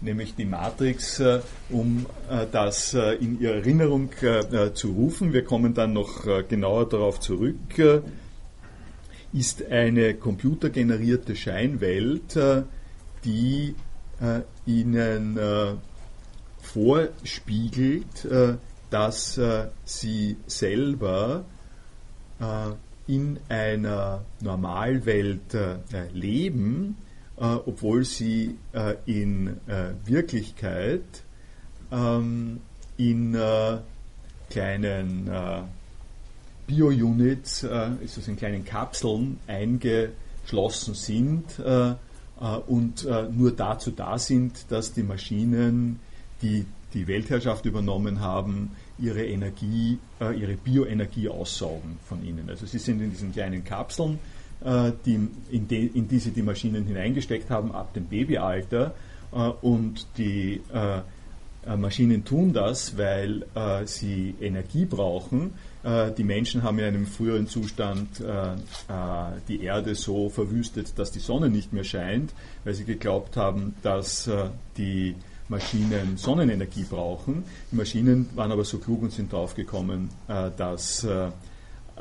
nämlich 0.00 0.34
die 0.34 0.46
Matrix, 0.46 1.22
um 1.68 2.06
das 2.50 2.94
in 2.94 3.40
Ihre 3.40 3.56
Erinnerung 3.56 4.10
zu 4.72 4.90
rufen. 4.90 5.32
Wir 5.32 5.44
kommen 5.44 5.74
dann 5.74 5.92
noch 5.92 6.24
genauer 6.48 6.88
darauf 6.88 7.20
zurück 7.20 7.80
ist 9.32 9.64
eine 9.70 10.14
computergenerierte 10.14 11.34
Scheinwelt, 11.36 12.36
äh, 12.36 12.62
die 13.24 13.74
äh, 14.20 14.40
Ihnen 14.66 15.36
äh, 15.36 15.74
vorspiegelt, 16.60 18.28
dass 18.88 19.40
Sie 19.84 20.36
selber 20.46 21.44
in 23.12 23.38
einer 23.48 24.24
Normalwelt 24.40 25.56
leben, 26.12 26.96
obwohl 27.36 28.04
Sie 28.04 28.56
in 29.06 29.56
Wirklichkeit 30.06 31.02
ähm, 31.90 32.60
in 32.96 33.36
kleinen 34.48 35.30
Bio-Units, 36.66 37.64
äh, 37.64 37.68
also 37.68 38.20
in 38.26 38.36
kleinen 38.36 38.64
Kapseln 38.64 39.38
eingeschlossen 39.46 40.94
sind 40.94 41.58
äh, 41.58 41.90
äh, 41.90 41.94
und 42.66 43.04
äh, 43.04 43.28
nur 43.30 43.52
dazu 43.52 43.90
da 43.90 44.18
sind, 44.18 44.70
dass 44.70 44.92
die 44.92 45.02
Maschinen, 45.02 46.00
die 46.40 46.66
die 46.94 47.06
Weltherrschaft 47.06 47.64
übernommen 47.64 48.20
haben, 48.20 48.72
ihre 48.98 49.24
Energie, 49.24 49.98
äh, 50.20 50.38
ihre 50.38 50.54
Bioenergie 50.54 51.28
aussaugen 51.28 51.98
von 52.04 52.24
ihnen. 52.24 52.48
Also 52.48 52.66
sie 52.66 52.78
sind 52.78 53.00
in 53.00 53.10
diesen 53.10 53.32
kleinen 53.32 53.64
Kapseln, 53.64 54.18
äh, 54.64 54.92
die, 55.04 55.28
in, 55.50 55.68
de, 55.68 55.86
in, 55.86 56.08
die 56.08 56.18
sie 56.18 56.30
die 56.30 56.42
Maschinen 56.42 56.86
hineingesteckt 56.86 57.50
haben 57.50 57.72
ab 57.72 57.94
dem 57.94 58.06
Babyalter 58.06 58.94
und 59.62 60.06
die 60.18 60.60
Maschinen 61.74 62.22
tun 62.22 62.52
das, 62.52 62.98
weil 62.98 63.46
sie 63.86 64.34
Energie 64.42 64.84
brauchen 64.84 65.54
äh, 65.84 66.12
die 66.12 66.24
Menschen 66.24 66.62
haben 66.62 66.78
in 66.78 66.84
einem 66.84 67.06
früheren 67.06 67.46
Zustand 67.46 68.20
äh, 68.20 68.52
äh, 68.52 68.56
die 69.48 69.62
Erde 69.62 69.94
so 69.94 70.28
verwüstet, 70.28 70.98
dass 70.98 71.10
die 71.10 71.18
Sonne 71.18 71.50
nicht 71.50 71.72
mehr 71.72 71.84
scheint, 71.84 72.32
weil 72.64 72.74
sie 72.74 72.84
geglaubt 72.84 73.36
haben, 73.36 73.74
dass 73.82 74.30
die 74.76 75.14
Maschinen 75.52 76.16
Sonnenenergie 76.16 76.84
brauchen. 76.84 77.44
Die 77.70 77.76
Maschinen 77.76 78.28
waren 78.34 78.50
aber 78.50 78.64
so 78.64 78.78
klug 78.78 79.02
und 79.02 79.12
sind 79.12 79.32
draufgekommen, 79.32 80.08
äh, 80.26 80.50
dass 80.56 81.04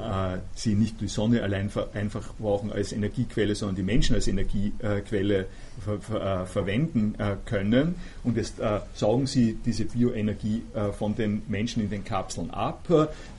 äh, 0.01 0.35
äh, 0.35 0.39
sie 0.55 0.75
nicht 0.75 1.01
die 1.01 1.07
Sonne 1.07 1.43
allein 1.43 1.69
einfach 1.93 2.33
brauchen 2.35 2.71
als 2.71 2.91
Energiequelle, 2.91 3.55
sondern 3.55 3.75
die 3.75 3.83
Menschen 3.83 4.15
als 4.15 4.27
Energiequelle 4.27 5.47
ver 5.83 5.99
ver 5.99 6.41
äh, 6.41 6.45
verwenden 6.45 7.15
äh, 7.17 7.35
können. 7.45 7.95
Und 8.23 8.37
jetzt 8.37 8.61
saugen 8.93 9.27
sie 9.27 9.57
diese 9.65 9.85
Bioenergie 9.85 10.63
von 10.97 11.15
den 11.15 11.41
Menschen 11.47 11.81
in 11.81 11.89
den 11.89 12.03
Kapseln 12.03 12.51
ab, 12.51 12.87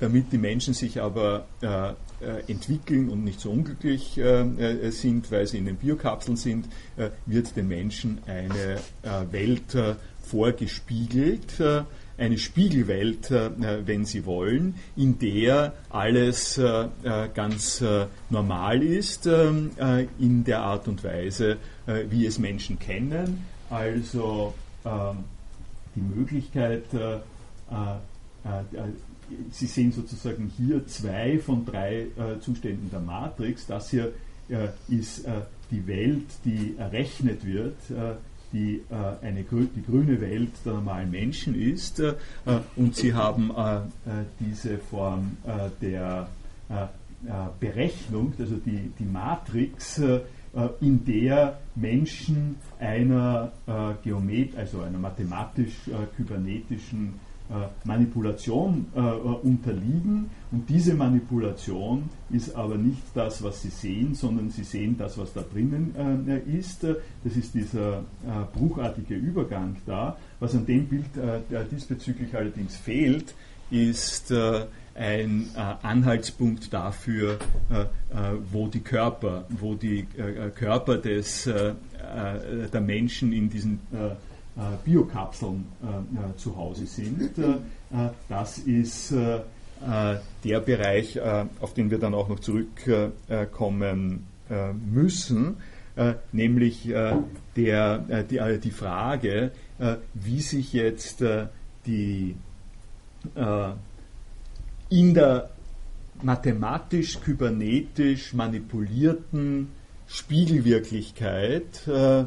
damit 0.00 0.32
die 0.32 0.38
Menschen 0.38 0.74
sich 0.74 1.00
aber 1.00 1.46
entwickeln 2.46 3.08
und 3.08 3.24
nicht 3.24 3.40
so 3.40 3.50
unglücklich 3.50 4.18
sind, 4.90 5.30
weil 5.30 5.46
sie 5.46 5.58
in 5.58 5.66
den 5.66 5.76
Biokapseln 5.76 6.36
sind, 6.36 6.66
wird 7.26 7.56
den 7.56 7.68
Menschen 7.68 8.18
eine 8.26 8.80
Welt 9.30 9.76
vorgespiegelt 10.22 11.60
eine 12.18 12.38
Spiegelwelt, 12.38 13.30
äh, 13.30 13.50
wenn 13.86 14.04
Sie 14.04 14.26
wollen, 14.26 14.74
in 14.96 15.18
der 15.18 15.72
alles 15.90 16.58
äh, 16.58 16.88
äh, 17.02 17.28
ganz 17.34 17.82
normal 18.30 18.82
ist 18.82 19.26
ähm, 19.26 19.70
in 20.18 20.44
der 20.44 20.62
Art 20.62 20.88
und 20.88 21.02
Weise, 21.04 21.56
wie 22.08 22.26
es 22.26 22.38
Menschen 22.38 22.78
kennen. 22.78 23.44
Also 23.70 24.54
ähm, 24.84 25.24
die 25.94 26.00
Möglichkeit, 26.00 26.84
Sie 29.50 29.66
sehen 29.66 29.92
sozusagen 29.92 30.50
hier 30.56 30.86
zwei 30.86 31.38
von 31.38 31.64
drei 31.64 32.06
Zuständen 32.40 32.90
der 32.90 33.00
Matrix. 33.00 33.66
Das 33.66 33.90
hier 33.90 34.12
ist 34.88 35.26
die 35.70 35.86
Welt, 35.86 36.26
die 36.44 36.74
errechnet 36.78 37.44
wird 37.46 37.76
die 38.52 38.82
äh, 38.90 39.26
eine, 39.26 39.42
die 39.42 39.82
grüne 39.82 40.20
Welt 40.20 40.52
der 40.64 40.74
normalen 40.74 41.10
Menschen 41.10 41.54
ist. 41.54 41.98
Äh, 42.00 42.14
und 42.76 42.94
sie 42.94 43.14
haben 43.14 43.50
äh, 43.50 43.80
diese 44.40 44.78
Form 44.78 45.38
der 45.80 46.28
Berechnung, 47.60 48.32
also 48.38 48.56
die, 48.56 48.90
die 48.98 49.04
Matrix, 49.04 50.00
in 50.80 51.04
der 51.04 51.60
Menschen 51.76 52.56
einer 52.78 53.52
Geomet, 54.02 54.56
also 54.56 54.80
einer 54.82 54.98
mathematisch-kybernetischen 54.98 57.08
äh, 57.08 57.31
Manipulation 57.84 58.86
äh, 58.94 59.00
unterliegen. 59.00 60.30
Und 60.50 60.68
diese 60.68 60.94
Manipulation 60.94 62.08
ist 62.30 62.54
aber 62.54 62.76
nicht 62.76 63.02
das, 63.14 63.42
was 63.42 63.62
Sie 63.62 63.68
sehen, 63.68 64.14
sondern 64.14 64.50
Sie 64.50 64.64
sehen 64.64 64.96
das, 64.98 65.18
was 65.18 65.32
da 65.32 65.42
drinnen 65.42 65.94
äh, 66.26 66.58
ist. 66.58 66.84
Das 67.24 67.36
ist 67.36 67.54
dieser 67.54 68.04
bruchartige 68.52 69.14
Übergang 69.14 69.76
da. 69.86 70.16
Was 70.40 70.54
an 70.54 70.66
dem 70.66 70.86
Bild 70.86 71.06
diesbezüglich 71.70 72.34
allerdings 72.34 72.76
fehlt, 72.76 73.34
ist 73.70 74.32
ein 74.94 75.48
Anhaltspunkt 75.54 76.72
dafür, 76.72 77.38
wo 78.50 78.68
die 78.68 78.80
Körper, 78.80 79.46
wo 79.48 79.74
die 79.74 80.06
Körper 80.54 80.98
des, 80.98 81.44
der 81.44 82.80
Menschen 82.80 83.32
in 83.32 83.48
diesen 83.48 83.80
äh, 83.92 84.10
Biokapseln 84.84 85.64
äh, 85.82 85.86
äh, 85.86 86.36
zu 86.36 86.56
Hause 86.56 86.86
sind. 86.86 87.30
das 88.28 88.58
ist 88.58 89.12
der 89.12 90.60
Bereich, 90.60 91.20
auf 91.60 91.74
den 91.74 91.90
wir 91.90 91.98
dann 91.98 92.14
auch 92.14 92.28
noch 92.28 92.38
zurückkommen 92.38 94.26
müssen, 94.92 95.56
nämlich 96.30 96.88
der, 97.56 97.98
die, 97.98 98.60
die 98.62 98.70
Frage, 98.70 99.50
wie 100.14 100.40
sich 100.40 100.72
jetzt 100.72 101.24
die 101.84 102.36
in 104.88 105.14
der 105.14 105.50
mathematisch-kybernetisch 106.22 108.34
manipulierten 108.34 109.68
Spiegelwirklichkeit 110.06 111.88
äh, 111.88 112.20
äh, 112.20 112.26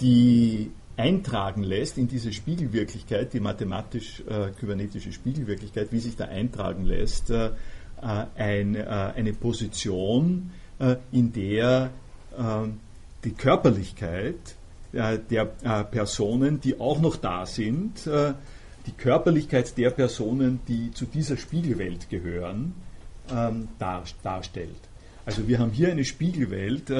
die 0.00 0.70
eintragen 0.96 1.62
lässt 1.62 1.98
in 1.98 2.08
diese 2.08 2.32
Spiegelwirklichkeit, 2.32 3.32
die 3.32 3.40
mathematisch-kybernetische 3.40 5.10
äh, 5.10 5.12
Spiegelwirklichkeit, 5.12 5.88
wie 5.92 6.00
sich 6.00 6.16
da 6.16 6.24
eintragen 6.24 6.84
lässt, 6.84 7.30
äh, 7.30 7.50
äh, 8.02 8.82
eine 9.14 9.32
Position, 9.32 10.50
äh, 10.78 10.96
in 11.12 11.32
der 11.32 11.90
äh, 12.36 12.42
die 13.24 13.32
Körperlichkeit 13.32 14.36
der 14.92 15.44
Personen, 15.90 16.60
die 16.60 16.78
auch 16.80 17.00
noch 17.00 17.16
da 17.16 17.44
sind, 17.44 18.06
die 18.06 18.92
Körperlichkeit 18.96 19.76
der 19.76 19.90
Personen, 19.90 20.60
die 20.68 20.92
zu 20.92 21.04
dieser 21.04 21.36
Spiegelwelt 21.36 22.08
gehören, 22.08 22.72
ähm, 23.30 23.68
dar, 23.78 24.04
darstellt. 24.22 24.70
Also 25.26 25.48
wir 25.48 25.58
haben 25.58 25.72
hier 25.72 25.90
eine 25.90 26.04
Spiegelwelt, 26.04 26.90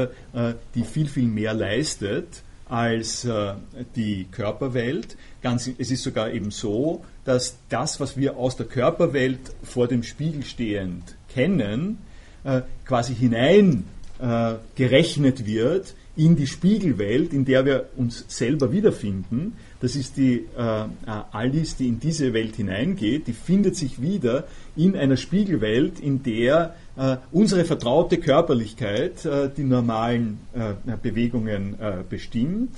die 0.74 0.82
viel, 0.82 1.07
viel 1.07 1.28
mehr 1.28 1.55
leistet, 1.55 2.42
als 2.68 3.24
äh, 3.24 3.54
die 3.94 4.26
Körperwelt. 4.30 5.16
Ganz, 5.42 5.70
es 5.78 5.90
ist 5.90 6.02
sogar 6.02 6.32
eben 6.32 6.50
so, 6.50 7.04
dass 7.24 7.58
das, 7.68 8.00
was 8.00 8.16
wir 8.16 8.36
aus 8.36 8.56
der 8.56 8.66
Körperwelt 8.66 9.40
vor 9.62 9.88
dem 9.88 10.02
Spiegel 10.02 10.44
stehend 10.44 11.16
kennen, 11.28 11.98
äh, 12.44 12.62
quasi 12.84 13.14
hinein 13.14 13.84
äh, 14.18 14.54
gerechnet 14.74 15.46
wird 15.46 15.94
in 16.16 16.34
die 16.36 16.46
Spiegelwelt, 16.46 17.32
in 17.32 17.44
der 17.44 17.64
wir 17.64 17.90
uns 17.96 18.24
selber 18.28 18.72
wiederfinden. 18.72 19.54
Das 19.80 19.94
ist 19.94 20.16
die 20.16 20.46
äh, 20.56 20.60
äh, 20.60 20.86
Alice, 21.32 21.76
die 21.76 21.88
in 21.88 22.00
diese 22.00 22.32
Welt 22.32 22.56
hineingeht, 22.56 23.26
die 23.26 23.32
findet 23.32 23.76
sich 23.76 24.00
wieder 24.00 24.44
in 24.74 24.96
einer 24.96 25.16
Spiegelwelt, 25.16 26.00
in 26.00 26.22
der 26.22 26.74
äh, 26.96 27.16
unsere 27.30 27.64
vertraute 27.64 28.16
Körperlichkeit 28.18 29.24
äh, 29.26 29.50
die 29.54 29.64
normalen 29.64 30.40
äh, 30.54 30.96
Bewegungen 31.02 31.78
äh, 31.78 32.04
bestimmt 32.08 32.76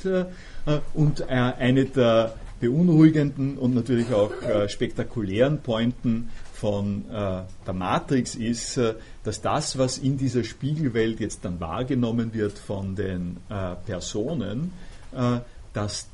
und 0.92 1.28
eine 1.28 1.86
der 1.86 2.34
beunruhigenden 2.61 3.57
und 3.57 3.74
natürlich 3.74 4.12
auch 4.12 4.32
spektakulären 4.66 5.61
Pointen 5.61 6.28
von 6.53 7.05
der 7.09 7.72
Matrix 7.72 8.34
ist, 8.34 8.78
dass 9.24 9.40
das, 9.40 9.78
was 9.78 9.96
in 9.96 10.18
dieser 10.18 10.44
Spiegelwelt 10.44 11.20
jetzt 11.20 11.44
dann 11.46 11.59
wahrgenommen 11.59 12.34
wird 12.34 12.59
von 12.59 12.96
den 12.96 13.38
Personen, 13.86 14.72
dass 15.72 16.09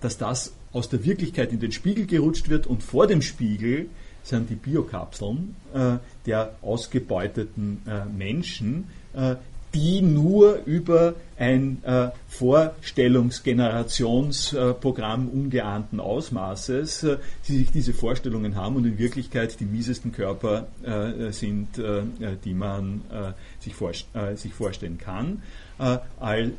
dass 0.00 0.18
das 0.18 0.52
aus 0.72 0.88
der 0.88 1.04
Wirklichkeit 1.04 1.52
in 1.52 1.60
den 1.60 1.72
Spiegel 1.72 2.06
gerutscht 2.06 2.48
wird 2.48 2.66
und 2.66 2.82
vor 2.82 3.06
dem 3.06 3.22
Spiegel 3.22 3.86
sind 4.22 4.50
die 4.50 4.54
Biokapseln 4.54 5.54
äh, 5.74 5.96
der 6.26 6.54
ausgebeuteten 6.62 7.82
äh, 7.86 8.04
Menschen, 8.06 8.88
äh, 9.14 9.36
die 9.74 10.00
nur 10.02 10.60
über 10.64 11.14
ein 11.36 11.82
äh, 11.84 12.10
Vorstellungsgenerationsprogramm 12.28 15.28
ungeahnten 15.28 15.98
Ausmaßes 16.00 17.02
äh, 17.02 17.18
sie 17.42 17.58
sich 17.58 17.72
diese 17.72 17.92
Vorstellungen 17.92 18.54
haben 18.54 18.76
und 18.76 18.86
in 18.86 18.98
Wirklichkeit 18.98 19.58
die 19.58 19.64
miesesten 19.64 20.12
Körper 20.12 20.68
äh, 20.84 21.32
sind, 21.32 21.76
äh, 21.78 22.02
die 22.44 22.54
man 22.54 23.00
äh, 23.10 23.32
sich, 23.60 23.74
vor, 23.74 23.90
äh, 23.90 24.36
sich, 24.36 24.54
vorstellen 24.54 24.98
kann. 24.98 25.42
All 25.78 26.52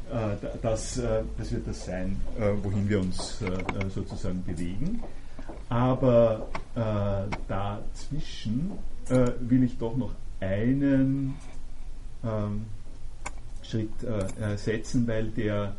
das, 0.62 1.02
das 1.38 1.52
wird 1.52 1.68
das 1.68 1.86
sein, 1.86 2.20
wohin 2.64 2.90
wir 2.90 3.00
uns 3.00 3.42
sozusagen 3.94 4.44
bewegen. 4.44 5.02
Aber 5.70 6.48
dazwischen 7.48 8.72
will 9.08 9.64
ich 9.64 9.78
doch 9.78 9.96
noch 9.96 10.12
einen 10.42 11.36
ähm, 12.24 12.66
Schritt 13.64 13.90
äh, 14.04 14.58
setzen, 14.58 15.08
weil 15.08 15.30
der 15.30 15.76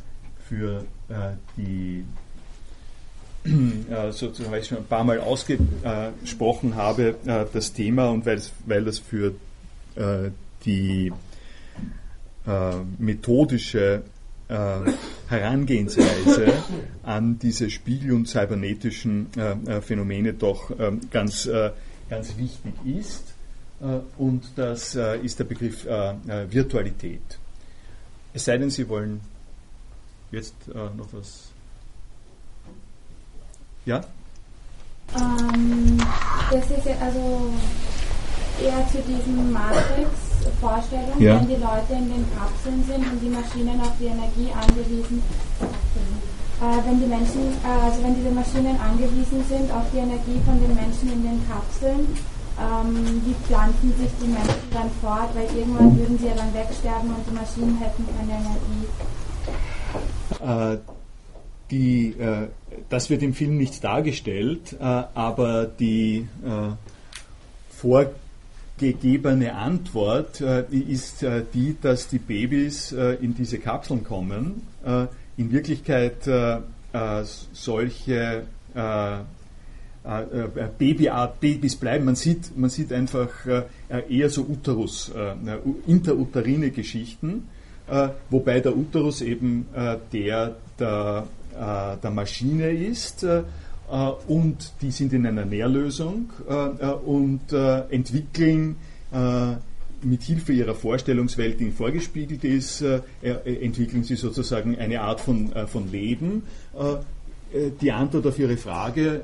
für 0.48 0.84
äh, 1.08 1.32
die 1.56 2.04
äh, 3.44 4.12
sozusagen, 4.12 4.52
weil 4.52 4.60
ich 4.60 4.68
schon 4.68 4.78
ein 4.78 4.86
paar 4.86 5.04
Mal 5.04 5.20
ausgesprochen 5.20 6.74
habe, 6.74 7.16
äh, 7.26 7.44
das 7.52 7.72
Thema 7.72 8.10
und 8.10 8.26
weil, 8.26 8.84
das 8.84 8.98
für 8.98 9.34
äh, 9.94 10.30
die 10.64 11.08
äh, 11.08 11.12
methodische 12.98 14.02
Herangehensweise 15.28 16.52
an 17.02 17.38
diese 17.40 17.68
Spiegel- 17.68 18.12
und 18.12 18.28
cybernetischen 18.28 19.26
Phänomene 19.80 20.34
doch 20.34 20.70
ähm, 20.78 21.00
ganz, 21.10 21.48
ganz 22.08 22.36
wichtig 22.36 22.74
ist. 22.84 23.34
und 24.16 24.44
das 24.54 24.94
ist 24.94 25.40
der 25.40 25.44
Begriff 25.44 25.84
Virtualität. 25.84 27.38
Es 28.36 28.44
sei 28.44 28.58
denn, 28.58 28.68
Sie 28.68 28.86
wollen 28.86 29.22
jetzt 30.30 30.54
äh, 30.68 30.74
noch 30.74 31.08
was. 31.12 31.50
Ja? 33.86 34.04
Ähm, 35.16 35.96
das 36.50 36.70
ist 36.70 36.84
ja 36.84 36.98
also 37.00 37.54
eher 38.62 38.86
zu 38.88 38.98
diesen 39.02 39.52
Matrix-Vorstellungen, 40.46 41.20
ja. 41.20 41.40
wenn 41.40 41.48
die 41.48 41.54
Leute 41.60 41.92
in 41.92 42.08
den 42.08 42.24
Kapseln 42.36 42.84
sind 42.84 43.02
und 43.10 43.20
die 43.20 43.30
Maschinen 43.30 43.80
auf 43.80 43.92
die 43.98 44.06
Energie 44.06 44.50
angewiesen 44.52 45.22
äh, 46.58 46.88
wenn 46.88 46.98
die 47.00 47.06
Menschen, 47.06 47.52
äh, 47.64 47.84
also 47.84 48.02
wenn 48.02 48.16
diese 48.16 48.30
Maschinen 48.30 48.80
angewiesen 48.80 49.44
sind 49.48 49.70
auf 49.70 49.84
die 49.92 49.98
Energie 49.98 50.40
von 50.46 50.58
den 50.60 50.74
Menschen 50.74 51.12
in 51.12 51.22
den 51.22 51.40
Kapseln, 51.48 52.06
ähm, 52.58 53.22
wie 53.24 53.34
pflanzen 53.46 53.92
sich 53.98 54.10
die 54.22 54.28
Menschen 54.28 54.70
dann 54.72 54.90
fort, 55.02 55.28
weil 55.34 55.44
irgendwann 55.54 55.98
würden 55.98 56.18
sie 56.18 56.26
ja 56.28 56.34
dann 56.34 56.54
wegsterben 56.54 57.10
und 57.10 57.26
die 57.28 57.34
Maschinen 57.34 57.76
hätten 57.78 58.06
keine 58.16 58.32
Äh, 60.40 60.72
Energie. 60.72 60.82
die, 61.70 62.08
äh, 62.18 62.48
das 62.88 63.10
wird 63.10 63.22
im 63.22 63.34
Film 63.34 63.58
nicht 63.58 63.84
dargestellt, 63.84 64.76
äh, 64.80 65.02
aber 65.14 65.66
die 65.66 66.26
äh, 66.42 66.72
vorgegebene 68.76 69.54
Antwort 69.54 70.40
äh, 70.40 70.64
ist 70.70 71.22
äh, 71.22 71.42
die, 71.52 71.76
dass 71.80 72.08
die 72.08 72.18
Babys 72.18 72.92
äh, 72.92 73.14
in 73.14 73.34
diese 73.34 73.58
Kapseln 73.58 74.04
kommen, 74.04 74.62
in 75.36 75.50
Wirklichkeit 75.50 76.28
solche 77.52 78.42
Babyart 80.78 81.40
Babys 81.40 81.76
bleiben. 81.76 82.04
Man 82.04 82.14
sieht, 82.14 82.56
man 82.56 82.70
sieht 82.70 82.92
einfach 82.92 83.30
eher 84.08 84.30
so 84.30 84.42
Uterus, 84.42 85.10
interuterine 85.88 86.70
Geschichten, 86.70 87.48
wobei 88.30 88.60
der 88.60 88.76
Uterus 88.76 89.22
eben 89.22 89.66
der 90.12 90.54
der, 90.78 91.26
der 92.02 92.10
Maschine 92.10 92.70
ist 92.70 93.26
und 94.26 94.72
die 94.82 94.90
sind 94.90 95.12
in 95.12 95.26
einer 95.26 95.44
Nährlösung 95.44 96.30
äh, 96.48 96.52
äh, 96.52 96.92
und 96.92 97.52
äh, 97.52 97.80
entwickeln 97.90 98.76
äh, 99.12 99.54
mit 100.02 100.22
Hilfe 100.22 100.52
ihrer 100.52 100.74
Vorstellungswelt, 100.74 101.60
die 101.60 101.64
ihnen 101.64 101.72
vorgespiegelt 101.72 102.44
ist, 102.44 102.82
äh, 102.82 103.00
äh, 103.22 103.64
entwickeln 103.64 104.04
sie 104.04 104.16
sozusagen 104.16 104.76
eine 104.76 105.00
Art 105.00 105.20
von, 105.20 105.52
äh, 105.52 105.66
von 105.66 105.90
Leben. 105.90 106.42
Äh, 106.74 106.96
äh, 107.56 107.70
die 107.80 107.92
Antwort 107.92 108.26
auf 108.26 108.38
Ihre 108.38 108.56
Frage 108.56 109.22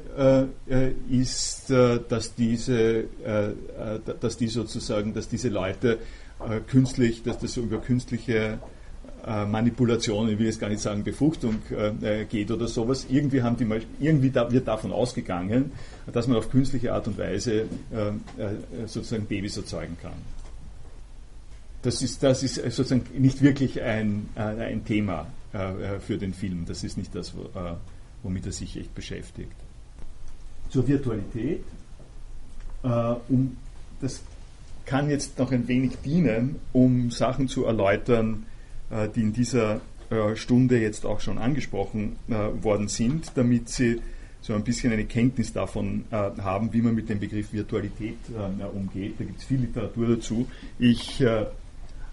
äh, 0.69 0.87
äh, 0.89 0.93
ist, 1.11 1.71
äh, 1.71 2.01
dass 2.09 2.35
diese, 2.35 3.05
äh, 3.25 3.47
äh, 3.47 3.55
dass 4.21 4.37
die 4.37 4.49
sozusagen, 4.49 5.15
dass 5.15 5.29
diese 5.29 5.49
Leute 5.49 5.99
äh, 6.41 6.61
künstlich, 6.61 7.23
dass 7.23 7.39
das 7.39 7.57
über 7.57 7.79
künstliche 7.79 8.59
äh, 9.25 9.47
Manipulation, 9.47 10.29
ich 10.29 10.39
will 10.39 10.47
jetzt 10.47 10.59
gar 10.59 10.69
nicht 10.69 10.81
sagen 10.81 11.05
Befruchtung 11.05 11.63
äh, 11.71 12.23
äh, 12.23 12.25
geht 12.25 12.51
oder 12.51 12.67
sowas. 12.67 13.07
Irgendwie, 13.09 13.43
haben 13.43 13.57
die, 13.57 13.67
irgendwie 14.01 14.31
da, 14.31 14.51
wird 14.51 14.67
davon 14.67 14.93
ausgegangen, 14.93 15.73
dass 16.13 16.27
man 16.27 16.37
auf 16.37 16.51
künstliche 16.51 16.93
Art 16.93 17.07
und 17.07 17.19
Weise 17.19 17.67
äh, 17.93 18.09
äh, 18.09 18.87
sozusagen 18.87 19.27
Babys 19.27 19.57
erzeugen 19.57 19.97
kann. 20.03 20.13
Das 21.83 22.03
ist, 22.03 22.23
das 22.23 22.43
ist 22.43 22.57
sozusagen 22.57 23.05
nicht 23.21 23.43
wirklich 23.43 23.81
ein, 23.81 24.29
äh, 24.37 24.41
ein 24.41 24.85
Thema 24.85 25.27
für 26.01 26.17
den 26.17 26.33
Film. 26.33 26.65
Das 26.67 26.83
ist 26.83 26.97
nicht 26.97 27.15
das, 27.15 27.37
wo, 27.37 27.47
womit 28.23 28.47
er 28.47 28.53
sich 28.53 28.79
echt 28.79 28.95
beschäftigt. 28.95 29.53
Zur 30.71 30.89
Virtualität. 30.89 31.63
Um, 32.83 33.59
das 34.01 34.23
kann 34.87 35.11
jetzt 35.11 35.39
noch 35.39 35.53
ein 35.53 35.69
wenig 35.69 35.99
dienen, 36.03 36.57
um 36.73 37.11
Sachen 37.11 37.49
zu 37.49 37.67
erläutern, 37.67 38.47
die 39.15 39.21
in 39.21 39.33
dieser 39.33 39.81
äh, 40.11 40.37
Stunde 40.37 40.79
jetzt 40.79 41.07
auch 41.07 41.21
schon 41.21 41.39
angesprochen 41.39 42.17
äh, 42.29 42.63
worden 42.63 42.89
sind, 42.89 43.33
damit 43.35 43.69
Sie 43.71 44.01
so 44.43 44.55
ein 44.55 44.65
bisschen 44.65 44.93
eine 44.93 45.05
Kenntnis 45.05 45.53
davon 45.53 46.05
äh, 46.11 46.17
haben, 46.43 46.73
wie 46.73 46.83
man 46.83 46.95
mit 46.95 47.09
dem 47.09 47.21
Begriff 47.21 47.53
Virtualität 47.53 48.19
äh, 48.29 48.65
umgeht. 48.65 49.15
Da 49.19 49.25
gibt 49.25 49.39
es 49.39 49.45
viel 49.45 49.61
Literatur 49.61 50.17
dazu. 50.17 50.49
Ich 50.79 51.21
äh, 51.21 51.47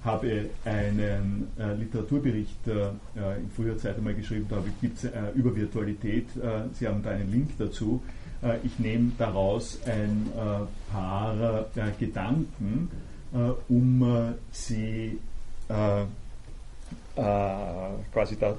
habe 0.06 0.46
einen 0.64 1.48
äh, 1.60 1.74
Literaturbericht 1.74 2.68
äh, 2.68 2.72
äh, 2.72 3.40
in 3.42 3.50
früher 3.54 3.78
Zeit 3.78 3.98
einmal 3.98 4.14
geschrieben, 4.14 4.46
da 4.50 4.64
gibt 4.80 4.98
es 4.98 5.06
äh, 5.06 5.12
über 5.36 5.54
Virtualität. 5.56 6.28
Äh, 6.38 6.70
Sie 6.74 6.88
haben 6.88 7.04
da 7.04 7.10
einen 7.10 7.32
Link 7.32 7.50
dazu. 7.58 8.02
Äh, 8.42 8.58
ich 8.64 8.80
nehme 8.80 9.12
daraus 9.18 9.80
ein 9.86 10.28
äh, 10.38 10.94
paar 10.94 11.68
äh, 11.76 11.92
Gedanken, 12.00 12.90
äh, 13.34 13.38
um 13.68 14.04
äh, 14.04 14.34
sie 14.52 15.18
äh, 15.70 16.02
äh, 16.02 16.06
quasi 18.11 18.38
da 18.38 18.55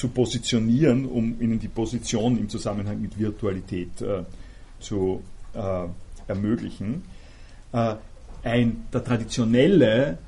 zu 0.00 0.08
positionieren, 0.08 1.04
um 1.04 1.40
ihnen 1.40 1.58
die 1.58 1.68
Position 1.68 2.38
im 2.38 2.48
Zusammenhang 2.48 3.00
mit 3.02 3.18
Virtualität 3.18 4.00
äh, 4.00 4.22
zu 4.78 5.22
äh, 5.52 5.86
ermöglichen. 6.26 7.02
Äh, 7.72 7.96
ein, 8.42 8.86
der 8.92 9.04
traditionelle 9.04 10.18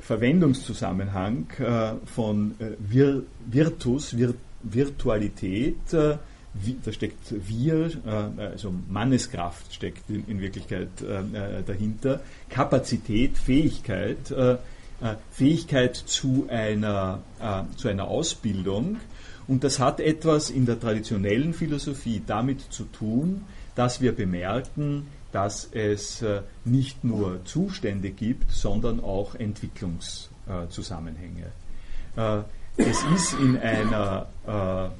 Verwendungszusammenhang 0.00 1.46
äh, 1.58 1.92
von 2.06 2.54
äh, 2.60 2.76
Vir, 2.78 3.22
Virtus, 3.46 4.16
Vir, 4.16 4.34
Virtualität, 4.62 5.92
äh, 5.92 6.16
da 6.84 6.92
steckt 6.92 7.34
Wir, 7.48 7.90
äh, 8.06 8.42
also 8.52 8.72
Manneskraft 8.88 9.74
steckt 9.74 10.08
in, 10.08 10.40
Wirklichkeit 10.40 10.88
äh, 11.02 11.58
äh, 11.58 11.62
dahinter, 11.66 12.20
Kapazität, 12.48 13.36
Fähigkeit, 13.36 14.30
äh, 14.30 14.52
äh, 14.52 14.58
Fähigkeit 15.30 15.96
zu 15.96 16.46
einer, 16.48 17.20
äh, 17.40 17.62
zu 17.76 17.88
einer 17.88 18.08
Ausbildung. 18.08 18.96
Und 19.48 19.64
das 19.64 19.78
hat 19.78 20.00
etwas 20.00 20.50
in 20.50 20.66
der 20.66 20.78
traditionellen 20.78 21.54
Philosophie 21.54 22.22
damit 22.26 22.72
zu 22.72 22.84
tun, 22.84 23.46
dass 23.74 24.00
wir 24.00 24.14
bemerken, 24.14 25.06
dass 25.32 25.68
es 25.72 26.22
äh, 26.22 26.42
nicht 26.64 27.02
nur 27.04 27.44
Zustände 27.44 28.10
gibt, 28.10 28.52
sondern 28.52 29.00
auch 29.00 29.34
Entwicklungszusammenhänge. 29.34 31.46
Äh, 32.16 32.38
es 32.76 33.02
ist 33.14 33.34
in 33.40 33.58
einer 33.58 34.28
äh, 34.46 34.90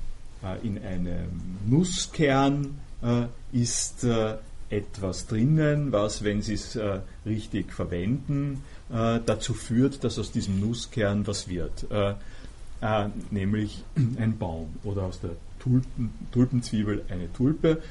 äh, 0.42 0.66
in 0.66 0.82
einem 0.82 1.58
Nusskern 1.66 2.78
äh, 3.02 3.26
ist 3.52 4.04
äh, 4.04 4.36
etwas 4.70 5.26
drinnen, 5.26 5.92
was, 5.92 6.22
wenn 6.22 6.42
Sie 6.42 6.54
es 6.54 6.76
äh, 6.76 7.00
richtig 7.26 7.72
verwenden, 7.72 8.62
äh, 8.92 9.20
dazu 9.24 9.54
führt, 9.54 10.04
dass 10.04 10.18
aus 10.18 10.32
diesem 10.32 10.60
Nusskern 10.60 11.26
was 11.26 11.48
wird. 11.48 11.90
Äh, 11.90 12.14
äh, 12.80 13.08
nämlich 13.30 13.84
ein 14.18 14.38
Baum 14.38 14.68
oder 14.84 15.02
aus 15.02 15.20
der 15.20 15.32
Tulpen, 15.58 16.12
Tulpenzwiebel 16.32 17.04
eine 17.08 17.32
Tulpe 17.32 17.82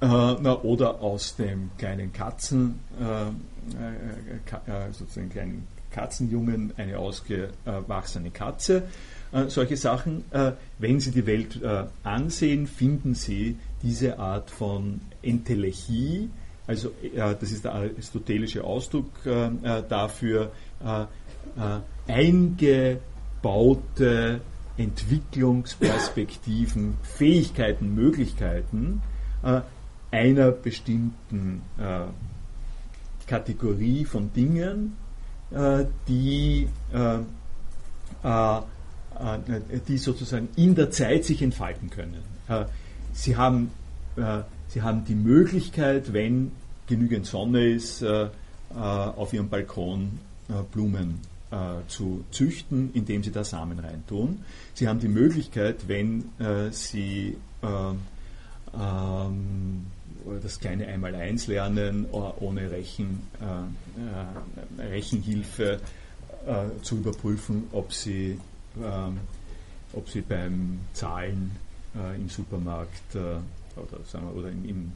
äh, 0.00 0.06
na, 0.06 0.60
oder 0.62 1.00
aus 1.00 1.36
dem 1.36 1.70
kleinen 1.76 2.12
Katzen, 2.12 2.78
äh, 3.00 3.28
äh, 3.28 3.32
ka, 4.46 4.62
sozusagen 4.92 5.28
kleinen 5.28 5.66
Katzenjungen 5.90 6.72
eine 6.76 6.98
ausgewachsene 6.98 8.30
Katze. 8.30 8.84
Solche 9.48 9.76
Sachen, 9.76 10.24
wenn 10.78 11.00
Sie 11.00 11.10
die 11.10 11.26
Welt 11.26 11.60
ansehen, 12.02 12.66
finden 12.66 13.14
Sie 13.14 13.56
diese 13.82 14.18
Art 14.18 14.50
von 14.50 15.00
Entelechie, 15.22 16.30
also 16.68 16.92
das 17.14 17.50
ist 17.50 17.64
der 17.64 17.74
aristotelische 17.74 18.62
Ausdruck 18.62 19.06
äh, 19.24 19.46
äh, 19.46 19.82
dafür, 19.88 20.52
äh, 20.84 21.06
eingebaute 22.06 23.00
Entwicklungsperspektiven, 24.76 26.98
Fähigkeiten, 27.02 27.94
Möglichkeiten 27.94 29.00
einer 30.10 30.50
bestimmten 30.52 31.62
Kategorie 33.26 34.04
von 34.04 34.32
Dingen, 34.32 34.96
die, 36.06 36.68
die 39.88 39.98
sozusagen 39.98 40.48
in 40.54 40.76
der 40.76 40.92
Zeit 40.92 41.24
sich 41.24 41.42
entfalten 41.42 41.90
können. 41.90 42.22
Sie, 43.12 43.36
haben, 43.36 43.72
sie 44.68 44.82
haben 44.82 45.04
die 45.04 45.14
Möglichkeit, 45.14 46.12
wenn 46.12 46.52
genügend 46.88 47.26
Sonne 47.26 47.68
ist, 47.68 48.02
äh, 48.02 48.24
äh, 48.24 48.28
auf 48.74 49.32
ihrem 49.32 49.48
Balkon 49.48 50.18
äh, 50.48 50.54
Blumen 50.72 51.20
zu 51.86 52.26
züchten, 52.30 52.90
indem 52.92 53.22
sie 53.22 53.32
da 53.32 53.42
Samen 53.42 53.78
reintun. 53.78 54.40
Sie 54.74 54.86
haben 54.86 55.00
die 55.00 55.08
Möglichkeit, 55.08 55.88
wenn 55.88 56.24
sie 56.72 57.38
äh, 57.62 58.76
ähm, 58.78 59.86
das 60.42 60.60
kleine 60.60 60.88
Einmaleins 60.88 61.46
lernen 61.46 62.04
ohne 62.12 62.70
Rechen, 62.70 63.22
Rechenhilfe 64.78 65.80
zu 66.82 66.96
überprüfen, 66.96 67.64
ob 67.72 67.94
sie, 67.94 68.38
ähm, 68.76 69.16
ob 69.94 70.10
sie 70.10 70.20
beim 70.20 70.80
Zahlen 70.92 71.52
im 72.14 72.28
Supermarkt 72.28 73.16
oder, 73.80 74.04
sagen 74.04 74.28
wir, 74.28 74.36
oder 74.38 74.50
im, 74.50 74.64
im, 74.64 74.92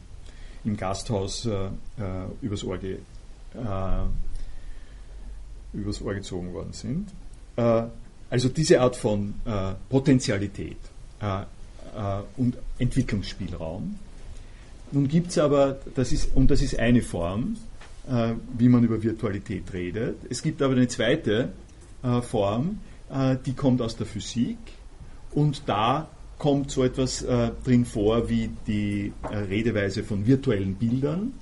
im 0.65 0.77
Gasthaus 0.77 1.47
äh, 1.47 1.67
äh, 1.67 1.71
übers, 2.41 2.65
Ohr 2.65 2.79
ge, 2.79 2.99
äh, 3.55 4.03
übers 5.73 6.03
Ohr 6.03 6.15
gezogen 6.15 6.53
worden 6.53 6.73
sind. 6.73 7.09
Äh, 7.57 7.85
also 8.31 8.49
diese 8.49 8.81
Art 8.81 8.97
von 8.97 9.35
äh, 9.45 9.75
Potentialität 9.89 10.79
äh, 11.21 11.43
und 12.37 12.57
Entwicklungsspielraum. 12.79 13.99
Nun 14.93 15.09
gibt 15.09 15.31
es 15.31 15.39
aber, 15.39 15.79
das 15.95 16.13
ist, 16.13 16.35
und 16.35 16.51
das 16.51 16.63
ist 16.63 16.79
eine 16.79 17.03
Form, 17.03 17.57
wie 18.59 18.69
man 18.69 18.85
über 18.85 19.03
Virtualität 19.03 19.73
redet. 19.73 20.17
Es 20.29 20.43
gibt 20.43 20.61
aber 20.61 20.75
eine 20.75 20.89
zweite 20.89 21.51
Form, 22.23 22.81
die 23.47 23.55
kommt 23.55 23.81
aus 23.81 23.97
der 23.97 24.07
Physik 24.07 24.59
und 25.31 25.63
da 25.67 26.09
kommt 26.43 26.73
so 26.73 26.82
etwas 26.82 27.23
äh, 27.23 27.52
drin 27.62 27.85
vor 27.85 28.28
wie 28.28 28.51
die 28.66 29.12
äh, 29.31 29.36
Redeweise 29.36 30.02
von 30.02 30.27
virtuellen 30.27 30.74
Bildern. 30.74 31.35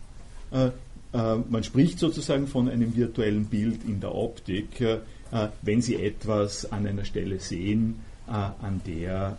Äh, 0.53 0.67
äh 0.67 1.37
man 1.49 1.65
spricht 1.65 1.99
sozusagen 1.99 2.47
von 2.47 2.69
einem 2.69 2.95
virtuellen 2.95 3.47
Bild 3.47 3.83
in 3.89 4.01
der 4.01 4.15
Optik, 4.15 4.79
äh, 4.83 4.99
äh, 5.33 5.49
wenn 5.63 5.81
Sie 5.81 5.97
etwas 5.97 6.71
an 6.71 6.87
einer 6.87 7.07
Stelle 7.07 7.41
sehen, 7.41 8.01
an 8.27 8.81
der 8.87 9.39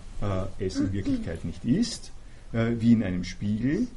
es 0.59 0.75
in 0.75 0.91
Wirklichkeit 0.91 1.45
nicht 1.45 1.63
ist, 1.63 2.11
wie 2.51 2.91
in 2.91 3.03
einem 3.03 3.23
Spiegel. 3.23 3.87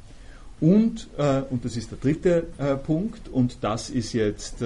Und, 0.61 1.09
und 1.49 1.65
das 1.65 1.75
ist 1.75 1.91
der 1.91 1.97
dritte 1.97 2.43
Punkt, 2.85 3.27
und 3.27 3.57
das 3.59 3.89
ist 3.89 4.13
jetzt 4.13 4.63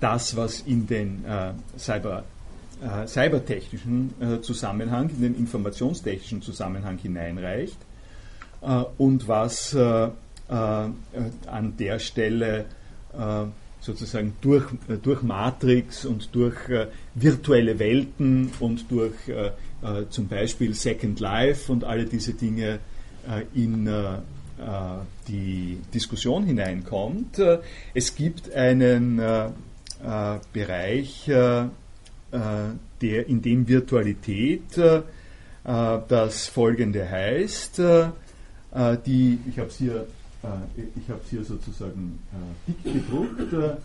das, 0.00 0.36
was 0.36 0.60
in 0.62 0.86
den 0.86 1.22
Cyber 1.76 2.24
äh, 2.84 3.06
cybertechnischen 3.06 4.14
äh, 4.20 4.40
Zusammenhang, 4.42 5.08
in 5.08 5.22
den 5.22 5.34
informationstechnischen 5.36 6.42
Zusammenhang 6.42 6.98
hineinreicht 6.98 7.78
äh, 8.60 8.84
und 8.98 9.26
was 9.26 9.72
äh, 9.74 10.04
äh, 10.04 10.10
an 10.48 11.74
der 11.78 11.98
Stelle 11.98 12.66
sozusagen 13.80 14.34
durch, 14.40 14.64
durch 15.04 15.22
Matrix 15.22 16.04
und 16.04 16.34
durch 16.34 16.56
virtuelle 17.14 17.78
Welten 17.78 18.50
und 18.58 18.90
durch 18.90 19.14
zum 20.10 20.26
Beispiel 20.26 20.74
Second 20.74 21.20
Life 21.20 21.70
und 21.70 21.84
alle 21.84 22.06
diese 22.06 22.34
Dinge 22.34 22.80
in 23.54 23.88
die 25.28 25.78
Diskussion 25.94 26.44
hineinkommt. 26.44 27.40
es 27.94 28.16
gibt 28.16 28.52
einen 28.52 29.22
Bereich, 30.52 31.30
der, 33.00 33.28
in 33.28 33.42
dem 33.42 33.68
Virtualität 33.68 34.78
äh, 35.64 35.98
das 36.08 36.46
folgende 36.46 37.08
heißt, 37.08 37.78
äh, 37.78 38.08
die, 39.06 39.38
ich 39.48 39.58
habe 39.58 39.68
es 39.68 39.76
hier, 39.76 40.06
ich 40.76 41.30
hier 41.30 41.44
sozusagen 41.44 42.18
dick 42.66 42.82
gedruckt, 42.82 43.78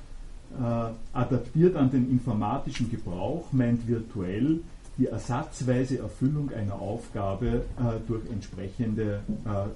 adaptiert 1.14 1.76
an 1.76 1.92
den 1.92 2.10
informatischen 2.10 2.90
Gebrauch, 2.90 3.46
meint 3.54 3.88
virtuell 3.88 4.60
die 4.98 5.06
ersatzweise 5.06 6.00
Erfüllung 6.00 6.52
einer 6.52 6.74
Aufgabe 6.74 7.62
durch 8.08 8.24
entsprechende 8.32 9.22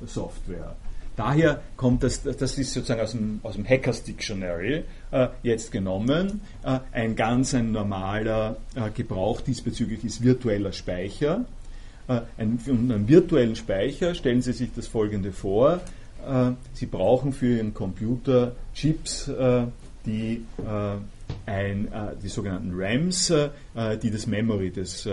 Software. 0.08 0.76
Daher 1.16 1.62
kommt 1.78 2.04
das, 2.04 2.24
das 2.24 2.58
ist 2.58 2.74
sozusagen 2.74 3.02
aus 3.02 3.12
dem, 3.12 3.40
aus 3.44 3.56
dem 3.56 3.68
Hackers 3.68 4.04
Dictionary 4.04 4.84
äh, 5.12 5.28
jetzt 5.44 5.72
genommen. 5.72 6.42
Äh, 6.64 6.80
ein 6.92 7.16
ganz 7.16 7.54
ein 7.54 7.72
normaler 7.72 8.58
äh, 8.76 8.90
Gebrauch 8.90 9.42
diesbezüglich 9.42 10.04
ist 10.04 10.24
virtueller 10.24 10.72
Speicher. 10.72 11.46
Äh, 12.08 12.22
ein, 12.38 12.60
um 12.68 12.92
einen 12.92 13.08
virtuellen 13.08 13.56
Speicher 13.56 14.16
stellen 14.16 14.42
Sie 14.42 14.54
sich 14.54 14.72
das 14.76 14.88
folgende 14.88 15.32
vor. 15.32 15.82
Äh, 16.28 16.52
Sie 16.74 16.88
brauchen 16.88 17.32
für 17.32 17.58
Ihren 17.58 17.74
Computer 17.74 18.56
Chips, 18.74 19.28
äh, 19.28 19.66
die 20.06 20.44
ein, 21.46 21.90
die 22.22 22.30
sogenannten 22.30 22.72
RAMs, 22.74 23.34
die 24.02 24.12
das 24.12 24.28
Memory 24.28 24.72
des 24.72 25.10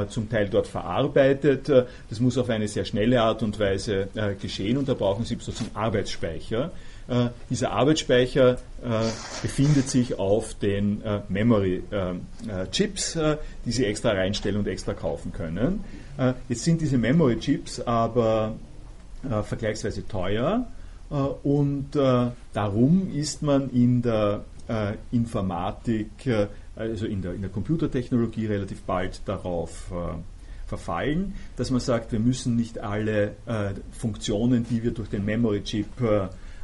zum 0.09 0.29
Teil 0.29 0.49
dort 0.49 0.67
verarbeitet. 0.67 1.69
Das 1.69 2.21
muss 2.21 2.39
auf 2.39 2.49
eine 2.49 2.69
sehr 2.69 2.85
schnelle 2.85 3.23
Art 3.23 3.43
und 3.43 3.59
Weise 3.59 4.09
geschehen 4.41 4.77
und 4.77 4.89
da 4.89 4.95
brauchen 4.95 5.25
Sie 5.25 5.37
sozusagen 5.41 5.75
Arbeitsspeicher. 5.75 6.71
Äh, 7.11 7.31
dieser 7.51 7.73
Arbeitsspeicher 7.73 8.53
äh, 8.53 8.57
befindet 9.43 9.89
sich 9.89 10.19
auf 10.19 10.55
den 10.55 11.03
äh, 11.03 11.21
Memory-Chips, 11.29 13.19
die 13.65 13.73
Sie 13.73 13.85
extra 13.85 14.11
reinstellen 14.11 14.59
und 14.59 14.69
extra 14.69 14.95
kaufen 14.95 15.33
können. 15.33 15.85
jetzt 16.49 16.65
sind 16.65 16.81
diese 16.81 16.99
Memory-Chips 16.99 17.81
aber 17.81 18.55
vergleichsweise 19.23 20.07
teuer 20.07 20.67
und 21.43 21.91
darum 22.53 23.11
ist 23.15 23.43
man 23.43 23.71
in 23.71 24.03
der 24.03 24.45
Informatik, 25.12 26.11
also 26.81 27.07
in 27.07 27.23
der, 27.23 27.35
in 27.35 27.43
der 27.43 27.51
Computertechnologie 27.51 28.47
relativ 28.47 28.82
bald 28.82 29.20
darauf 29.27 29.93
verfallen, 30.66 31.35
dass 31.57 31.70
man 31.70 31.81
sagt, 31.81 32.12
wir 32.12 32.20
müssen 32.20 32.57
nicht 32.57 32.78
alle 32.78 33.35
Funktionen, 33.93 34.65
die 34.69 34.82
wir 34.82 34.93
durch 34.93 35.09
den 35.09 35.24
Memory-Chip 35.24 35.86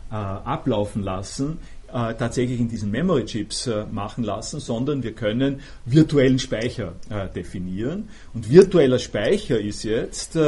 äh, 0.09 0.15
ablaufen 0.15 1.03
lassen, 1.03 1.59
äh, 1.89 2.15
tatsächlich 2.15 2.61
in 2.61 2.69
diesen 2.69 2.93
Memory 2.93 3.25
Chips 3.25 3.67
äh, 3.67 3.85
machen 3.91 4.23
lassen, 4.23 4.61
sondern 4.61 5.03
wir 5.03 5.13
können 5.13 5.61
virtuellen 5.85 6.39
Speicher 6.39 6.93
definieren. 7.35 8.09
Und 8.33 8.49
virtueller 8.49 9.01
Speicher 9.01 9.59
ist 9.59 9.83
jetzt 9.83 10.39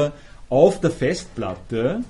auf 0.48 0.80
der 0.80 0.90
Festplatte, 0.92 2.04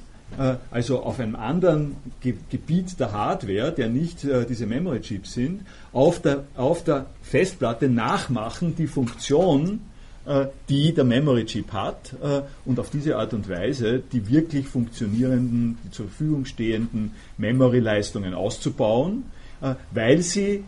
also 0.71 1.03
auf 1.03 1.21
einem 1.21 1.37
anderen 1.37 1.97
Ge 2.21 2.35
Gebiet 2.51 3.01
der 3.01 3.13
Hardware, 3.13 3.73
der 3.73 3.89
nicht 3.89 4.27
diese 4.49 4.67
Memory 4.67 5.01
Chips 5.01 5.33
sind, 5.33 5.63
auf 5.93 6.21
der, 6.21 6.45
auf 6.55 6.85
der 6.85 7.07
Festplatte 7.23 7.89
nachmachen 7.89 8.77
die 8.77 8.87
Funktion, 8.87 9.81
äh, 10.29 10.49
die 10.69 10.93
der 10.93 11.05
Memory 11.05 11.47
Chip 11.47 11.73
hat 11.73 12.15
äh, 12.23 12.43
und 12.67 12.79
auf 12.79 12.91
diese 12.91 13.17
Art 13.17 13.33
und 13.33 13.49
Weise 13.49 14.03
die 14.13 14.29
wirklich 14.29 14.69
funktionierenden, 14.69 15.79
die 15.83 15.91
zur 15.91 16.07
Verfügung 16.07 16.45
stehenden 16.45 17.13
Memory-Leistungen 17.39 18.35
auszubauen, 18.35 19.25
äh, 19.63 19.75
weil 19.91 20.21
sie 20.21 20.65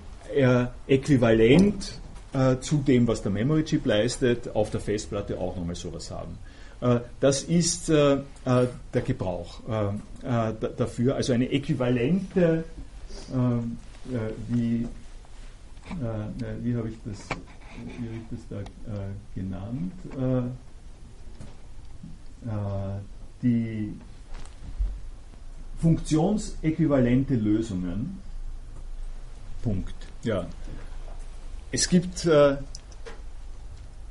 äquivalent 0.87 1.99
zu 2.61 2.77
dem, 2.87 3.09
was 3.09 3.20
der 3.20 3.32
Memory 3.32 3.65
Chip 3.65 3.85
leistet, 3.85 4.55
auf 4.55 4.70
der 4.70 4.78
Festplatte 4.78 5.37
auch 5.37 5.57
nochmal 5.57 5.74
sowas 5.74 6.12
haben. 6.12 6.39
Das 7.20 7.43
ist 7.43 7.89
der 7.89 8.24
Gebrauch 9.05 9.61
dafür, 10.77 11.16
also 11.16 11.32
eine 11.32 11.51
äquivalente, 11.51 12.65
wie, 14.48 14.89
wie 16.62 16.77
habe 16.77 16.89
ich 16.89 16.97
das 17.05 17.28
wie 17.98 18.07
habe 18.09 18.16
ich 18.16 18.23
das 18.31 18.40
da 18.48 18.61
äh, 18.61 18.65
genannt? 19.35 19.93
Äh, 20.19 20.39
äh, 22.48 23.01
die 23.43 23.94
funktionsäquivalente 25.81 27.35
Lösungen. 27.35 28.19
Punkt. 29.62 29.94
Ja. 30.23 30.47
Es 31.73 31.89
gibt 31.89 32.27
äh, 32.27 32.57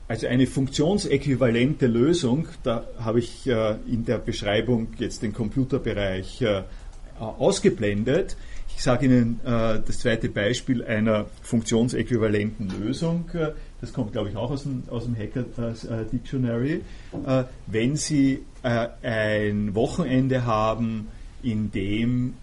also 0.09 0.25
eine 0.25 0.47
funktionsäquivalente 0.47 1.85
Lösung, 1.85 2.47
da 2.63 2.83
habe 2.99 3.19
ich 3.19 3.45
äh, 3.45 3.75
in 3.87 4.05
der 4.05 4.17
Beschreibung 4.17 4.87
jetzt 4.97 5.21
den 5.21 5.33
Computerbereich 5.33 6.41
äh, 6.41 6.63
ausgeblendet. 7.19 8.35
Ich 8.75 8.81
sage 8.81 9.05
Ihnen 9.05 9.39
äh, 9.45 9.79
das 9.85 9.99
zweite 9.99 10.27
Beispiel 10.29 10.83
einer 10.83 11.27
funktionsäquivalenten 11.43 12.71
Lösung. 12.81 13.29
Das 13.81 13.93
kommt, 13.93 14.13
glaube 14.13 14.29
ich, 14.29 14.35
auch 14.35 14.49
aus 14.49 14.63
dem, 14.63 14.83
aus 14.89 15.03
dem 15.03 15.15
Hacker 15.15 15.45
Dictionary. 16.11 16.81
Wenn 17.67 17.95
Sie 17.95 18.43
ein 18.63 19.75
Wochenende 19.75 20.45
haben, 20.45 21.07
in 21.43 21.71
dem 21.71 22.33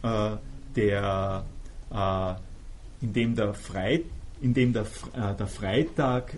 der, 0.74 1.44
in 3.02 3.12
dem 3.12 3.34
der, 3.34 3.52
Freit 3.54 4.04
in 4.40 4.54
dem 4.54 4.72
der, 4.72 4.86
der 5.38 5.46
Freitag 5.46 6.34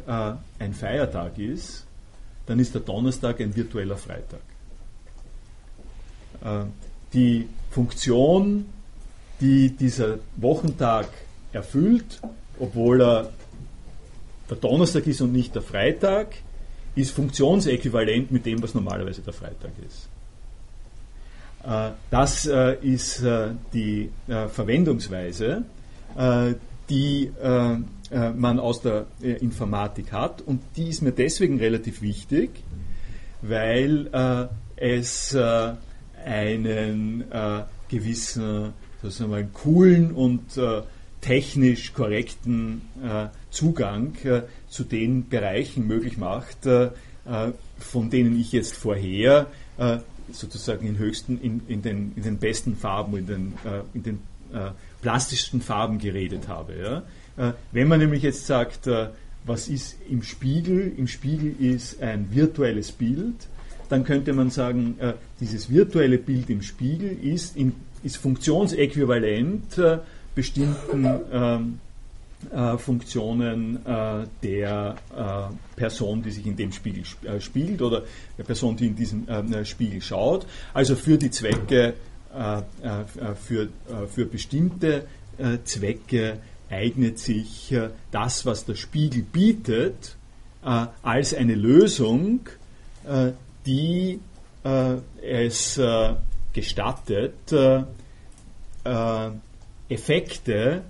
ein 0.58 0.72
Feiertag 0.72 1.38
ist, 1.38 1.84
dann 2.46 2.60
ist 2.60 2.74
der 2.74 2.82
Donnerstag 2.82 3.40
ein 3.40 3.54
virtueller 3.54 3.96
Freitag. 3.96 4.40
die 7.12 7.48
Funktion 7.70 8.66
die 9.40 9.70
dieser 9.70 10.18
Wochentag 10.36 11.08
erfüllt, 11.52 12.20
obwohl 12.58 13.00
er 13.00 13.30
der 14.50 14.56
Donnerstag 14.56 15.06
ist 15.06 15.20
und 15.20 15.32
nicht 15.32 15.54
der 15.54 15.62
Freitag, 15.62 16.34
ist 16.94 17.12
funktionsäquivalent 17.12 18.30
mit 18.32 18.46
dem, 18.46 18.62
was 18.62 18.74
normalerweise 18.74 19.22
der 19.22 19.32
Freitag 19.32 19.70
ist. 19.86 20.08
Äh, 21.64 21.90
das 22.10 22.46
äh, 22.46 22.76
ist 22.82 23.22
äh, 23.22 23.50
die 23.72 24.10
Verwendungsweise, 24.26 25.62
die 26.88 27.30
man 28.36 28.58
aus 28.58 28.80
der 28.80 29.06
Informatik 29.20 30.12
hat. 30.12 30.40
Und 30.40 30.62
die 30.76 30.88
ist 30.88 31.02
mir 31.02 31.12
deswegen 31.12 31.58
relativ 31.58 32.00
wichtig, 32.00 32.50
weil 33.42 34.48
es 34.76 35.36
einen 36.24 37.24
gewissen, 37.88 38.72
sozusagen 39.02 39.30
mal, 39.30 39.46
coolen 39.52 40.12
und 40.12 40.42
technisch 41.20 41.92
korrekten 41.92 42.82
Zugang 43.50 44.14
zu 44.68 44.84
den 44.84 45.28
Bereichen 45.28 45.86
möglich 45.86 46.16
macht, 46.16 46.66
von 47.78 48.10
denen 48.10 48.40
ich 48.40 48.52
jetzt 48.52 48.74
vorher 48.74 49.48
sozusagen 50.32 50.86
in 50.86 50.98
höchsten, 50.98 51.40
in, 51.40 51.60
in, 51.68 51.82
den, 51.82 52.12
in 52.16 52.22
den 52.22 52.38
besten 52.38 52.76
Farben, 52.76 53.16
in 53.16 53.26
den, 53.26 53.54
in 53.94 54.02
den 54.02 54.18
plastischsten 55.00 55.60
Farben 55.60 55.98
geredet 55.98 56.48
habe. 56.48 56.74
Ja? 56.76 57.54
wenn 57.70 57.86
man 57.86 58.00
nämlich 58.00 58.24
jetzt 58.24 58.46
sagt, 58.46 58.88
was 59.48 59.68
ist 59.68 59.96
im 60.08 60.22
Spiegel? 60.22 60.92
Im 60.96 61.08
Spiegel 61.08 61.54
ist 61.58 62.00
ein 62.02 62.28
virtuelles 62.30 62.92
Bild. 62.92 63.34
Dann 63.88 64.04
könnte 64.04 64.32
man 64.34 64.50
sagen, 64.50 64.96
äh, 65.00 65.14
dieses 65.40 65.70
virtuelle 65.70 66.18
Bild 66.18 66.50
im 66.50 66.62
Spiegel 66.62 67.10
ist, 67.22 67.56
in, 67.56 67.72
ist 68.02 68.18
funktionsäquivalent 68.18 69.78
äh, 69.78 69.98
bestimmten 70.34 71.20
ähm, 71.32 71.78
äh, 72.52 72.76
Funktionen 72.76 73.84
äh, 73.86 74.26
der 74.42 74.96
äh, 75.16 75.76
Person, 75.76 76.22
die 76.22 76.30
sich 76.30 76.46
in 76.46 76.54
dem 76.54 76.70
Spiegel 76.70 77.02
äh, 77.24 77.40
spiegelt 77.40 77.80
oder 77.80 78.02
der 78.36 78.44
Person, 78.44 78.76
die 78.76 78.88
in 78.88 78.96
diesem 78.96 79.26
Spiegel 79.64 80.02
schaut. 80.02 80.46
Also 80.74 80.94
für 80.94 81.16
die 81.16 81.30
Zwecke, 81.30 81.94
für, 82.30 83.68
für 84.08 84.26
bestimmte 84.26 85.06
Zwecke 85.64 86.38
eignet 86.70 87.18
sich 87.18 87.72
äh, 87.72 87.90
das, 88.10 88.46
was 88.46 88.64
der 88.64 88.74
Spiegel 88.74 89.22
bietet, 89.22 90.16
äh, 90.64 90.86
als 91.02 91.34
eine 91.34 91.54
Lösung, 91.54 92.40
äh, 93.06 93.32
die 93.66 94.20
es 95.22 95.80
gestattet, 96.52 97.54
Effekte 99.88 100.82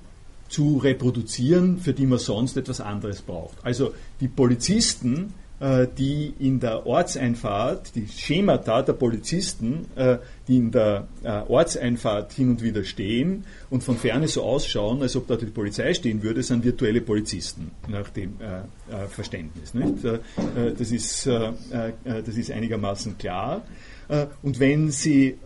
zu 0.49 0.79
reproduzieren, 0.79 1.79
für 1.79 1.93
die 1.93 2.07
man 2.07 2.19
sonst 2.19 2.57
etwas 2.57 2.81
anderes 2.81 3.23
braucht. 3.23 3.59
Also 3.63 3.95
die 4.21 4.27
Polizisten 4.27 5.27
äh, 5.27 5.48
die 5.61 6.35
in 6.39 6.61
der 6.61 6.87
Ortseinfahrt, 6.87 7.97
die 7.97 8.07
Schemata 8.07 8.83
der 8.83 8.93
Polizisten, 8.93 9.87
äh, 9.97 10.19
die 10.47 10.57
in 10.57 10.71
der 10.71 11.09
äh, 11.25 11.41
Ortseinfahrt 11.49 12.33
hin 12.33 12.51
und 12.51 12.63
wieder 12.63 12.85
stehen 12.85 13.45
und 13.69 13.83
von 13.83 13.97
ferne 13.97 14.29
so 14.29 14.45
ausschauen, 14.45 15.03
als 15.03 15.17
ob 15.17 15.27
da 15.27 15.37
die 15.37 15.47
Polizei 15.47 15.93
stehen 15.95 16.23
würde, 16.23 16.45
sind 16.45 16.65
virtuelle 16.65 17.01
Polizisten, 17.01 17.73
nach 17.89 18.09
dem 18.11 18.37
Verständnis. 19.11 19.73
Das, 20.79 20.91
ist, 20.91 21.27
das 21.27 22.37
ist 22.37 22.51
einigermaßen 22.51 23.19
klar. 23.19 23.63
Und 24.43 24.61
wenn 24.61 24.91
Sie 24.91 25.37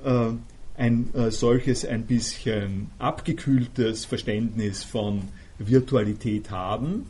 ein 0.76 1.08
solches 1.30 1.84
ein 1.84 2.06
bisschen 2.06 2.90
abgekühltes 2.98 4.04
Verständnis 4.04 4.84
von 4.84 5.22
Virtualität 5.58 6.50
haben, 6.50 7.06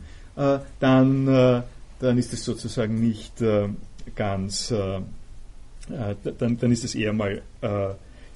dann 0.79 1.63
dann 2.03 2.17
ist 2.17 2.33
es 2.33 2.43
sozusagen 2.43 2.99
nicht 2.99 3.41
äh, 3.41 3.69
ganz, 4.15 4.71
äh, 4.71 4.97
äh, 4.97 6.15
dann, 6.37 6.57
dann 6.57 6.71
ist 6.71 6.83
es 6.83 6.95
eher 6.95 7.13
mal 7.13 7.41
äh, 7.61 7.89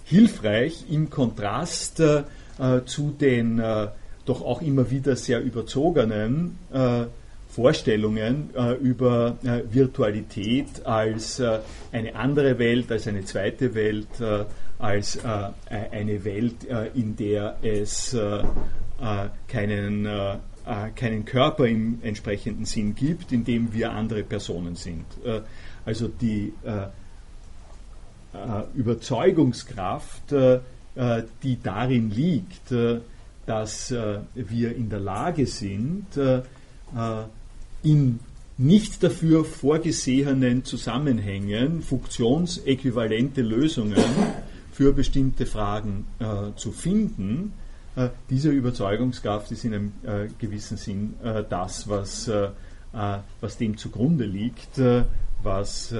hilfreich 0.05 0.85
im 0.89 1.09
Kontrast 1.09 1.99
äh, 1.99 2.23
zu 2.85 3.11
den 3.19 3.61
doch 4.25 4.41
auch 4.41 4.61
immer 4.61 4.89
wieder 4.89 5.15
sehr 5.15 5.41
überzogenen 5.41 6.57
Vorstellungen 7.47 8.49
über 8.81 9.37
Virtualität 9.69 10.85
als 10.85 11.41
eine 11.91 12.15
andere 12.15 12.57
Welt, 12.59 12.91
als 12.91 13.07
eine 13.07 13.23
zweite 13.23 13.73
Welt, 13.75 14.07
als 14.79 15.19
eine 15.23 16.25
Welt, 16.25 16.65
in 16.95 17.15
der 17.15 17.57
es 17.61 18.17
keinen 19.47 20.07
äh, 20.67 20.89
keinen 20.89 21.23
Körper 21.23 21.65
im 21.65 21.99
entsprechenden 22.01 22.65
Sinn 22.65 22.93
gibt, 22.93 23.31
in 23.31 23.45
dem 23.45 23.73
wir 23.73 23.91
andere 23.91 24.23
Personen 24.23 24.75
sind. 24.75 25.05
Äh, 25.23 25.41
also 25.85 26.09
die 26.09 26.53
äh, 26.63 26.87
äh 28.33 28.63
Überzeugungskraft, 28.75 30.33
äh, 30.33 30.59
äh, 30.95 31.23
die 31.41 31.61
darin 31.61 32.11
liegt, 32.11 32.73
dass 33.45 33.91
wir 34.33 34.75
in 34.75 34.89
der 34.89 34.99
Lage 34.99 35.45
sind, 35.45 36.07
in 37.81 38.19
nicht 38.57 39.03
dafür 39.03 39.45
vorgesehenen 39.45 40.65
Zusammenhängen 40.65 41.81
funktionsäquivalente 41.81 43.41
Lösungen 43.41 44.03
für 44.73 44.91
bestimmte 44.91 45.45
Fragen 45.45 46.07
zu 46.57 46.73
finden, 46.73 47.53
äh, 47.53 47.66
diese 48.29 48.51
Überzeugungskraft 48.51 49.51
ist 49.51 49.65
in 49.65 49.73
einem 49.73 49.91
äh, 50.03 50.27
gewissen 50.37 50.77
Sinn 50.77 51.15
äh, 51.23 51.43
das, 51.49 51.87
was, 51.87 52.29
was 53.41 53.57
dem 53.57 53.77
zugrunde 53.77 54.25
liegt, 54.25 54.79
was 55.43 55.93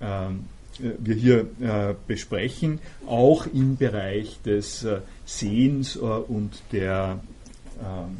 ähm, 0.00 0.44
wir 0.78 1.14
hier 1.14 1.96
besprechen, 2.06 2.78
auch 3.06 3.46
im 3.46 3.76
Bereich 3.76 4.38
des 4.42 4.86
Sehens 5.24 5.96
und 5.96 6.62
der 6.70 7.18
ähm, 7.82 8.16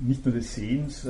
nicht 0.00 0.24
nur 0.24 0.34
des 0.34 0.54
Sehens, 0.54 1.06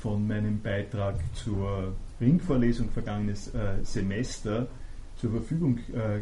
von 0.00 0.26
meinem 0.26 0.60
Beitrag 0.60 1.16
zur 1.34 1.94
Ringvorlesung 2.20 2.90
vergangenes 2.90 3.50
Semester 3.82 4.66
zur 5.18 5.30
Verfügung 5.30 5.78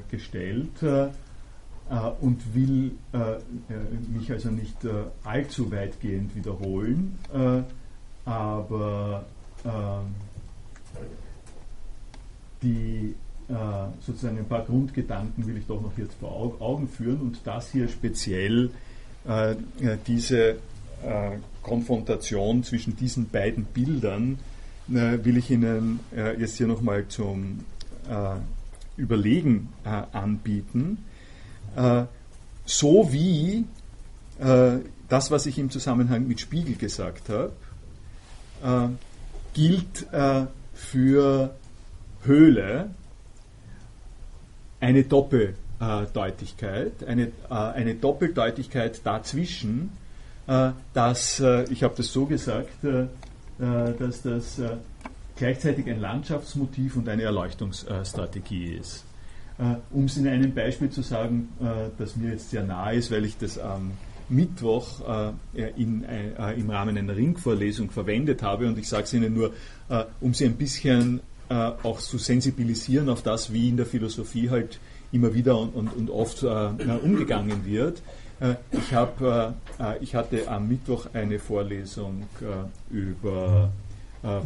gestellt 0.08 0.70
und 2.20 2.54
will 2.54 2.92
äh, 3.12 3.18
äh, 3.18 3.40
mich 4.12 4.30
also 4.32 4.50
nicht 4.50 4.76
allzu 5.22 5.70
weitgehend 5.70 6.34
wiederholen, 6.34 7.18
aber 8.24 9.24
ähm, 9.64 10.14
die 12.62 13.14
sozusagen 14.00 14.38
ein 14.38 14.48
paar 14.48 14.64
Grundgedanken 14.64 15.46
will 15.46 15.58
ich 15.58 15.66
doch 15.66 15.82
noch 15.82 15.98
jetzt 15.98 16.14
vor 16.14 16.56
Augen 16.60 16.88
führen 16.88 17.20
und 17.20 17.40
das 17.44 17.70
hier 17.70 17.88
speziell 17.88 18.70
diese 20.06 20.56
Konfrontation 21.62 22.64
zwischen 22.64 22.96
diesen 22.96 23.28
beiden 23.28 23.64
Bildern 23.64 24.38
will 24.86 25.36
ich 25.36 25.50
Ihnen 25.50 26.00
jetzt 26.38 26.56
hier 26.56 26.66
nochmal 26.66 27.06
zum 27.08 27.60
Überlegen 28.96 29.68
anbieten. 29.84 31.04
Äh, 31.76 32.04
so 32.64 33.12
wie 33.12 33.66
äh, 34.38 34.78
das, 35.08 35.30
was 35.30 35.46
ich 35.46 35.58
im 35.58 35.70
Zusammenhang 35.70 36.26
mit 36.26 36.40
Spiegel 36.40 36.76
gesagt 36.76 37.28
habe, 37.28 37.52
äh, 38.62 38.88
gilt 39.52 40.06
für 40.74 41.54
Höhle 42.24 42.90
eine 44.80 45.04
Doppeldeutigkeit, 45.04 47.04
eine, 47.06 47.30
eine 47.48 47.94
Doppeldeutigkeit 47.94 49.06
dazwischen, 49.06 49.92
dass, 50.92 51.40
ich 51.70 51.84
habe 51.84 51.94
das 51.96 52.12
so 52.12 52.26
gesagt, 52.26 52.84
dass 53.58 54.22
das 54.22 54.60
gleichzeitig 55.36 55.88
ein 55.88 56.00
Landschaftsmotiv 56.00 56.96
und 56.96 57.08
eine 57.08 57.22
Erleuchtungsstrategie 57.22 58.74
ist. 58.74 59.03
Äh, 59.58 59.76
um 59.92 60.04
es 60.04 60.16
in 60.16 60.26
einem 60.26 60.52
Beispiel 60.52 60.90
zu 60.90 61.02
sagen, 61.02 61.48
äh, 61.60 61.90
das 61.96 62.16
mir 62.16 62.30
jetzt 62.32 62.50
sehr 62.50 62.64
nahe 62.64 62.96
ist, 62.96 63.10
weil 63.10 63.24
ich 63.24 63.38
das 63.38 63.58
am 63.58 63.92
Mittwoch 64.28 65.32
äh, 65.54 65.70
in, 65.76 66.04
im 66.56 66.70
Rahmen 66.70 66.96
einer 66.96 67.14
Ringvorlesung 67.14 67.90
verwendet 67.90 68.42
habe. 68.42 68.66
Und 68.66 68.78
ich 68.78 68.88
sage 68.88 69.04
es 69.04 69.12
Ihnen 69.12 69.34
nur, 69.34 69.52
um 70.22 70.32
Sie 70.32 70.46
ein 70.46 70.56
bisschen 70.56 71.20
auch 71.50 72.00
zu 72.00 72.16
sensibilisieren 72.16 73.10
auf 73.10 73.22
das, 73.22 73.52
wie 73.52 73.68
in 73.68 73.76
der 73.76 73.84
Philosophie 73.84 74.48
halt 74.48 74.80
immer 75.12 75.34
wieder 75.34 75.58
und, 75.58 75.74
und, 75.74 75.94
und 75.94 76.08
oft 76.08 76.42
umgegangen 76.42 77.66
wird. 77.66 78.00
ich, 78.72 78.94
hab, 78.94 79.20
ich 80.00 80.14
hatte 80.14 80.48
am 80.48 80.68
Mittwoch 80.68 81.08
eine 81.12 81.38
Vorlesung 81.38 82.22
über 82.90 83.70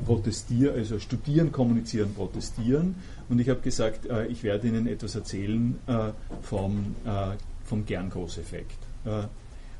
Protestieren, 0.04 0.74
also 0.74 0.98
Studieren, 0.98 1.52
Kommunizieren, 1.52 2.12
Protestieren. 2.14 2.96
Und 3.28 3.40
ich 3.40 3.48
habe 3.48 3.60
gesagt, 3.60 4.08
ich 4.28 4.42
werde 4.42 4.68
Ihnen 4.68 4.86
etwas 4.86 5.14
erzählen 5.14 5.78
vom, 6.42 6.94
vom 7.64 7.86
Gerngroßeffekt. 7.86 8.78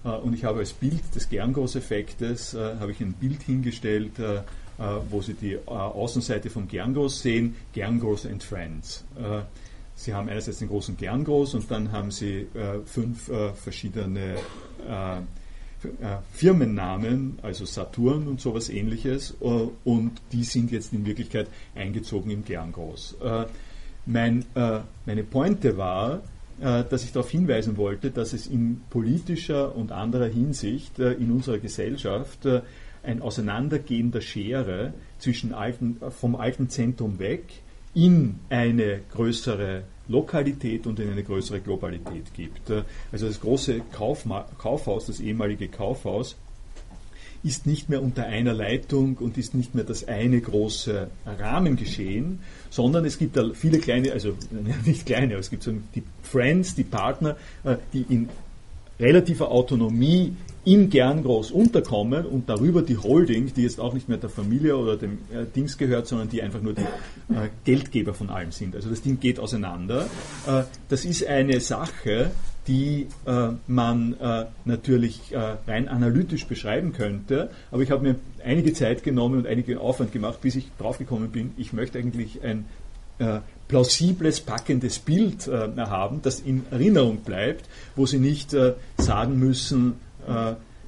Und 0.03 0.35
ich 0.35 0.45
habe 0.45 0.61
als 0.61 0.73
Bild 0.73 1.15
des 1.15 1.29
Gerngroßeffektes 1.29 2.55
habe 2.55 2.93
ich 2.93 3.01
ein 3.01 3.15
Bild 3.15 3.43
hingestellt, 3.43 4.13
wo 5.11 5.23
Sie 5.23 5.35
die 5.35 5.59
Außenseite 5.67 6.51
vom 6.51 6.69
Gerngroß 6.69 7.23
sehen, 7.23 7.57
Gerngroß 7.73 8.27
and 8.27 8.43
Friends. 8.43 9.05
Sie 9.95 10.15
haben 10.15 10.29
einerseits 10.29 10.59
den 10.59 10.69
großen 10.69 10.97
Gerngroß 10.97 11.55
und 11.55 11.71
dann 11.71 11.91
haben 11.91 12.11
Sie 12.11 12.47
fünf 12.85 13.31
verschiedene 13.55 14.37
Firmennamen, 16.33 17.39
also 17.43 17.65
Saturn 17.65 18.27
und 18.27 18.41
sowas 18.41 18.69
ähnliches, 18.69 19.37
und 19.41 20.13
die 20.33 20.45
sind 20.45 20.73
jetzt 20.73 20.93
in 20.93 21.07
Wirklichkeit 21.07 21.47
eingezogen 21.75 22.31
im 22.31 22.45
Gerngroß. 22.45 23.17
Mein, 24.07 24.45
meine 25.07 25.23
Pointe 25.23 25.77
war, 25.77 26.23
äh, 26.61 26.83
dass 26.85 27.05
ich 27.05 27.13
darauf 27.13 27.31
hinweisen 27.31 27.77
wollte, 27.77 28.11
dass 28.11 28.33
es 28.33 28.49
in 28.49 28.81
politischer 28.91 29.77
und 29.77 29.93
anderer 29.93 30.27
Hinsicht 30.27 30.99
äh, 30.99 31.13
in 31.13 31.31
unserer 31.31 31.59
Gesellschaft 31.59 32.47
äh, 32.47 32.63
ein 33.05 33.23
Auseinandergehen 33.23 34.11
der 34.11 34.23
Schere 34.23 34.93
zwischen 35.21 35.55
alten, 35.55 35.99
vom 36.11 36.35
alten 36.35 36.69
Zentrum 36.69 37.21
weg 37.21 37.45
in 37.95 38.41
eine 38.51 39.01
größere 39.13 39.85
Lokalität 40.09 40.87
und 40.87 40.99
in 40.99 41.11
eine 41.11 41.23
größere 41.23 41.61
Globalität 41.61 42.35
gibt. 42.35 42.71
Also 43.13 43.27
das 43.27 43.41
große 43.41 43.81
Kaufma 43.93 44.47
Kaufhaus, 44.59 45.07
das 45.07 45.21
ehemalige 45.21 45.69
Kaufhaus, 45.69 46.37
ist 47.45 47.67
nicht 47.67 47.89
mehr 47.89 48.03
unter 48.03 48.27
einer 48.27 48.53
Leitung 48.53 49.17
und 49.19 49.39
ist 49.39 49.55
nicht 49.55 49.75
mehr 49.75 49.85
das 49.85 50.09
eine 50.09 50.41
große 50.41 51.09
Rahmengeschehen, 51.25 52.41
sondern 52.71 53.05
es 53.05 53.19
gibt 53.19 53.37
da 53.37 53.51
viele 53.55 53.79
kleine, 53.79 54.13
also 54.13 54.35
nicht 54.85 55.07
kleine, 55.07 55.35
aber 55.35 55.41
es 55.41 55.51
gibt 55.51 55.63
so 55.63 55.73
die 55.95 56.03
Friends, 56.23 56.75
die 56.75 56.85
Partner, 56.85 57.37
äh, 57.65 57.77
die 57.93 58.05
in 58.09 58.29
relativer 58.99 59.51
Autonomie 59.51 60.35
im 60.69 60.91
Gerngroß 60.91 61.51
unterkommen 61.51 62.27
und 62.27 62.49
darüber 62.51 62.83
die 62.83 62.99
Holding, 62.99 63.53
die 63.55 63.63
jetzt 63.63 63.81
auch 63.81 63.95
nicht 63.95 64.09
mehr 64.09 64.19
der 64.19 64.29
Familie 64.29 64.77
oder 64.77 64.99
dem 64.99 65.19
äh, 65.33 65.47
Dings 65.57 65.79
gehört, 65.79 66.07
sondern 66.07 66.29
die 66.29 66.43
einfach 66.43 66.61
nur 66.61 66.75
die 66.75 66.83
äh, 66.83 67.49
Geldgeber 67.65 68.13
von 68.13 68.29
allem 68.29 68.53
sind. 68.53 68.77
Also 68.77 68.91
das 68.91 69.01
Ding 69.01 69.19
geht 69.19 69.41
auseinander. 69.41 70.07
Äh, 70.47 70.65
das 70.91 71.07
ist 71.07 71.27
eine 71.27 71.61
Sache, 71.61 72.33
die 72.67 73.07
äh, 73.25 73.49
man 73.67 74.15
äh, 74.21 74.45
natürlich 74.67 75.33
äh, 75.33 75.57
rein 75.67 75.89
analytisch 75.89 76.47
beschreiben 76.47 76.93
könnte. 76.93 77.51
Aber 77.71 77.81
ich 77.81 77.91
habe 77.91 78.07
mir 78.07 78.17
einige 78.45 78.75
Zeit 78.75 79.03
genommen 79.03 79.39
und 79.39 79.47
einigen 79.47 79.79
Aufwand 79.79 80.13
gemacht, 80.13 80.43
bis 80.43 80.55
ich 80.55 80.71
draufgekommen 80.79 81.31
bin, 81.31 81.53
ich 81.57 81.73
möchte 81.73 81.99
eigentlich 81.99 82.43
ein 82.45 82.67
plausibles, 83.67 84.41
packendes 84.43 85.01
Bild 85.01 85.49
haben, 85.49 86.23
das 86.23 86.39
in 86.39 86.65
Erinnerung 86.71 87.17
bleibt, 87.17 87.65
wo 87.97 88.07
Sie 88.07 88.21
nicht 88.21 88.55
sagen 88.97 89.41
müssen, 89.41 89.95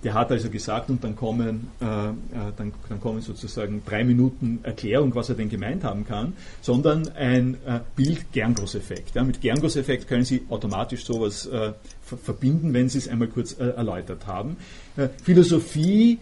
der 0.03 0.15
hat 0.15 0.31
also 0.31 0.49
gesagt 0.49 0.89
und 0.91 1.05
dann 1.05 1.15
kommen, 1.15 1.69
äh, 1.81 1.85
äh, 1.85 2.13
dann, 2.57 2.73
dann, 2.89 3.01
kommen 3.01 3.21
sozusagen 3.21 3.83
drei 3.85 4.05
Minuten 4.05 4.61
Erklärung, 4.63 5.15
was 5.15 5.29
er 5.29 5.35
denn 5.35 5.49
gemeint 5.49 5.85
haben 5.85 6.07
kann, 6.07 6.33
sondern 6.63 7.09
ein 7.09 7.55
äh, 7.67 7.81
Bild-Gerngroß-Effekt. 7.97 9.15
Ja, 9.15 9.25
mit 9.25 9.41
Gerngroß-Effekt 9.41 10.09
können 10.09 10.25
Sie 10.25 10.43
automatisch 10.49 11.05
sowas 11.05 11.47
äh, 11.47 11.73
verbinden, 12.03 12.73
wenn 12.73 12.89
Sie 12.89 12.99
es 12.99 13.09
einmal 13.09 13.29
kurz 13.29 13.59
äh, 13.59 13.69
erläutert 13.69 14.27
haben. 14.27 14.57
Äh, 14.97 15.09
Philosophie 15.23 16.19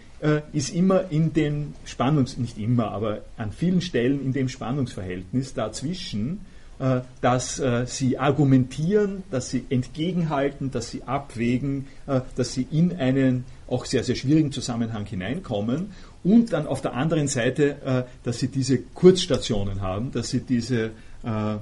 ist 0.53 0.75
immer 0.75 1.13
in 1.13 1.33
dem 1.33 1.75
Spannungs, 1.85 2.39
nicht 2.39 2.59
immer, 2.59 2.91
aber 2.91 3.21
an 3.37 3.53
vielen 3.53 3.81
Stellen 3.81 4.21
in 4.21 4.33
dem 4.33 4.49
Spannungsverhältnis 4.49 5.55
dazwischen, 5.55 6.41
dass 7.21 7.61
sie 7.87 8.19
argumentieren, 8.19 9.25
dass 9.31 9.51
sie 9.51 9.65
entgegenhalten, 9.69 10.71
dass 10.71 10.91
sie 10.91 11.03
abwägen, 11.03 11.87
dass 12.37 12.53
sie 12.53 12.69
in 12.71 12.97
einen 12.97 13.45
auch 13.67 13.85
sehr, 13.85 14.05
sehr 14.05 14.15
schwierigen 14.15 14.53
Zusammenhang 14.53 15.05
hineinkommen 15.05 15.91
und 16.25 16.53
dann 16.53 16.67
auf 16.67 16.83
der 16.83 16.95
anderen 16.95 17.29
Seite, 17.29 17.77
äh, 17.85 18.03
dass 18.25 18.39
sie 18.39 18.49
diese 18.49 18.79
Kurzstationen 18.79 19.81
haben, 19.81 20.11
dass 20.11 20.31
sie 20.31 20.41
diese 20.41 20.91
äh, 21.23 21.57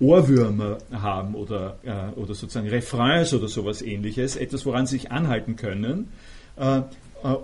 Ohrwürmer 0.00 0.78
haben 0.92 1.34
oder, 1.34 1.78
äh, 1.84 2.18
oder 2.18 2.34
sozusagen 2.34 2.68
Refrains 2.68 3.34
oder 3.34 3.48
sowas 3.48 3.82
ähnliches, 3.82 4.36
etwas, 4.36 4.66
woran 4.66 4.86
sie 4.86 4.98
sich 4.98 5.10
anhalten 5.10 5.56
können. 5.56 6.08
Äh, 6.56 6.78
äh, 6.78 6.82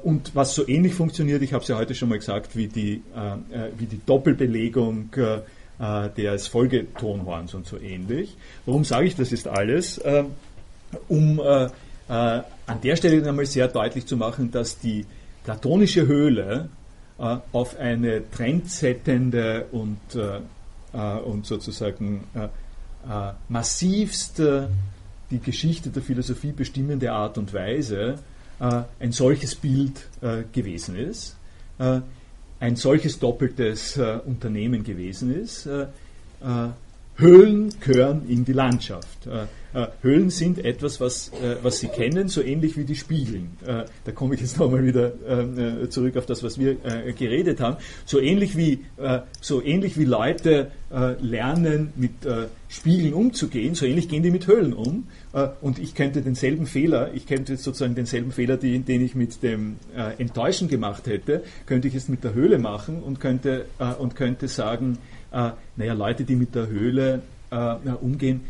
und 0.03 0.35
was 0.35 0.55
so 0.55 0.67
ähnlich 0.67 0.95
funktioniert, 0.95 1.43
ich 1.43 1.53
habe 1.53 1.63
es 1.63 1.69
ja 1.69 1.77
heute 1.77 1.95
schon 1.95 2.09
mal 2.09 2.19
gesagt, 2.19 2.57
wie 2.57 2.69
die, 2.69 3.03
äh, 3.15 3.69
wie 3.79 3.87
die 3.87 4.01
Doppelbelegung 4.05 5.11
des 5.81 6.47
Folgetonhorns 6.47 7.55
und 7.55 7.67
so 7.67 7.79
ähnlich. 7.79 8.37
Warum 8.67 8.85
sage 8.85 9.07
ich 9.07 9.17
das 9.17 9.31
jetzt 9.31 9.49
alles? 9.49 9.99
um 11.09 11.41
äh, 11.41 12.43
an 12.67 12.81
der 12.83 12.97
Stelle 12.97 13.27
einmal 13.27 13.47
sehr 13.47 13.69
deutlich 13.69 14.07
zu 14.07 14.17
machen, 14.17 14.51
dass 14.51 14.79
die 14.79 15.07
platonische 15.45 16.07
Höhle 16.07 16.69
äh, 17.19 17.37
auf 17.53 17.79
eine 17.79 18.29
trendsettende 18.31 19.67
und, 19.73 20.01
äh, 20.15 20.41
äh 20.93 21.21
und 21.21 21.47
sozusagen 21.47 22.25
äh, 22.35 22.45
äh, 22.45 23.33
massivst 23.49 24.43
die 25.31 25.39
Geschichte 25.39 25.91
der 25.91 26.03
Philosophie 26.03 26.53
bestimmende 26.53 27.13
Art 27.13 27.39
und 27.39 27.55
Weise 27.55 28.19
ein 28.59 29.13
solches 29.13 29.55
Bild 29.55 30.07
gewesen 30.53 30.97
ist, 30.97 31.37
ein 32.61 32.77
solches 32.77 33.19
doppeltes 33.19 33.99
Unternehmen 34.27 34.85
gewesen 34.85 35.35
ist. 35.35 35.69
Höhlen 37.21 37.73
gehören 37.81 38.29
in 38.29 38.45
die 38.45 38.53
Landschaft. 38.53 39.27
Äh, 39.27 39.47
Höhlen 40.03 40.31
sind 40.31 40.65
etwas, 40.65 41.01
was, 41.01 41.29
äh, 41.29 41.57
was 41.63 41.79
Sie 41.79 41.87
kennen, 41.89 42.29
so 42.29 42.43
ähnlich 42.43 42.77
wie 42.77 42.85
die 42.85 42.97
Spiegeln. 42.97 43.57
Äh, 43.65 43.85
da 44.05 44.13
komme 44.13 44.35
ich 44.35 44.41
jetzt 44.41 44.59
nochmal 44.59 44.85
wieder 44.85 45.13
äh, 45.29 45.89
zurück 45.89 46.17
auf 46.17 46.27
das, 46.27 46.43
was 46.43 46.59
wir 46.59 46.73
äh, 46.85 47.13
geredet 47.13 47.61
haben. 47.61 47.77
So 48.05 48.21
ähnlich 48.21 48.57
wie, 48.57 48.85
äh, 48.97 49.21
so 49.41 49.63
ähnlich 49.63 49.99
wie 49.99 50.05
Leute 50.05 50.73
lernen, 51.21 51.93
mit 51.95 52.11
Spiegeln 52.69 53.15
umzugehen, 53.15 53.77
so 53.77 53.87
ähnlich 53.87 54.09
gehen 54.09 54.25
die 54.25 54.33
mit 54.33 54.49
Höhlen 54.49 54.73
um. 54.73 55.07
und 55.61 55.79
ich 55.79 55.95
könnte 55.95 56.21
denselben 56.21 56.67
Fehler, 56.67 57.15
ich 57.15 57.29
könnte 57.29 57.57
sozusagen 57.59 57.95
denselben 57.95 58.33
Fehler, 58.33 58.57
den, 58.57 58.85
den 58.85 59.01
ich 59.01 59.15
mit 59.15 59.41
dem 59.45 59.77
Enttäuschen 60.19 60.67
gemacht 60.67 61.07
hätte, 61.07 61.45
könnte 61.67 61.87
ich 61.87 61.95
jetzt 61.95 62.09
mit 62.09 62.25
der 62.25 62.35
Höhle 62.35 62.59
machen 62.59 63.05
und 63.05 63.21
könnte, 63.21 63.67
und 64.01 64.17
könnte 64.17 64.49
sagen, 64.49 64.99
naja, 65.31 65.93
Leute, 65.93 66.25
die 66.25 66.37
mit 66.37 66.55
der 66.55 66.67
Höhle 66.67 67.23
umgehen, 68.01 68.41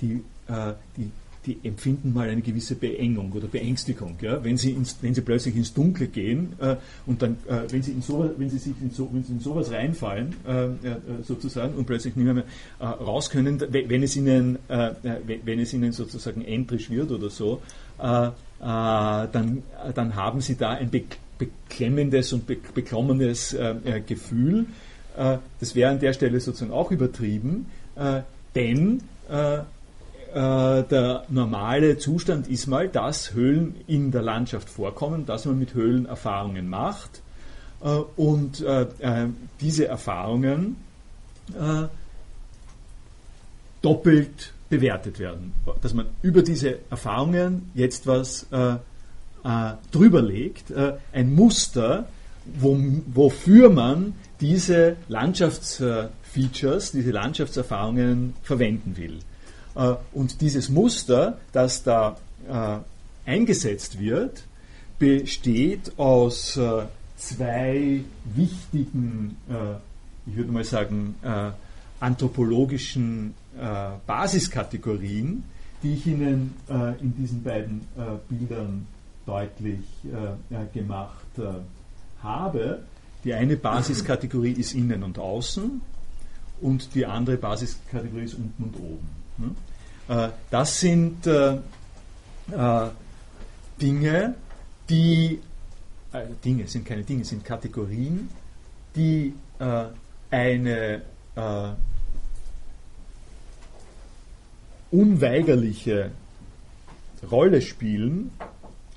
die 0.00 0.22
äh, 0.50 0.74
die, 0.96 1.10
die 1.46 1.66
empfinden 1.66 2.12
mal 2.12 2.28
eine 2.28 2.42
gewisse 2.42 2.74
Beengung 2.74 3.32
oder 3.32 3.46
Beängstigung. 3.46 4.16
Ja? 4.20 4.44
Wenn, 4.44 4.58
sie 4.58 4.72
ins, 4.72 4.98
wenn 5.00 5.14
sie 5.14 5.22
plötzlich 5.22 5.56
ins 5.56 5.72
Dunkle 5.72 6.08
gehen 6.08 6.52
äh, 6.60 6.76
und 7.06 7.22
dann, 7.22 7.38
äh, 7.48 7.62
wenn, 7.70 7.82
sie 7.82 7.92
in 7.92 8.02
so, 8.02 8.30
wenn 8.36 8.50
sie 8.50 8.58
sich 8.58 8.74
in, 8.82 8.90
so, 8.90 9.08
wenn 9.12 9.24
sie 9.24 9.32
in 9.32 9.40
sowas 9.40 9.70
reinfallen, 9.70 10.34
äh, 10.46 10.64
äh 10.66 10.72
sozusagen, 11.22 11.74
und 11.74 11.86
plötzlich 11.86 12.14
nicht 12.16 12.26
mehr, 12.26 12.44
äh, 12.78 12.84
raus 12.84 13.30
können, 13.30 13.60
wenn 13.70 14.02
es 14.02 14.16
ihnen, 14.16 14.58
wenn 14.68 15.60
es 15.60 15.72
ihnen 15.72 15.92
sozusagen 15.92 16.42
entrisch 16.42 16.90
wird 16.90 17.10
oder 17.10 17.30
so, 17.30 17.62
dann, 17.98 19.62
dann 19.94 20.14
haben 20.14 20.40
sie 20.40 20.56
da 20.56 20.70
ein 20.70 20.90
beklemmendes 21.38 22.32
und 22.32 22.46
beklommenes 22.46 23.56
Gefühl. 24.06 24.66
Das 25.58 25.74
wäre 25.74 25.90
an 25.90 26.00
der 26.00 26.12
Stelle 26.14 26.40
sozusagen 26.40 26.72
auch 26.72 26.90
übertrieben, 26.90 27.66
denn 28.54 29.02
äh, 30.32 30.84
der 30.84 31.24
normale 31.28 31.98
Zustand 31.98 32.46
ist 32.46 32.68
mal, 32.68 32.88
dass 32.88 33.34
Höhlen 33.34 33.74
in 33.88 34.12
der 34.12 34.22
Landschaft 34.22 34.70
vorkommen, 34.70 35.26
dass 35.26 35.44
man 35.44 35.58
mit 35.58 35.74
Höhlen 35.74 36.06
Erfahrungen 36.06 36.68
macht 36.68 37.20
äh, 37.82 37.88
und 37.88 38.60
äh, 38.60 38.86
diese 39.60 39.88
Erfahrungen 39.88 40.76
doppelt 43.82 44.52
bewertet 44.68 45.18
werden. 45.18 45.52
Dass 45.82 45.94
man 45.94 46.06
über 46.22 46.42
diese 46.42 46.78
Erfahrungen 46.90 47.72
jetzt 47.74 48.06
was 48.06 48.46
drüber 49.90 50.22
legt, 50.22 50.72
ein 51.12 51.34
Muster, 51.34 52.06
wo, 52.44 52.78
wofür 53.12 53.68
man 53.68 54.14
diese 54.40 54.96
Landschaftsfeatures, 55.08 56.92
diese 56.92 57.10
Landschaftserfahrungen 57.10 58.34
verwenden 58.42 58.96
will. 58.96 59.18
Äh, 59.74 59.94
und 60.12 60.40
dieses 60.40 60.68
Muster, 60.68 61.38
das 61.52 61.82
da 61.82 62.16
äh, 62.48 62.78
eingesetzt 63.30 63.98
wird, 63.98 64.44
besteht 64.98 65.98
aus 65.98 66.56
äh, 66.56 66.82
zwei 67.16 68.02
wichtigen, 68.34 69.36
ich 70.24 70.36
würde 70.36 70.52
mal 70.52 70.64
sagen, 70.64 71.16
anthropologischen 72.00 73.34
Basiskategorien, 74.06 75.44
die 75.82 75.94
ich 75.94 76.06
Ihnen 76.06 76.54
in 76.98 77.14
diesen 77.14 77.42
beiden 77.42 77.82
Bildern 78.30 78.86
deutlich 79.26 79.84
gemacht 80.72 81.26
habe. 82.22 82.78
Die 83.24 83.34
eine 83.34 83.56
Basiskategorie 83.56 84.52
ist 84.52 84.74
innen 84.74 85.02
und 85.02 85.18
außen 85.18 85.80
und 86.60 86.94
die 86.94 87.06
andere 87.06 87.36
Basiskategorie 87.36 88.24
ist 88.24 88.34
unten 88.34 88.64
und 88.64 88.76
oben. 88.76 89.08
Hm? 89.38 89.56
Das 90.50 90.80
sind 90.80 91.28
Dinge, 93.80 94.34
die 94.88 95.40
äh, 96.12 96.24
Dinge 96.44 96.66
sind 96.66 96.84
keine 96.84 97.02
Dinge, 97.02 97.24
sind 97.24 97.44
Kategorien, 97.44 98.28
die 98.96 99.32
äh, 99.58 99.84
eine 100.30 101.02
äh, 101.36 101.68
unweigerliche 104.90 106.10
Rolle 107.30 107.60
spielen 107.60 108.32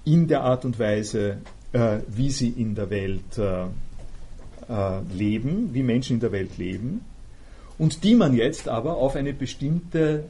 in 0.06 0.28
der 0.28 0.41
Art 0.41 0.66
und 0.66 0.80
Weise, 0.80 1.38
äh, 1.72 2.00
wie 2.08 2.32
sie 2.32 2.50
in 2.50 2.76
der 2.76 2.90
Welt 2.90 3.38
äh, 4.69 4.73
äh, 4.73 5.02
leben, 5.14 5.73
wie 5.73 5.84
Menschen 5.84 6.15
in 6.15 6.19
der 6.19 6.31
Welt 6.31 6.57
leben, 6.57 7.02
und 7.77 8.03
die 8.03 8.15
man 8.15 8.34
jetzt 8.34 8.68
aber 8.68 8.98
auf 8.98 9.15
eine 9.15 9.34
bestimmte 9.34 10.26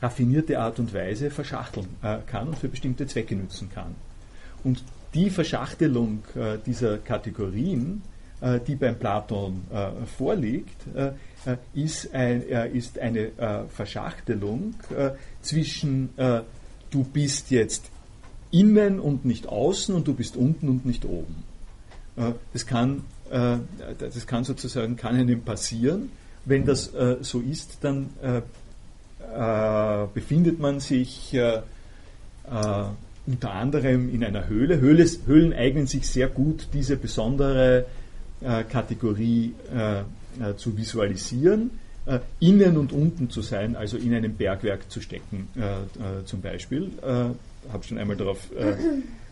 raffinierte 0.00 0.58
Art 0.58 0.78
und 0.78 0.94
Weise 0.94 1.30
verschachteln 1.30 1.86
kann 2.26 2.48
und 2.48 2.58
für 2.58 2.68
bestimmte 2.68 3.06
Zwecke 3.06 3.36
nutzen 3.36 3.68
kann. 3.68 3.94
Und 4.64 4.82
die 5.14 5.28
Verschachtelung 5.30 6.22
äh, 6.34 6.58
dieser 6.64 6.98
Kategorien, 6.98 8.02
äh, 8.40 8.60
die 8.66 8.76
beim 8.76 8.98
Platon 8.98 9.62
äh, 9.70 10.06
vorliegt, 10.06 10.86
ist, 11.74 12.14
ein, 12.14 12.42
ist, 12.42 12.98
eine 12.98 13.32
Verschachtelung 13.68 14.74
zwischen 15.40 16.10
du 16.16 17.02
bist 17.02 17.50
jetzt 17.50 17.90
innen 18.52 19.00
und 19.00 19.24
nicht 19.24 19.48
außen 19.48 19.92
und 19.92 20.06
du 20.06 20.14
bist 20.14 20.36
unten 20.36 20.68
und 20.68 20.86
nicht 20.86 21.04
oben. 21.04 21.42
Das, 22.52 22.66
kann, 22.66 23.04
das 23.30 24.26
kann 24.26 24.44
sozusagen 24.44 24.96
kann 24.96 25.16
einem 25.16 25.42
passieren. 25.42 26.10
Wenn 26.44 26.64
das 26.64 26.92
so 27.20 27.40
ist, 27.40 27.78
dann 27.82 28.10
befindet 30.14 30.58
man 30.58 30.80
sich 30.80 31.34
unter 33.26 33.52
anderem 33.52 34.12
in 34.12 34.24
einer 34.24 34.48
Höhle. 34.48 34.80
Höhle 34.80 35.06
Höhlen 35.26 35.52
eignen 35.52 35.86
sich 35.86 36.08
sehr 36.08 36.28
gut, 36.28 36.68
diese 36.72 36.96
besondere 36.96 37.86
äh, 38.40 38.64
Kategorie 38.64 39.54
äh, 39.72 40.00
äh, 40.00 40.56
zu 40.56 40.76
visualisieren, 40.76 41.70
äh, 42.06 42.18
innen 42.40 42.76
und 42.76 42.92
unten 42.92 43.30
zu 43.30 43.42
sein, 43.42 43.76
also 43.76 43.96
in 43.96 44.14
einem 44.14 44.34
Bergwerk 44.34 44.90
zu 44.90 45.00
stecken 45.00 45.48
äh, 45.56 45.60
äh, 45.60 46.24
zum 46.24 46.40
Beispiel. 46.40 46.90
Ich 47.64 47.72
habe 47.72 47.84
schon 47.84 47.98
einmal 47.98 48.16
darauf 48.16 48.48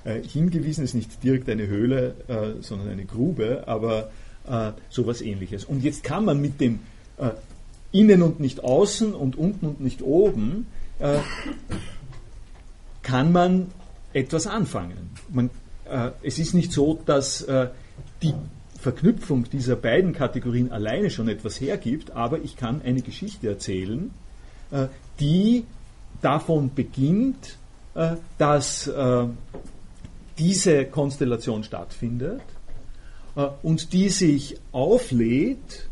hingewiesen, 0.05 0.85
es 0.85 0.91
ist 0.91 0.95
nicht 0.95 1.23
direkt 1.23 1.49
eine 1.49 1.67
Höhle, 1.67 2.15
sondern 2.61 2.89
eine 2.89 3.05
Grube, 3.05 3.65
aber 3.67 4.11
sowas 4.89 5.21
ähnliches. 5.21 5.65
Und 5.65 5.83
jetzt 5.83 6.05
kann 6.05 6.25
man 6.25 6.41
mit 6.41 6.61
dem 6.61 6.81
innen 7.93 8.23
und 8.23 8.41
nicht 8.41 8.65
außen 8.65 9.15
und 9.15 9.37
unten 9.37 9.67
und 9.67 9.81
nicht 9.81 10.03
oben 10.03 10.67
kann 13.03 13.33
man 13.33 13.67
etwas 14.13 14.47
anfangen. 14.47 15.11
Man, 15.29 15.51
äh, 15.89 16.11
es 16.23 16.39
ist 16.39 16.55
nicht 16.55 16.73
so, 16.73 17.01
dass 17.07 17.43
äh, 17.43 17.69
die 18.23 18.35
Verknüpfung 18.79 19.49
dieser 19.51 19.77
beiden 19.77 20.13
Kategorien 20.13 20.73
alleine 20.73 21.11
schon 21.11 21.29
etwas 21.29 21.61
hergibt, 21.61 22.13
aber 22.13 22.39
ich 22.39 22.57
kann 22.57 22.83
eine 22.83 23.03
Geschichte 23.03 23.49
erzählen, 23.49 24.11
äh, 24.71 24.87
die 25.19 25.65
davon 26.23 26.73
beginnt, 26.75 27.59
äh, 27.95 28.17
dass 28.39 28.87
äh, 28.87 29.27
diese 30.41 30.87
Konstellation 30.87 31.62
stattfindet 31.62 32.43
äh, 33.37 33.47
und 33.62 33.93
die 33.93 34.09
sich 34.09 34.57
auflädt 34.73 35.89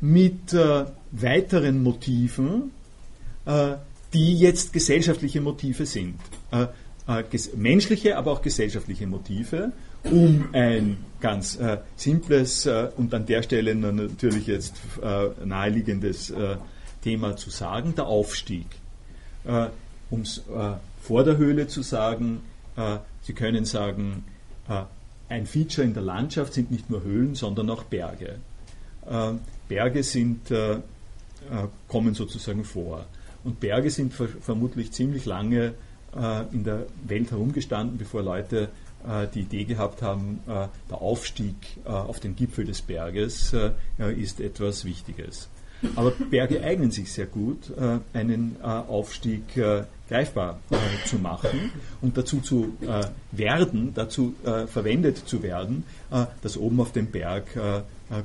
mit 0.00 0.52
weiteren 1.12 1.80
Motiven, 1.84 2.72
die 4.12 4.34
jetzt 4.34 4.72
gesellschaftliche 4.72 5.40
Motive 5.40 5.86
sind 5.86 6.16
äh, 7.06 7.24
menschliche, 7.56 8.16
aber 8.16 8.32
auch 8.32 8.42
gesellschaftliche 8.42 9.06
Motive, 9.06 9.72
um 10.04 10.48
ein 10.52 10.98
ganz 11.20 11.56
äh, 11.56 11.78
simples 11.96 12.66
äh, 12.66 12.88
und 12.96 13.12
an 13.14 13.26
der 13.26 13.42
Stelle 13.42 13.74
natürlich 13.74 14.46
jetzt 14.46 14.74
äh, 15.02 15.28
naheliegendes 15.44 16.30
äh, 16.30 16.56
Thema 17.02 17.36
zu 17.36 17.50
sagen, 17.50 17.94
der 17.96 18.06
Aufstieg. 18.06 18.66
Äh, 19.44 19.68
um 20.10 20.20
es 20.20 20.42
vor 21.00 21.24
der 21.24 21.38
Höhle 21.38 21.68
zu 21.68 21.80
sagen, 21.80 22.42
Sie 23.22 23.32
können 23.34 23.64
sagen, 23.64 24.24
ein 25.28 25.46
Feature 25.46 25.86
in 25.86 25.94
der 25.94 26.02
Landschaft 26.02 26.54
sind 26.54 26.70
nicht 26.70 26.88
nur 26.88 27.02
Höhlen, 27.02 27.34
sondern 27.34 27.68
auch 27.70 27.84
Berge. 27.84 28.36
Berge 29.68 30.02
sind, 30.02 30.52
kommen 31.88 32.14
sozusagen 32.14 32.64
vor. 32.64 33.06
Und 33.44 33.60
Berge 33.60 33.90
sind 33.90 34.14
ver 34.14 34.28
vermutlich 34.28 34.92
ziemlich 34.92 35.24
lange 35.26 35.74
äh, 36.14 36.44
in 36.52 36.64
der 36.64 36.86
Welt 37.04 37.30
herumgestanden, 37.30 37.96
bevor 37.96 38.22
Leute 38.22 38.68
äh, 39.06 39.26
die 39.34 39.40
Idee 39.40 39.64
gehabt 39.64 40.02
haben, 40.02 40.40
äh, 40.46 40.68
der 40.90 41.00
Aufstieg 41.00 41.56
auf 41.84 42.20
den 42.20 42.36
Gipfel 42.36 42.64
des 42.64 42.82
Berges 42.82 43.54
ist 44.16 44.40
etwas 44.40 44.84
Wichtiges. 44.84 45.48
Aber 45.96 46.12
Berge 46.12 46.62
eignen 46.62 46.90
sich 46.90 47.12
sehr 47.12 47.26
gut, 47.26 47.72
einen 48.12 48.62
Aufstieg 48.62 49.42
greifbar 50.12 50.58
zu 51.06 51.16
machen 51.16 51.70
und 52.00 52.16
dazu 52.16 52.40
zu 52.40 52.74
werden, 53.30 53.92
dazu 53.94 54.34
verwendet 54.66 55.16
zu 55.26 55.42
werden, 55.42 55.84
dass 56.42 56.56
oben 56.56 56.80
auf 56.80 56.92
dem 56.92 57.06
Berg 57.06 57.58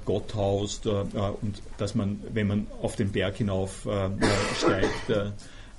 Gott 0.05 0.35
haust 0.35 0.85
und 0.87 1.61
dass 1.77 1.95
man, 1.95 2.19
wenn 2.33 2.47
man 2.47 2.67
auf 2.81 2.95
den 2.95 3.11
Berg 3.11 3.37
hinauf 3.37 3.87
steigt, 4.57 5.09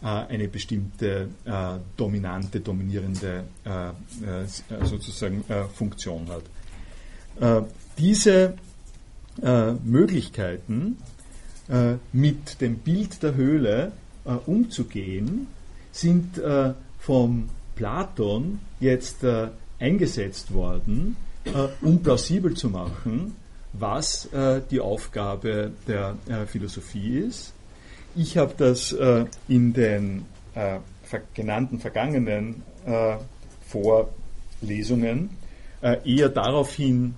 äh, 0.01 0.07
eine 0.07 0.47
bestimmte 0.47 1.29
äh, 1.45 1.51
dominante, 1.97 2.61
dominierende 2.61 3.43
äh, 3.65 4.85
sozusagen 4.85 5.45
Funktion 5.75 6.29
hat. 6.29 7.65
diese 7.99 8.55
Möglichkeiten 9.85 10.99
mit 12.13 12.61
dem 12.61 12.79
Bild 12.79 13.23
der 13.23 13.35
Höhle 13.35 13.93
umzugehen, 14.47 15.47
sind 16.01 16.41
vom 16.99 17.49
Platon 17.77 18.61
jetzt 18.81 19.25
eingesetzt 19.79 20.53
worden, 20.53 21.17
um 21.83 22.03
plausibel 22.03 22.55
zu 22.55 22.69
machen, 22.69 23.37
was 23.73 24.29
die 24.71 24.81
Aufgabe 24.81 25.73
der 25.87 26.17
Philosophie 26.47 27.19
ist. 27.19 27.53
Ich 28.17 28.37
habe 28.37 28.53
das 28.57 28.93
äh, 28.93 29.27
in 29.47 29.73
den 29.73 30.25
äh, 30.55 30.81
genannten 31.35 31.79
vergangenen 31.79 32.63
äh, 32.85 33.17
Vorlesungen 33.69 35.31
äh, 35.83 35.99
eher 36.05 36.29
daraufhin 36.29 37.15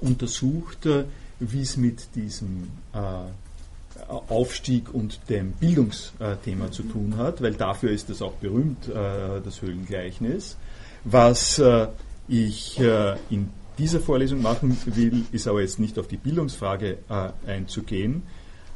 untersucht, 0.00 0.86
äh, 0.86 1.04
wie 1.38 1.60
es 1.60 1.76
mit 1.76 2.14
diesem 2.14 2.70
äh, 2.94 2.98
Aufstieg 4.08 4.92
und 4.94 5.20
dem 5.28 5.52
Bildungsthema 5.52 6.70
zu 6.70 6.82
tun 6.82 7.16
hat, 7.16 7.42
weil 7.42 7.54
dafür 7.54 7.90
ist 7.90 8.10
es 8.10 8.22
auch 8.22 8.34
berühmt, 8.34 8.88
das 8.88 9.62
Höhlengleichnis. 9.62 10.56
Was 11.04 11.60
ich 12.28 12.78
in 12.78 13.50
dieser 13.78 14.00
Vorlesung 14.00 14.42
machen 14.42 14.76
will, 14.86 15.24
ist 15.32 15.48
aber 15.48 15.60
jetzt 15.60 15.78
nicht 15.78 15.98
auf 15.98 16.08
die 16.08 16.16
Bildungsfrage 16.16 16.98
einzugehen, 17.46 18.22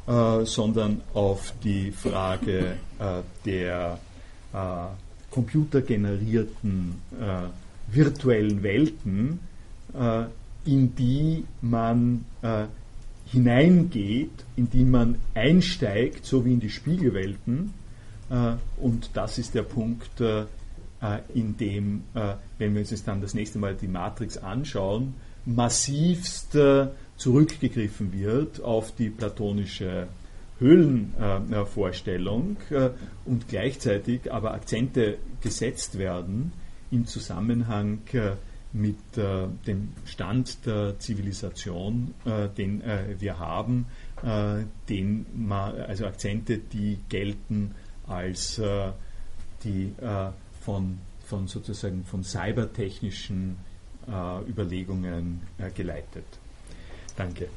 äh, 0.07 0.45
sondern 0.45 1.01
auf 1.13 1.53
die 1.63 1.91
Frage 1.91 2.77
äh, 2.99 3.21
der 3.45 3.99
äh, 4.51 4.57
computergenerierten 5.29 6.95
äh, 7.19 7.95
virtuellen 7.95 8.63
Welten, 8.63 9.39
äh, 9.93 10.23
in 10.65 10.95
die 10.95 11.45
man 11.61 12.25
hineingeht, 13.31 14.45
in 14.55 14.69
die 14.69 14.83
man 14.83 15.17
einsteigt, 15.33 16.25
so 16.25 16.45
wie 16.45 16.53
in 16.53 16.59
die 16.59 16.69
Spiegelwelten. 16.69 17.73
und 18.77 19.09
das 19.13 19.37
ist 19.37 19.55
der 19.55 19.63
Punkt, 19.63 20.21
in 21.33 21.57
dem, 21.57 22.03
wenn 22.57 22.73
wir 22.73 22.81
uns 22.81 22.91
jetzt 22.91 23.07
dann 23.07 23.21
das 23.21 23.33
nächste 23.33 23.57
Mal 23.59 23.75
die 23.75 23.87
Matrix 23.87 24.37
anschauen, 24.37 25.15
massivst 25.45 26.57
zurückgegriffen 27.17 28.13
wird 28.13 28.61
auf 28.61 28.93
die 28.95 29.09
platonische 29.09 30.07
Höhlenvorstellung 30.59 32.57
und 33.25 33.47
gleichzeitig 33.47 34.31
aber 34.31 34.53
Akzente 34.53 35.17
gesetzt 35.41 35.97
werden 35.97 36.51
im 36.91 37.05
Zusammenhang 37.05 37.99
mit 38.13 38.37
dem 38.73 39.89
Stand 40.05 40.65
der 40.65 40.97
Zivilisation, 40.97 42.13
den 42.57 42.81
wir 43.19 43.37
haben, 43.37 43.85
den 44.87 45.25
man, 45.35 45.75
also 45.81 46.05
Akzente, 46.05 46.57
die 46.57 46.97
gelten 47.09 47.75
als 48.07 48.61
die 49.63 49.93
von, 50.61 50.99
von 51.25 51.47
sozusagen 51.47 52.05
von 52.05 52.23
cybertechnischen 52.23 53.57
äh, 54.07 54.49
Überlegungen 54.49 55.41
äh, 55.57 55.69
geleitet. 55.71 56.25
Danke. 57.15 57.47